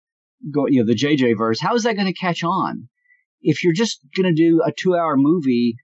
go, 0.52 0.66
you 0.66 0.80
know, 0.80 0.86
the 0.86 0.96
JJ 0.96 1.38
verse? 1.38 1.60
How 1.60 1.74
is 1.74 1.84
that 1.84 1.94
going 1.94 2.12
to 2.12 2.18
catch 2.18 2.42
on? 2.42 2.88
If 3.40 3.62
you're 3.62 3.72
just 3.72 4.00
going 4.16 4.34
to 4.34 4.42
do 4.42 4.62
a 4.66 4.72
two-hour 4.72 5.16
movie 5.16 5.76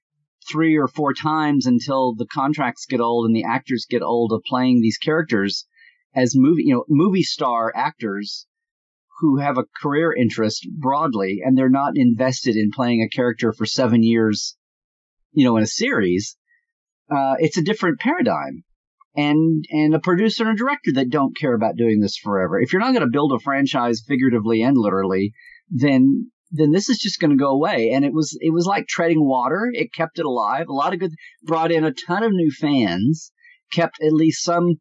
three 0.50 0.76
or 0.76 0.88
four 0.88 1.14
times 1.14 1.66
until 1.66 2.14
the 2.14 2.26
contracts 2.26 2.86
get 2.86 3.00
old 3.00 3.26
and 3.26 3.36
the 3.36 3.44
actors 3.44 3.86
get 3.88 4.02
old 4.02 4.32
of 4.32 4.42
playing 4.44 4.80
these 4.80 4.98
characters 4.98 5.66
as 6.14 6.32
movie, 6.34 6.64
you 6.64 6.74
know, 6.74 6.84
movie 6.88 7.22
star 7.22 7.72
actors 7.74 8.46
who 9.20 9.38
have 9.38 9.56
a 9.56 9.64
career 9.80 10.12
interest 10.12 10.66
broadly 10.80 11.40
and 11.44 11.56
they're 11.56 11.70
not 11.70 11.92
invested 11.96 12.56
in 12.56 12.72
playing 12.72 13.02
a 13.02 13.14
character 13.14 13.52
for 13.52 13.66
seven 13.66 14.02
years, 14.02 14.56
you 15.32 15.44
know, 15.44 15.56
in 15.56 15.62
a 15.62 15.66
series 15.66 16.36
uh, 17.14 17.34
it's 17.38 17.58
a 17.58 17.62
different 17.62 18.00
paradigm. 18.00 18.64
And 19.14 19.66
and 19.70 19.94
a 19.94 20.00
producer 20.00 20.44
and 20.44 20.54
a 20.54 20.56
director 20.56 20.92
that 20.94 21.10
don't 21.10 21.36
care 21.36 21.54
about 21.54 21.76
doing 21.76 22.00
this 22.00 22.16
forever. 22.16 22.58
If 22.58 22.72
you're 22.72 22.80
not 22.80 22.94
going 22.94 23.04
to 23.04 23.12
build 23.12 23.32
a 23.34 23.38
franchise 23.40 24.02
figuratively 24.08 24.62
and 24.62 24.74
literally, 24.74 25.32
then 25.68 26.30
then 26.50 26.70
this 26.70 26.88
is 26.88 26.98
just 26.98 27.20
going 27.20 27.30
to 27.30 27.36
go 27.36 27.50
away. 27.50 27.90
And 27.90 28.06
it 28.06 28.14
was 28.14 28.38
it 28.40 28.54
was 28.54 28.64
like 28.64 28.86
treading 28.86 29.22
water. 29.22 29.68
It 29.72 29.92
kept 29.92 30.18
it 30.18 30.24
alive. 30.24 30.68
A 30.68 30.72
lot 30.72 30.94
of 30.94 31.00
good 31.00 31.12
brought 31.42 31.70
in 31.70 31.84
a 31.84 31.92
ton 31.92 32.22
of 32.22 32.32
new 32.32 32.50
fans. 32.50 33.32
Kept 33.70 33.98
at 34.02 34.14
least 34.14 34.42
some 34.44 34.76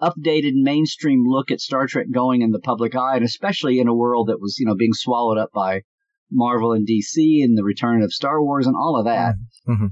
updated 0.00 0.52
mainstream 0.54 1.24
look 1.26 1.50
at 1.50 1.60
Star 1.60 1.86
Trek 1.86 2.06
going 2.12 2.40
in 2.40 2.52
the 2.52 2.60
public 2.60 2.94
eye, 2.94 3.16
and 3.16 3.24
especially 3.24 3.80
in 3.80 3.88
a 3.88 3.94
world 3.94 4.28
that 4.28 4.40
was 4.40 4.56
you 4.58 4.64
know 4.64 4.76
being 4.76 4.94
swallowed 4.94 5.36
up 5.36 5.50
by 5.52 5.82
Marvel 6.30 6.72
and 6.72 6.86
DC 6.86 7.42
and 7.42 7.56
the 7.56 7.64
return 7.64 8.02
of 8.02 8.12
Star 8.12 8.42
Wars 8.42 8.66
and 8.66 8.76
all 8.76 8.96
of 8.98 9.04
that 9.04 9.34
Mhm. 9.68 9.88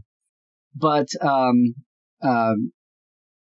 But 0.77 1.09
um, 1.23 1.75
um, 2.23 2.73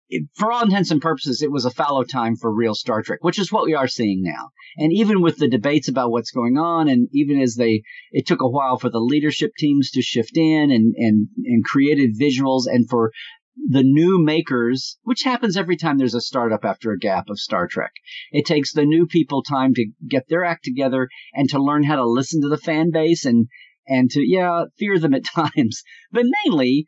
it, 0.09 0.27
for 0.36 0.51
all 0.51 0.63
intents 0.63 0.91
and 0.91 1.01
purposes, 1.01 1.41
it 1.41 1.51
was 1.51 1.65
a 1.65 1.71
fallow 1.71 2.03
time 2.03 2.36
for 2.36 2.53
real 2.53 2.75
Star 2.75 3.01
Trek, 3.01 3.19
which 3.23 3.39
is 3.39 3.51
what 3.51 3.65
we 3.65 3.73
are 3.73 3.88
seeing 3.88 4.21
now. 4.21 4.49
And 4.77 4.93
even 4.93 5.21
with 5.21 5.38
the 5.38 5.47
debates 5.47 5.88
about 5.88 6.11
what's 6.11 6.31
going 6.31 6.57
on, 6.57 6.88
and 6.88 7.07
even 7.13 7.41
as 7.41 7.55
they, 7.55 7.84
it 8.11 8.27
took 8.27 8.41
a 8.41 8.49
while 8.49 8.77
for 8.77 8.89
the 8.89 8.99
leadership 8.99 9.51
teams 9.57 9.91
to 9.91 10.01
shift 10.01 10.38
in 10.38 10.71
and 10.71 10.93
and 10.95 11.27
and 11.43 11.63
created 11.63 12.11
visuals, 12.19 12.63
and 12.67 12.88
for 12.89 13.11
the 13.55 13.84
new 13.84 14.23
makers, 14.23 14.97
which 15.03 15.23
happens 15.23 15.55
every 15.55 15.77
time 15.77 15.97
there's 15.97 16.15
a 16.15 16.21
startup 16.21 16.65
after 16.65 16.91
a 16.91 16.99
gap 16.99 17.29
of 17.29 17.39
Star 17.39 17.67
Trek. 17.67 17.91
It 18.31 18.45
takes 18.45 18.73
the 18.73 18.86
new 18.86 19.07
people 19.07 19.43
time 19.43 19.73
to 19.75 19.88
get 20.07 20.27
their 20.27 20.43
act 20.43 20.63
together 20.63 21.07
and 21.34 21.49
to 21.49 21.63
learn 21.63 21.84
how 21.84 21.95
to 21.95 22.05
listen 22.05 22.41
to 22.41 22.49
the 22.49 22.57
fan 22.57 22.91
base 22.91 23.25
and 23.25 23.47
and 23.88 24.09
to 24.11 24.21
yeah 24.21 24.65
fear 24.77 24.99
them 24.99 25.13
at 25.13 25.25
times, 25.36 25.84
but 26.11 26.25
mainly 26.45 26.86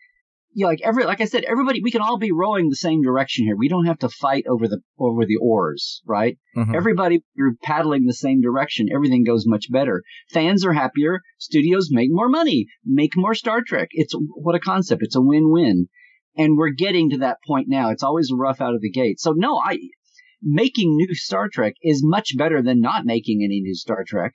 you 0.55 0.63
know, 0.63 0.69
like 0.69 0.79
every 0.83 1.03
like 1.03 1.19
I 1.19 1.25
said, 1.25 1.43
everybody 1.43 1.81
we 1.83 1.91
can 1.91 2.01
all 2.01 2.17
be 2.17 2.31
rowing 2.31 2.69
the 2.69 2.77
same 2.77 3.01
direction 3.01 3.45
here. 3.45 3.57
We 3.57 3.67
don't 3.67 3.87
have 3.87 3.99
to 3.99 4.09
fight 4.09 4.45
over 4.47 4.69
the 4.69 4.79
over 4.97 5.25
the 5.25 5.35
oars, 5.41 6.01
right? 6.07 6.37
Mm-hmm. 6.55 6.73
Everybody 6.73 7.23
you're 7.35 7.55
paddling 7.61 8.05
the 8.05 8.13
same 8.13 8.39
direction. 8.39 8.87
Everything 8.91 9.25
goes 9.25 9.45
much 9.45 9.65
better. 9.69 10.01
Fans 10.31 10.65
are 10.65 10.71
happier. 10.71 11.19
Studios 11.37 11.89
make 11.91 12.07
more 12.09 12.29
money, 12.29 12.67
make 12.85 13.11
more 13.17 13.35
Star 13.35 13.61
Trek. 13.67 13.89
It's 13.91 14.15
what 14.15 14.55
a 14.55 14.59
concept. 14.59 15.03
It's 15.03 15.17
a 15.17 15.21
win-win. 15.21 15.89
And 16.37 16.57
we're 16.57 16.69
getting 16.69 17.09
to 17.09 17.17
that 17.17 17.39
point 17.45 17.67
now. 17.67 17.89
It's 17.89 18.03
always 18.03 18.31
rough 18.33 18.61
out 18.61 18.75
of 18.75 18.81
the 18.81 18.91
gate. 18.91 19.19
So 19.19 19.33
no, 19.35 19.59
I 19.61 19.77
making 20.41 20.95
new 20.95 21.13
Star 21.15 21.49
Trek 21.51 21.73
is 21.83 22.01
much 22.01 22.37
better 22.37 22.61
than 22.61 22.79
not 22.79 23.05
making 23.05 23.41
any 23.43 23.59
new 23.59 23.75
Star 23.75 24.05
Trek 24.07 24.31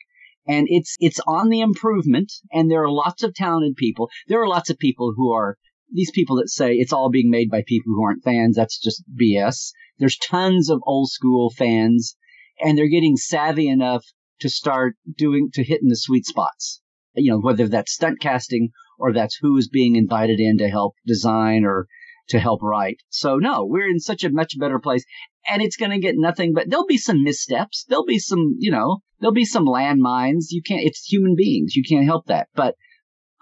and 0.46 0.66
it's 0.68 0.96
it's 1.00 1.20
on 1.26 1.48
the 1.48 1.60
improvement 1.60 2.32
and 2.52 2.70
there 2.70 2.82
are 2.82 2.90
lots 2.90 3.22
of 3.22 3.34
talented 3.34 3.76
people 3.76 4.08
there 4.26 4.42
are 4.42 4.48
lots 4.48 4.70
of 4.70 4.78
people 4.78 5.12
who 5.14 5.30
are 5.30 5.58
these 5.92 6.10
people 6.12 6.36
that 6.36 6.50
say 6.50 6.72
it's 6.74 6.92
all 6.92 7.10
being 7.10 7.30
made 7.30 7.50
by 7.50 7.62
people 7.66 7.92
who 7.92 8.04
aren't 8.04 8.24
fans, 8.24 8.56
that's 8.56 8.78
just 8.78 9.02
BS. 9.20 9.72
There's 9.98 10.16
tons 10.16 10.70
of 10.70 10.80
old 10.86 11.10
school 11.10 11.50
fans 11.50 12.16
and 12.60 12.76
they're 12.76 12.88
getting 12.88 13.16
savvy 13.16 13.68
enough 13.68 14.04
to 14.40 14.48
start 14.48 14.96
doing, 15.16 15.50
to 15.54 15.64
hit 15.64 15.82
in 15.82 15.88
the 15.88 15.96
sweet 15.96 16.26
spots. 16.26 16.80
You 17.14 17.32
know, 17.32 17.40
whether 17.40 17.68
that's 17.68 17.92
stunt 17.92 18.20
casting 18.20 18.70
or 18.98 19.12
that's 19.12 19.38
who 19.40 19.56
is 19.56 19.68
being 19.68 19.96
invited 19.96 20.38
in 20.38 20.58
to 20.58 20.68
help 20.68 20.94
design 21.06 21.64
or 21.64 21.86
to 22.28 22.38
help 22.38 22.62
write. 22.62 22.98
So 23.08 23.36
no, 23.36 23.66
we're 23.66 23.90
in 23.90 23.98
such 23.98 24.24
a 24.24 24.30
much 24.30 24.58
better 24.58 24.78
place 24.78 25.04
and 25.48 25.62
it's 25.62 25.76
going 25.76 25.90
to 25.90 25.98
get 25.98 26.14
nothing 26.16 26.52
but 26.54 26.70
there'll 26.70 26.86
be 26.86 26.98
some 26.98 27.24
missteps. 27.24 27.84
There'll 27.88 28.04
be 28.04 28.18
some, 28.18 28.56
you 28.58 28.70
know, 28.70 28.98
there'll 29.18 29.34
be 29.34 29.44
some 29.44 29.66
landmines. 29.66 30.46
You 30.50 30.62
can't, 30.62 30.84
it's 30.84 31.04
human 31.04 31.34
beings. 31.36 31.74
You 31.74 31.82
can't 31.88 32.06
help 32.06 32.26
that. 32.26 32.48
But 32.54 32.76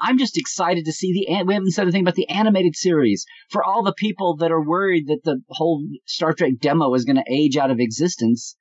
I'm 0.01 0.19
just 0.19 0.39
excited 0.39 0.85
to 0.85 0.93
see 0.93 1.13
the. 1.13 1.45
We 1.45 1.55
haven't 1.55 1.73
said 1.73 1.83
anything 1.83 2.03
about 2.03 2.15
the 2.15 2.29
animated 2.29 2.77
series. 2.77 3.25
For 3.51 3.65
all 3.65 3.83
the 3.83 3.95
people 3.95 4.37
that 4.37 4.53
are 4.53 4.65
worried 4.65 5.09
that 5.09 5.25
the 5.25 5.41
whole 5.49 5.85
Star 6.07 6.33
Trek 6.33 6.53
demo 6.61 6.93
is 6.95 7.05
going 7.05 7.17
to 7.17 7.33
age 7.33 7.57
out 7.57 7.71
of 7.71 7.81
existence, 7.81 8.57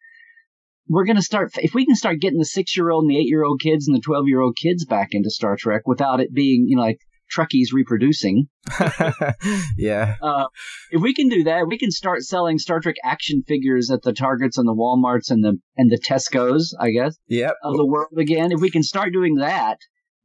we're 0.88 1.05
going 1.05 1.17
to 1.17 1.21
start. 1.21 1.51
If 1.57 1.73
we 1.73 1.85
can 1.85 1.95
start 1.95 2.21
getting 2.21 2.39
the 2.39 2.45
six 2.45 2.75
year 2.75 2.89
old 2.89 3.03
and 3.03 3.11
the 3.11 3.19
eight 3.19 3.27
year 3.27 3.43
old 3.43 3.61
kids 3.61 3.88
and 3.88 3.95
the 3.95 4.01
12 4.01 4.27
year 4.27 4.41
old 4.41 4.57
kids 4.61 4.85
back 4.85 5.09
into 5.11 5.29
Star 5.29 5.55
Trek 5.57 5.83
without 5.85 6.19
it 6.19 6.33
being, 6.33 6.65
you 6.67 6.75
know, 6.75 6.83
like 6.83 6.99
Trekkies 7.33 7.73
reproducing. 7.73 8.47
yeah. 9.77 10.15
Uh, 10.21 10.45
if 10.91 11.01
we 11.01 11.13
can 11.13 11.29
do 11.29 11.43
that, 11.43 11.67
we 11.67 11.77
can 11.77 11.91
start 11.91 12.23
selling 12.23 12.57
Star 12.57 12.79
Trek 12.79 12.95
action 13.03 13.43
figures 13.47 13.91
at 13.91 14.01
the 14.01 14.13
Targets 14.13 14.57
and 14.57 14.67
the 14.67 14.73
WalMarts 14.73 15.29
and 15.29 15.43
the 15.43 15.59
and 15.75 15.91
the 15.91 15.99
Tesco's, 15.99 16.75
I 16.79 16.91
guess. 16.91 17.17
Yep. 17.27 17.53
Of 17.63 17.77
the 17.77 17.85
world 17.85 18.17
again. 18.17 18.51
If 18.51 18.61
we 18.61 18.71
can 18.71 18.83
start 18.83 19.13
doing 19.13 19.35
that, 19.35 19.77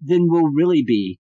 then 0.05 0.27
we'll 0.29 0.53
really 0.53 0.83
be, 0.83 1.19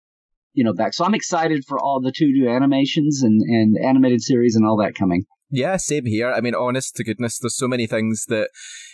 you 0.52 0.64
know, 0.64 0.72
back. 0.72 0.94
So 0.94 1.04
I'm 1.04 1.14
excited 1.14 1.64
for 1.66 1.78
all 1.78 2.00
the 2.00 2.12
two 2.12 2.26
new 2.26 2.48
animations 2.48 3.22
and, 3.22 3.40
and 3.42 3.76
animated 3.84 4.22
series 4.22 4.56
and 4.56 4.66
all 4.66 4.76
that 4.78 4.94
coming. 4.94 5.24
Yeah, 5.50 5.76
same 5.78 6.06
here. 6.06 6.30
I 6.30 6.40
mean, 6.40 6.54
honest 6.54 6.94
to 6.96 7.04
goodness, 7.04 7.38
there's 7.38 7.56
so 7.56 7.66
many 7.66 7.86
things 7.86 8.26
that 8.28 8.50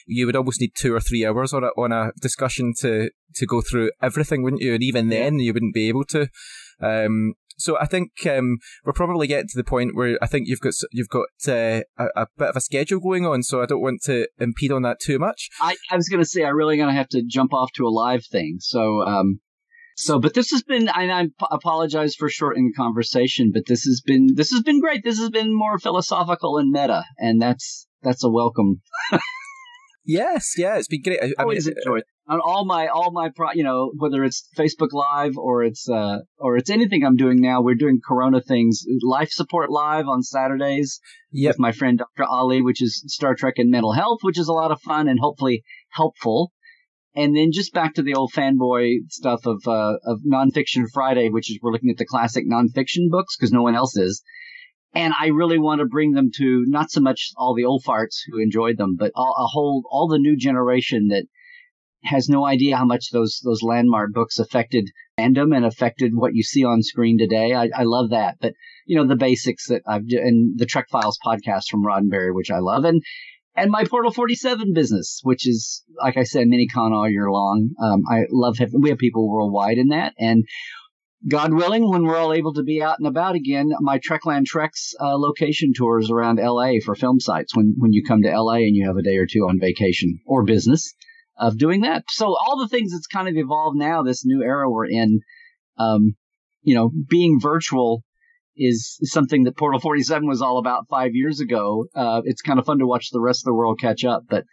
you 0.07 0.25
would 0.25 0.37
almost 0.37 0.61
need 0.61 0.73
two 0.75 0.95
or 0.95 1.01
three 1.01 1.27
hours 1.27 1.53
on 1.53 1.65
a 1.65 1.69
on 1.79 1.93
a 1.93 2.13
discussion 2.21 2.73
to 2.79 3.11
to 3.35 3.47
go 3.47 3.61
through 3.61 3.91
everything, 4.01 4.43
wouldn't 4.43 4.63
you? 4.63 4.73
And 4.75 4.83
even 4.83 5.09
then, 5.09 5.39
you 5.39 5.53
wouldn't 5.53 5.75
be 5.75 5.89
able 5.89 6.05
to. 6.07 6.29
Um, 6.81 7.35
so 7.59 7.79
I 7.79 7.87
think 7.87 8.11
um, 8.27 8.59
we're 8.85 8.93
probably 8.93 9.27
getting 9.27 9.49
to 9.49 9.57
the 9.57 9.65
point 9.65 9.95
where 9.95 10.19
I 10.21 10.27
think 10.27 10.47
you've 10.49 10.61
got 10.61 10.75
you've 10.93 11.09
got 11.09 11.29
uh, 11.49 11.83
a, 11.99 12.07
a, 12.17 12.27
bit 12.37 12.49
of 12.49 12.57
a 12.57 12.61
schedule 12.61 13.01
going 13.01 13.27
on. 13.27 13.43
So 13.43 13.63
I 13.63 13.67
don't 13.67 13.81
want 13.81 14.03
to 14.05 14.29
impede 14.39 14.73
on 14.73 14.83
that 14.83 15.01
too 15.01 15.19
much. 15.19 15.49
I, 15.61 15.77
I 15.91 15.97
was 15.97 16.09
going 16.09 16.23
to 16.23 16.29
say 16.29 16.45
I 16.45 16.49
really 16.49 16.77
going 16.77 16.89
to 16.89 16.95
have 16.95 17.09
to 17.11 17.23
jump 17.27 17.55
off 17.55 17.73
to 17.73 17.87
a 17.87 17.89
live 17.89 18.25
thing. 18.27 18.59
So 18.61 19.03
um, 19.03 19.41
so, 19.99 20.21
but 20.21 20.35
this 20.35 20.51
has 20.51 20.63
been, 20.63 20.91
and 20.95 21.11
I 21.11 21.25
apologize 21.51 22.15
for 22.15 22.29
shortening 22.29 22.71
the 22.71 22.83
conversation, 22.83 23.51
but 23.53 23.63
this 23.67 23.85
has 23.85 24.03
been, 24.05 24.29
this 24.35 24.51
has 24.51 24.61
been 24.63 24.79
great. 24.79 25.03
This 25.03 25.19
has 25.19 25.31
been 25.31 25.57
more 25.57 25.79
philosophical 25.79 26.59
and 26.59 26.71
meta, 26.71 27.05
and 27.17 27.41
that's, 27.41 27.87
that's 28.03 28.23
a 28.23 28.29
welcome. 28.29 28.83
yes, 30.05 30.53
yeah, 30.59 30.77
it's 30.77 30.87
been 30.87 31.01
great. 31.01 31.21
I, 31.23 31.33
I 31.39 31.45
always 31.45 31.67
mean, 31.67 31.77
enjoyed 31.79 32.03
on 32.29 32.41
all 32.45 32.67
my, 32.67 32.89
all 32.89 33.11
my, 33.11 33.31
pro, 33.35 33.53
you 33.55 33.65
know, 33.65 33.91
whether 33.97 34.23
it's 34.23 34.47
Facebook 34.55 34.93
Live 34.93 35.39
or 35.39 35.63
it's, 35.65 35.89
uh, 35.89 36.19
or 36.39 36.59
it's 36.59 36.69
anything 36.69 37.03
I'm 37.03 37.17
doing 37.17 37.41
now. 37.41 37.63
We're 37.63 37.75
doing 37.75 38.01
Corona 38.07 38.43
things, 38.43 38.85
life 39.03 39.31
support 39.31 39.71
live 39.71 40.09
on 40.09 40.23
Saturdays 40.23 41.01
yep. 41.33 41.53
with 41.53 41.59
my 41.59 41.73
friend 41.73 41.97
Dr. 41.97 42.29
Ali, 42.29 42.61
which 42.61 42.83
is 42.83 43.03
Star 43.07 43.35
Trek 43.35 43.55
and 43.57 43.71
mental 43.71 43.95
health, 43.95 44.19
which 44.21 44.39
is 44.39 44.49
a 44.49 44.53
lot 44.53 44.73
of 44.73 44.81
fun 44.83 45.09
and 45.09 45.19
hopefully 45.19 45.63
helpful 45.93 46.53
and 47.17 47.35
then 47.35 47.51
just 47.51 47.73
back 47.73 47.95
to 47.95 48.03
the 48.03 48.15
old 48.15 48.33
fanboy 48.33 48.99
stuff 49.09 49.47
of 49.47 49.67
uh, 49.67 49.95
of 50.05 50.21
nonfiction 50.21 50.85
Friday, 50.93 51.31
which 51.31 51.51
is 51.51 51.59
we're 51.63 51.73
looking 51.73 51.91
at 51.91 51.97
the 51.97 52.05
classic 52.05 52.45
nonfiction 52.47 53.09
books 53.09 53.37
because 53.37 53.53
no 53.53 53.63
one 53.63 53.75
else 53.75 53.97
is. 53.97 54.23
And 54.95 55.13
I 55.19 55.29
really 55.29 55.59
want 55.59 55.81
to 55.81 55.87
bring 55.87 56.13
them 56.13 56.31
to 56.37 56.65
not 56.67 56.91
so 56.91 57.01
much 57.01 57.31
all 57.37 57.55
the 57.55 57.65
old 57.65 57.85
farts 57.85 58.19
who 58.31 58.39
enjoyed 58.39 58.77
them, 58.77 58.97
but 58.99 59.13
all, 59.15 59.35
a 59.39 59.47
whole 59.47 59.83
all 59.91 60.09
the 60.09 60.19
new 60.19 60.37
generation 60.37 61.09
that 61.09 61.25
has 62.05 62.29
no 62.29 62.47
idea 62.47 62.77
how 62.77 62.85
much 62.85 63.11
those 63.11 63.41
those 63.43 63.63
landmark 63.63 64.13
books 64.13 64.39
affected 64.39 64.91
fandom 65.19 65.57
and 65.57 65.65
affected 65.65 66.13
what 66.15 66.35
you 66.35 66.43
see 66.43 66.65
on 66.65 66.83
screen 66.83 67.19
today. 67.19 67.55
I, 67.55 67.71
I 67.75 67.83
love 67.85 68.11
that, 68.11 68.37
but 68.41 68.53
you 68.85 68.97
know 68.97 69.07
the 69.07 69.17
basics 69.17 69.69
that 69.69 69.83
I've 69.89 70.05
and 70.11 70.59
the 70.59 70.67
Trek 70.67 70.87
Files 70.91 71.19
podcast 71.27 71.65
from 71.71 71.85
Roddenberry, 71.85 72.35
which 72.35 72.51
I 72.51 72.59
love, 72.59 72.85
and 72.85 73.03
and 73.57 73.71
my 73.71 73.85
Portal 73.85 74.13
47 74.13 74.73
business, 74.75 75.21
which 75.23 75.49
is, 75.49 75.83
like 76.03 76.17
I 76.17 76.25
said, 76.25 76.47
MiniCon 76.47 76.93
all 76.93 77.09
year 77.09 77.31
long. 77.31 77.71
Um, 77.81 78.03
I 78.09 78.25
love 78.31 78.59
having, 78.59 78.81
we 78.81 78.91
have 78.91 78.99
people 78.99 79.29
worldwide 79.29 79.79
in 79.79 79.89
that. 79.89 80.13
And 80.19 80.45
God 81.29 81.53
willing, 81.53 81.89
when 81.89 82.05
we're 82.05 82.19
all 82.19 82.35
able 82.35 82.53
to 82.55 82.63
be 82.63 82.83
out 82.83 82.99
and 82.99 83.09
about 83.09 83.35
again, 83.35 83.71
my 83.81 83.99
Trekland 83.99 84.45
Treks 84.45 84.95
uh, 85.01 85.17
location 85.19 85.73
tours 85.75 86.11
around 86.11 86.39
LA 86.39 86.75
for 86.85 86.95
film 86.95 87.19
sites 87.19 87.57
when, 87.57 87.75
when 87.79 87.93
you 87.93 88.05
come 88.07 88.23
to 88.23 88.31
LA 88.31 88.57
and 88.57 88.77
you 88.77 88.87
have 88.87 88.97
a 88.97 89.03
day 89.03 89.17
or 89.17 89.27
two 89.27 89.41
on 89.49 89.59
vacation 89.59 90.21
or 90.27 90.45
business 90.45 90.95
of 91.39 91.59
doing 91.59 91.81
that. 91.81 92.05
So 92.09 92.27
all 92.27 92.59
the 92.59 92.69
things 92.69 92.93
that's 92.93 93.07
kind 93.07 93.29
of 93.29 93.37
evolved 93.37 93.77
now, 93.77 94.03
this 94.03 94.25
new 94.25 94.43
era 94.43 94.71
we're 94.71 94.87
in, 94.87 95.21
um, 95.79 96.15
you 96.63 96.75
know, 96.75 96.91
being 97.09 97.41
virtual 97.41 98.03
is 98.57 98.99
something 99.03 99.45
that 99.45 99.57
Portal 99.57 99.81
47 99.81 100.27
was 100.27 100.43
all 100.43 100.59
about 100.59 100.89
five 100.89 101.11
years 101.15 101.41
ago. 101.41 101.87
Uh, 101.95 102.23
it's 102.25 102.43
kind 102.43 102.59
of 102.59 102.67
fun 102.67 102.79
to 102.79 102.87
watch 102.87 103.11
the 103.11 103.21
rest 103.21 103.43
of 103.43 103.51
the 103.51 103.55
world 103.55 103.79
catch 103.81 104.05
up, 104.05 104.23
but 104.29 104.45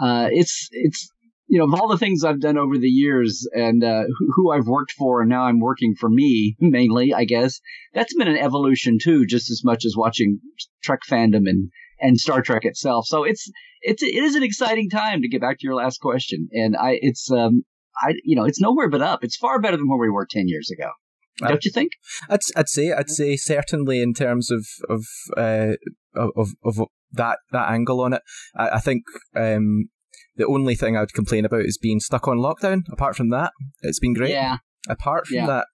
uh, 0.00 0.28
it's 0.30 0.68
it's 0.72 1.08
you 1.48 1.58
know 1.58 1.64
of 1.64 1.74
all 1.74 1.88
the 1.88 1.98
things 1.98 2.24
I've 2.24 2.40
done 2.40 2.58
over 2.58 2.76
the 2.76 2.88
years 2.88 3.48
and 3.52 3.82
uh, 3.82 4.04
who, 4.18 4.28
who, 4.34 4.52
I've 4.52 4.66
worked 4.66 4.92
for, 4.92 5.20
and 5.20 5.30
now 5.30 5.44
I'm 5.44 5.60
working 5.60 5.94
for 5.98 6.10
me 6.10 6.56
mainly. 6.60 7.14
I 7.14 7.24
guess 7.24 7.60
that's 7.94 8.14
been 8.14 8.28
an 8.28 8.36
evolution 8.36 8.98
too, 9.02 9.26
just 9.26 9.50
as 9.50 9.62
much 9.64 9.84
as 9.84 9.94
watching 9.96 10.40
Trek 10.82 11.00
fandom 11.08 11.48
and 11.48 11.70
and 12.00 12.18
Star 12.18 12.42
Trek 12.42 12.64
itself. 12.64 13.06
So 13.06 13.24
it's 13.24 13.50
it's 13.80 14.02
it 14.02 14.22
is 14.22 14.34
an 14.34 14.42
exciting 14.42 14.90
time 14.90 15.22
to 15.22 15.28
get 15.28 15.40
back 15.40 15.58
to 15.58 15.64
your 15.64 15.76
last 15.76 16.00
question, 16.00 16.48
and 16.52 16.76
I 16.76 16.98
it's 17.00 17.30
um 17.30 17.64
I 18.02 18.14
you 18.24 18.36
know 18.36 18.44
it's 18.44 18.60
nowhere 18.60 18.90
but 18.90 19.02
up. 19.02 19.24
It's 19.24 19.36
far 19.36 19.60
better 19.60 19.76
than 19.76 19.88
where 19.88 19.98
we 19.98 20.10
were 20.10 20.26
ten 20.28 20.48
years 20.48 20.70
ago. 20.70 20.90
Don't 21.38 21.64
you 21.64 21.70
think? 21.70 21.92
I'd 22.28 22.40
I'd 22.56 22.68
say 22.68 22.92
I'd 22.92 23.10
say 23.10 23.36
certainly 23.36 24.00
in 24.00 24.14
terms 24.14 24.50
of 24.50 24.66
of 24.88 25.04
uh, 25.36 25.74
of 26.14 26.50
of 26.64 26.80
that 27.12 27.38
that 27.52 27.70
angle 27.70 28.00
on 28.00 28.14
it. 28.14 28.22
I, 28.56 28.70
I 28.70 28.78
think 28.78 29.04
um, 29.34 29.88
the 30.36 30.46
only 30.46 30.74
thing 30.74 30.96
I 30.96 31.00
would 31.00 31.12
complain 31.12 31.44
about 31.44 31.66
is 31.66 31.78
being 31.78 32.00
stuck 32.00 32.28
on 32.28 32.38
lockdown. 32.38 32.82
Apart 32.90 33.16
from 33.16 33.30
that, 33.30 33.52
it's 33.82 34.00
been 34.00 34.14
great. 34.14 34.30
Yeah. 34.30 34.58
Apart 34.88 35.26
from 35.26 35.38
yeah. 35.38 35.46
that, 35.46 35.66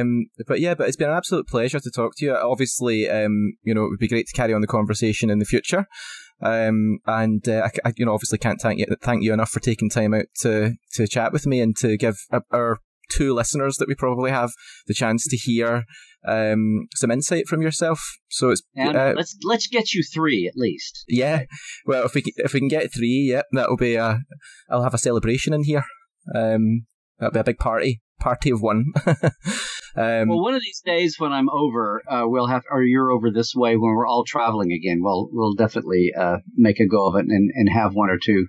um, 0.00 0.26
but 0.48 0.60
yeah, 0.60 0.74
but 0.74 0.88
it's 0.88 0.96
been 0.96 1.10
an 1.10 1.16
absolute 1.16 1.46
pleasure 1.46 1.78
to 1.78 1.90
talk 1.90 2.12
to 2.16 2.24
you. 2.24 2.34
Obviously, 2.34 3.06
um, 3.06 3.52
you 3.62 3.74
know, 3.74 3.84
it 3.84 3.90
would 3.90 3.98
be 3.98 4.08
great 4.08 4.26
to 4.28 4.32
carry 4.32 4.54
on 4.54 4.62
the 4.62 4.66
conversation 4.66 5.28
in 5.28 5.40
the 5.40 5.44
future. 5.44 5.84
Um, 6.40 7.00
and 7.06 7.46
uh, 7.46 7.68
I, 7.84 7.88
I, 7.88 7.92
you 7.98 8.06
know, 8.06 8.14
obviously 8.14 8.38
can't 8.38 8.58
thank 8.58 8.78
you 8.78 8.86
thank 9.02 9.22
you 9.22 9.34
enough 9.34 9.50
for 9.50 9.60
taking 9.60 9.90
time 9.90 10.14
out 10.14 10.24
to 10.40 10.72
to 10.94 11.06
chat 11.06 11.34
with 11.34 11.46
me 11.46 11.60
and 11.60 11.76
to 11.78 11.98
give 11.98 12.16
our 12.50 12.78
two 13.10 13.34
listeners 13.34 13.76
that 13.76 13.88
we 13.88 13.94
probably 13.94 14.30
have 14.30 14.50
the 14.86 14.94
chance 14.94 15.26
to 15.28 15.36
hear 15.36 15.84
um, 16.26 16.88
some 16.94 17.10
insight 17.10 17.46
from 17.46 17.62
yourself. 17.62 18.00
So 18.28 18.50
it's 18.50 18.62
uh, 18.78 19.14
let's 19.16 19.36
let's 19.44 19.66
get 19.66 19.92
you 19.92 20.02
three 20.02 20.46
at 20.46 20.56
least. 20.56 21.04
Yeah, 21.08 21.44
well, 21.86 22.04
if 22.04 22.14
we 22.14 22.22
if 22.36 22.52
we 22.52 22.60
can 22.60 22.68
get 22.68 22.92
three, 22.94 23.30
yeah, 23.32 23.42
that'll 23.52 23.76
be 23.76 23.96
a. 23.96 24.18
I'll 24.70 24.82
have 24.82 24.94
a 24.94 24.98
celebration 24.98 25.52
in 25.54 25.64
here. 25.64 25.84
Um, 26.34 26.86
that'll 27.18 27.32
be 27.32 27.40
a 27.40 27.44
big 27.44 27.58
party, 27.58 28.00
party 28.20 28.50
of 28.50 28.60
one. 28.60 28.86
Um, 29.96 30.28
well, 30.28 30.40
one 30.40 30.54
of 30.54 30.62
these 30.62 30.82
days 30.84 31.16
when 31.18 31.32
I'm 31.32 31.48
over, 31.50 32.02
uh, 32.08 32.22
we'll 32.24 32.46
have, 32.46 32.62
or 32.70 32.82
you're 32.82 33.10
over 33.10 33.30
this 33.30 33.54
way 33.54 33.76
when 33.76 33.90
we're 33.90 34.06
all 34.06 34.24
traveling 34.24 34.72
again. 34.72 35.00
Well, 35.02 35.28
we'll 35.32 35.54
definitely 35.54 36.12
uh, 36.16 36.38
make 36.56 36.78
a 36.78 36.86
go 36.86 37.08
of 37.08 37.16
it 37.16 37.26
and, 37.28 37.50
and 37.54 37.68
have 37.68 37.92
one 37.92 38.10
or 38.10 38.18
two. 38.22 38.46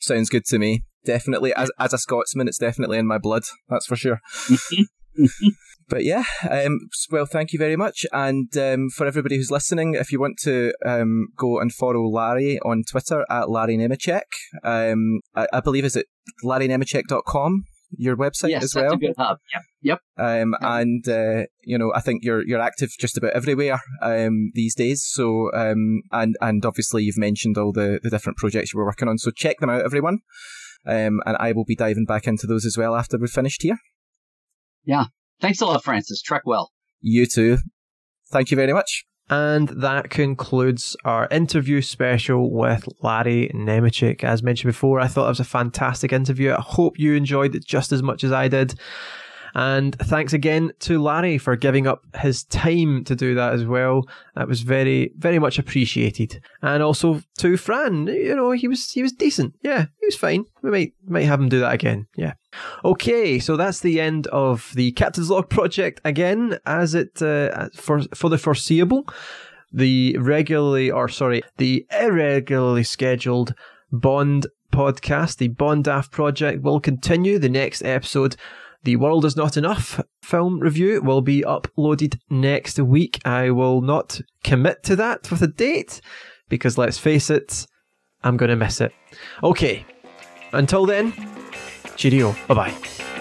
Sounds 0.00 0.28
good 0.28 0.44
to 0.46 0.58
me. 0.58 0.84
Definitely, 1.04 1.54
as 1.54 1.70
as 1.78 1.92
a 1.92 1.98
Scotsman, 1.98 2.48
it's 2.48 2.58
definitely 2.58 2.98
in 2.98 3.06
my 3.06 3.18
blood. 3.18 3.44
That's 3.68 3.86
for 3.86 3.96
sure. 3.96 4.20
but 5.88 6.04
yeah, 6.04 6.24
um, 6.50 6.78
well, 7.10 7.26
thank 7.26 7.52
you 7.52 7.58
very 7.58 7.76
much. 7.76 8.04
And 8.12 8.54
um, 8.56 8.88
for 8.90 9.06
everybody 9.06 9.36
who's 9.36 9.50
listening, 9.50 9.94
if 9.94 10.12
you 10.12 10.20
want 10.20 10.38
to 10.42 10.72
um, 10.84 11.28
go 11.36 11.60
and 11.60 11.72
follow 11.72 12.06
Larry 12.06 12.58
on 12.60 12.82
Twitter 12.88 13.24
at 13.30 13.48
Larry 13.48 13.76
Nemecek, 13.76 14.22
um, 14.64 15.20
I, 15.34 15.46
I 15.52 15.60
believe 15.60 15.84
is 15.84 15.96
it 15.96 16.06
larrynemecek.com 16.44 17.64
your 17.96 18.16
website 18.16 18.50
yes, 18.50 18.64
as 18.64 18.74
well. 18.74 18.84
Yes, 18.84 18.92
a 18.92 18.96
good 18.96 19.14
hub. 19.16 19.38
Yep. 19.52 19.62
Yep. 19.82 20.00
Um, 20.18 20.54
yep. 20.60 20.70
and 20.70 21.08
uh, 21.08 21.46
you 21.62 21.78
know, 21.78 21.92
I 21.94 22.00
think 22.00 22.24
you're 22.24 22.46
you're 22.46 22.60
active 22.60 22.90
just 22.98 23.16
about 23.16 23.32
everywhere 23.32 23.80
um, 24.02 24.50
these 24.54 24.74
days. 24.74 25.04
So, 25.06 25.50
um, 25.54 26.02
and 26.12 26.36
and 26.40 26.64
obviously 26.64 27.04
you've 27.04 27.18
mentioned 27.18 27.56
all 27.56 27.72
the 27.72 28.00
the 28.02 28.10
different 28.10 28.38
projects 28.38 28.72
you 28.72 28.78
were 28.78 28.86
working 28.86 29.08
on. 29.08 29.18
So 29.18 29.30
check 29.30 29.58
them 29.58 29.70
out, 29.70 29.84
everyone. 29.84 30.18
Um, 30.86 31.20
and 31.26 31.36
I 31.38 31.52
will 31.52 31.64
be 31.64 31.76
diving 31.76 32.04
back 32.04 32.26
into 32.26 32.46
those 32.46 32.64
as 32.64 32.76
well 32.78 32.94
after 32.94 33.18
we've 33.18 33.28
finished 33.28 33.62
here. 33.62 33.78
Yeah. 34.84 35.06
Thanks 35.40 35.60
a 35.60 35.66
lot, 35.66 35.84
Francis. 35.84 36.22
Trek 36.22 36.42
well. 36.44 36.72
You 37.00 37.26
too. 37.26 37.58
Thank 38.30 38.50
you 38.50 38.56
very 38.56 38.72
much. 38.72 39.07
And 39.30 39.68
that 39.68 40.08
concludes 40.08 40.96
our 41.04 41.28
interview 41.30 41.82
special 41.82 42.50
with 42.50 42.88
Larry 43.02 43.50
Nemecek. 43.54 44.24
As 44.24 44.42
mentioned 44.42 44.70
before, 44.70 45.00
I 45.00 45.06
thought 45.06 45.26
it 45.26 45.30
was 45.30 45.40
a 45.40 45.44
fantastic 45.44 46.12
interview. 46.12 46.52
I 46.52 46.60
hope 46.60 46.98
you 46.98 47.14
enjoyed 47.14 47.54
it 47.54 47.64
just 47.64 47.92
as 47.92 48.02
much 48.02 48.24
as 48.24 48.32
I 48.32 48.48
did. 48.48 48.74
And 49.54 49.94
thanks 49.98 50.32
again 50.32 50.72
to 50.80 51.02
Larry 51.02 51.38
for 51.38 51.56
giving 51.56 51.86
up 51.86 52.02
his 52.16 52.44
time 52.44 53.04
to 53.04 53.16
do 53.16 53.34
that 53.34 53.54
as 53.54 53.64
well. 53.64 54.04
That 54.34 54.48
was 54.48 54.62
very, 54.62 55.12
very 55.16 55.38
much 55.38 55.58
appreciated. 55.58 56.40
And 56.62 56.82
also 56.82 57.22
to 57.38 57.56
Fran, 57.56 58.06
you 58.06 58.34
know, 58.34 58.52
he 58.52 58.68
was 58.68 58.90
he 58.90 59.02
was 59.02 59.12
decent. 59.12 59.54
Yeah, 59.62 59.86
he 60.00 60.06
was 60.06 60.16
fine. 60.16 60.44
We 60.62 60.70
might 60.70 60.92
might 61.06 61.24
have 61.24 61.40
him 61.40 61.48
do 61.48 61.60
that 61.60 61.74
again. 61.74 62.06
Yeah. 62.16 62.34
Okay, 62.84 63.38
so 63.38 63.56
that's 63.56 63.80
the 63.80 64.00
end 64.00 64.26
of 64.28 64.72
the 64.74 64.92
Captain's 64.92 65.30
Log 65.30 65.50
project 65.50 66.00
again, 66.04 66.58
as 66.66 66.94
it 66.94 67.20
uh, 67.22 67.68
for 67.74 68.02
for 68.14 68.28
the 68.28 68.38
foreseeable. 68.38 69.06
The 69.70 70.16
regularly, 70.18 70.90
or 70.90 71.08
sorry, 71.08 71.42
the 71.58 71.86
irregularly 71.90 72.84
scheduled 72.84 73.54
Bond 73.92 74.46
podcast, 74.72 75.36
the 75.36 75.50
Bondaft 75.50 76.10
project, 76.10 76.62
will 76.62 76.80
continue. 76.80 77.38
The 77.38 77.50
next 77.50 77.82
episode 77.82 78.36
the 78.82 78.96
World 78.96 79.24
Is 79.24 79.36
Not 79.36 79.56
Enough 79.56 80.00
film 80.22 80.60
review 80.60 81.00
will 81.02 81.20
be 81.20 81.42
uploaded 81.42 82.18
next 82.30 82.78
week. 82.78 83.18
I 83.24 83.50
will 83.50 83.80
not 83.80 84.20
commit 84.44 84.82
to 84.84 84.96
that 84.96 85.30
with 85.30 85.42
a 85.42 85.48
date 85.48 86.00
because 86.48 86.78
let's 86.78 86.98
face 86.98 87.30
it, 87.30 87.66
I'm 88.22 88.36
going 88.36 88.50
to 88.50 88.56
miss 88.56 88.80
it. 88.80 88.92
Okay, 89.42 89.84
until 90.52 90.86
then, 90.86 91.12
cheerio. 91.96 92.34
Bye 92.46 92.54
bye. 92.54 93.17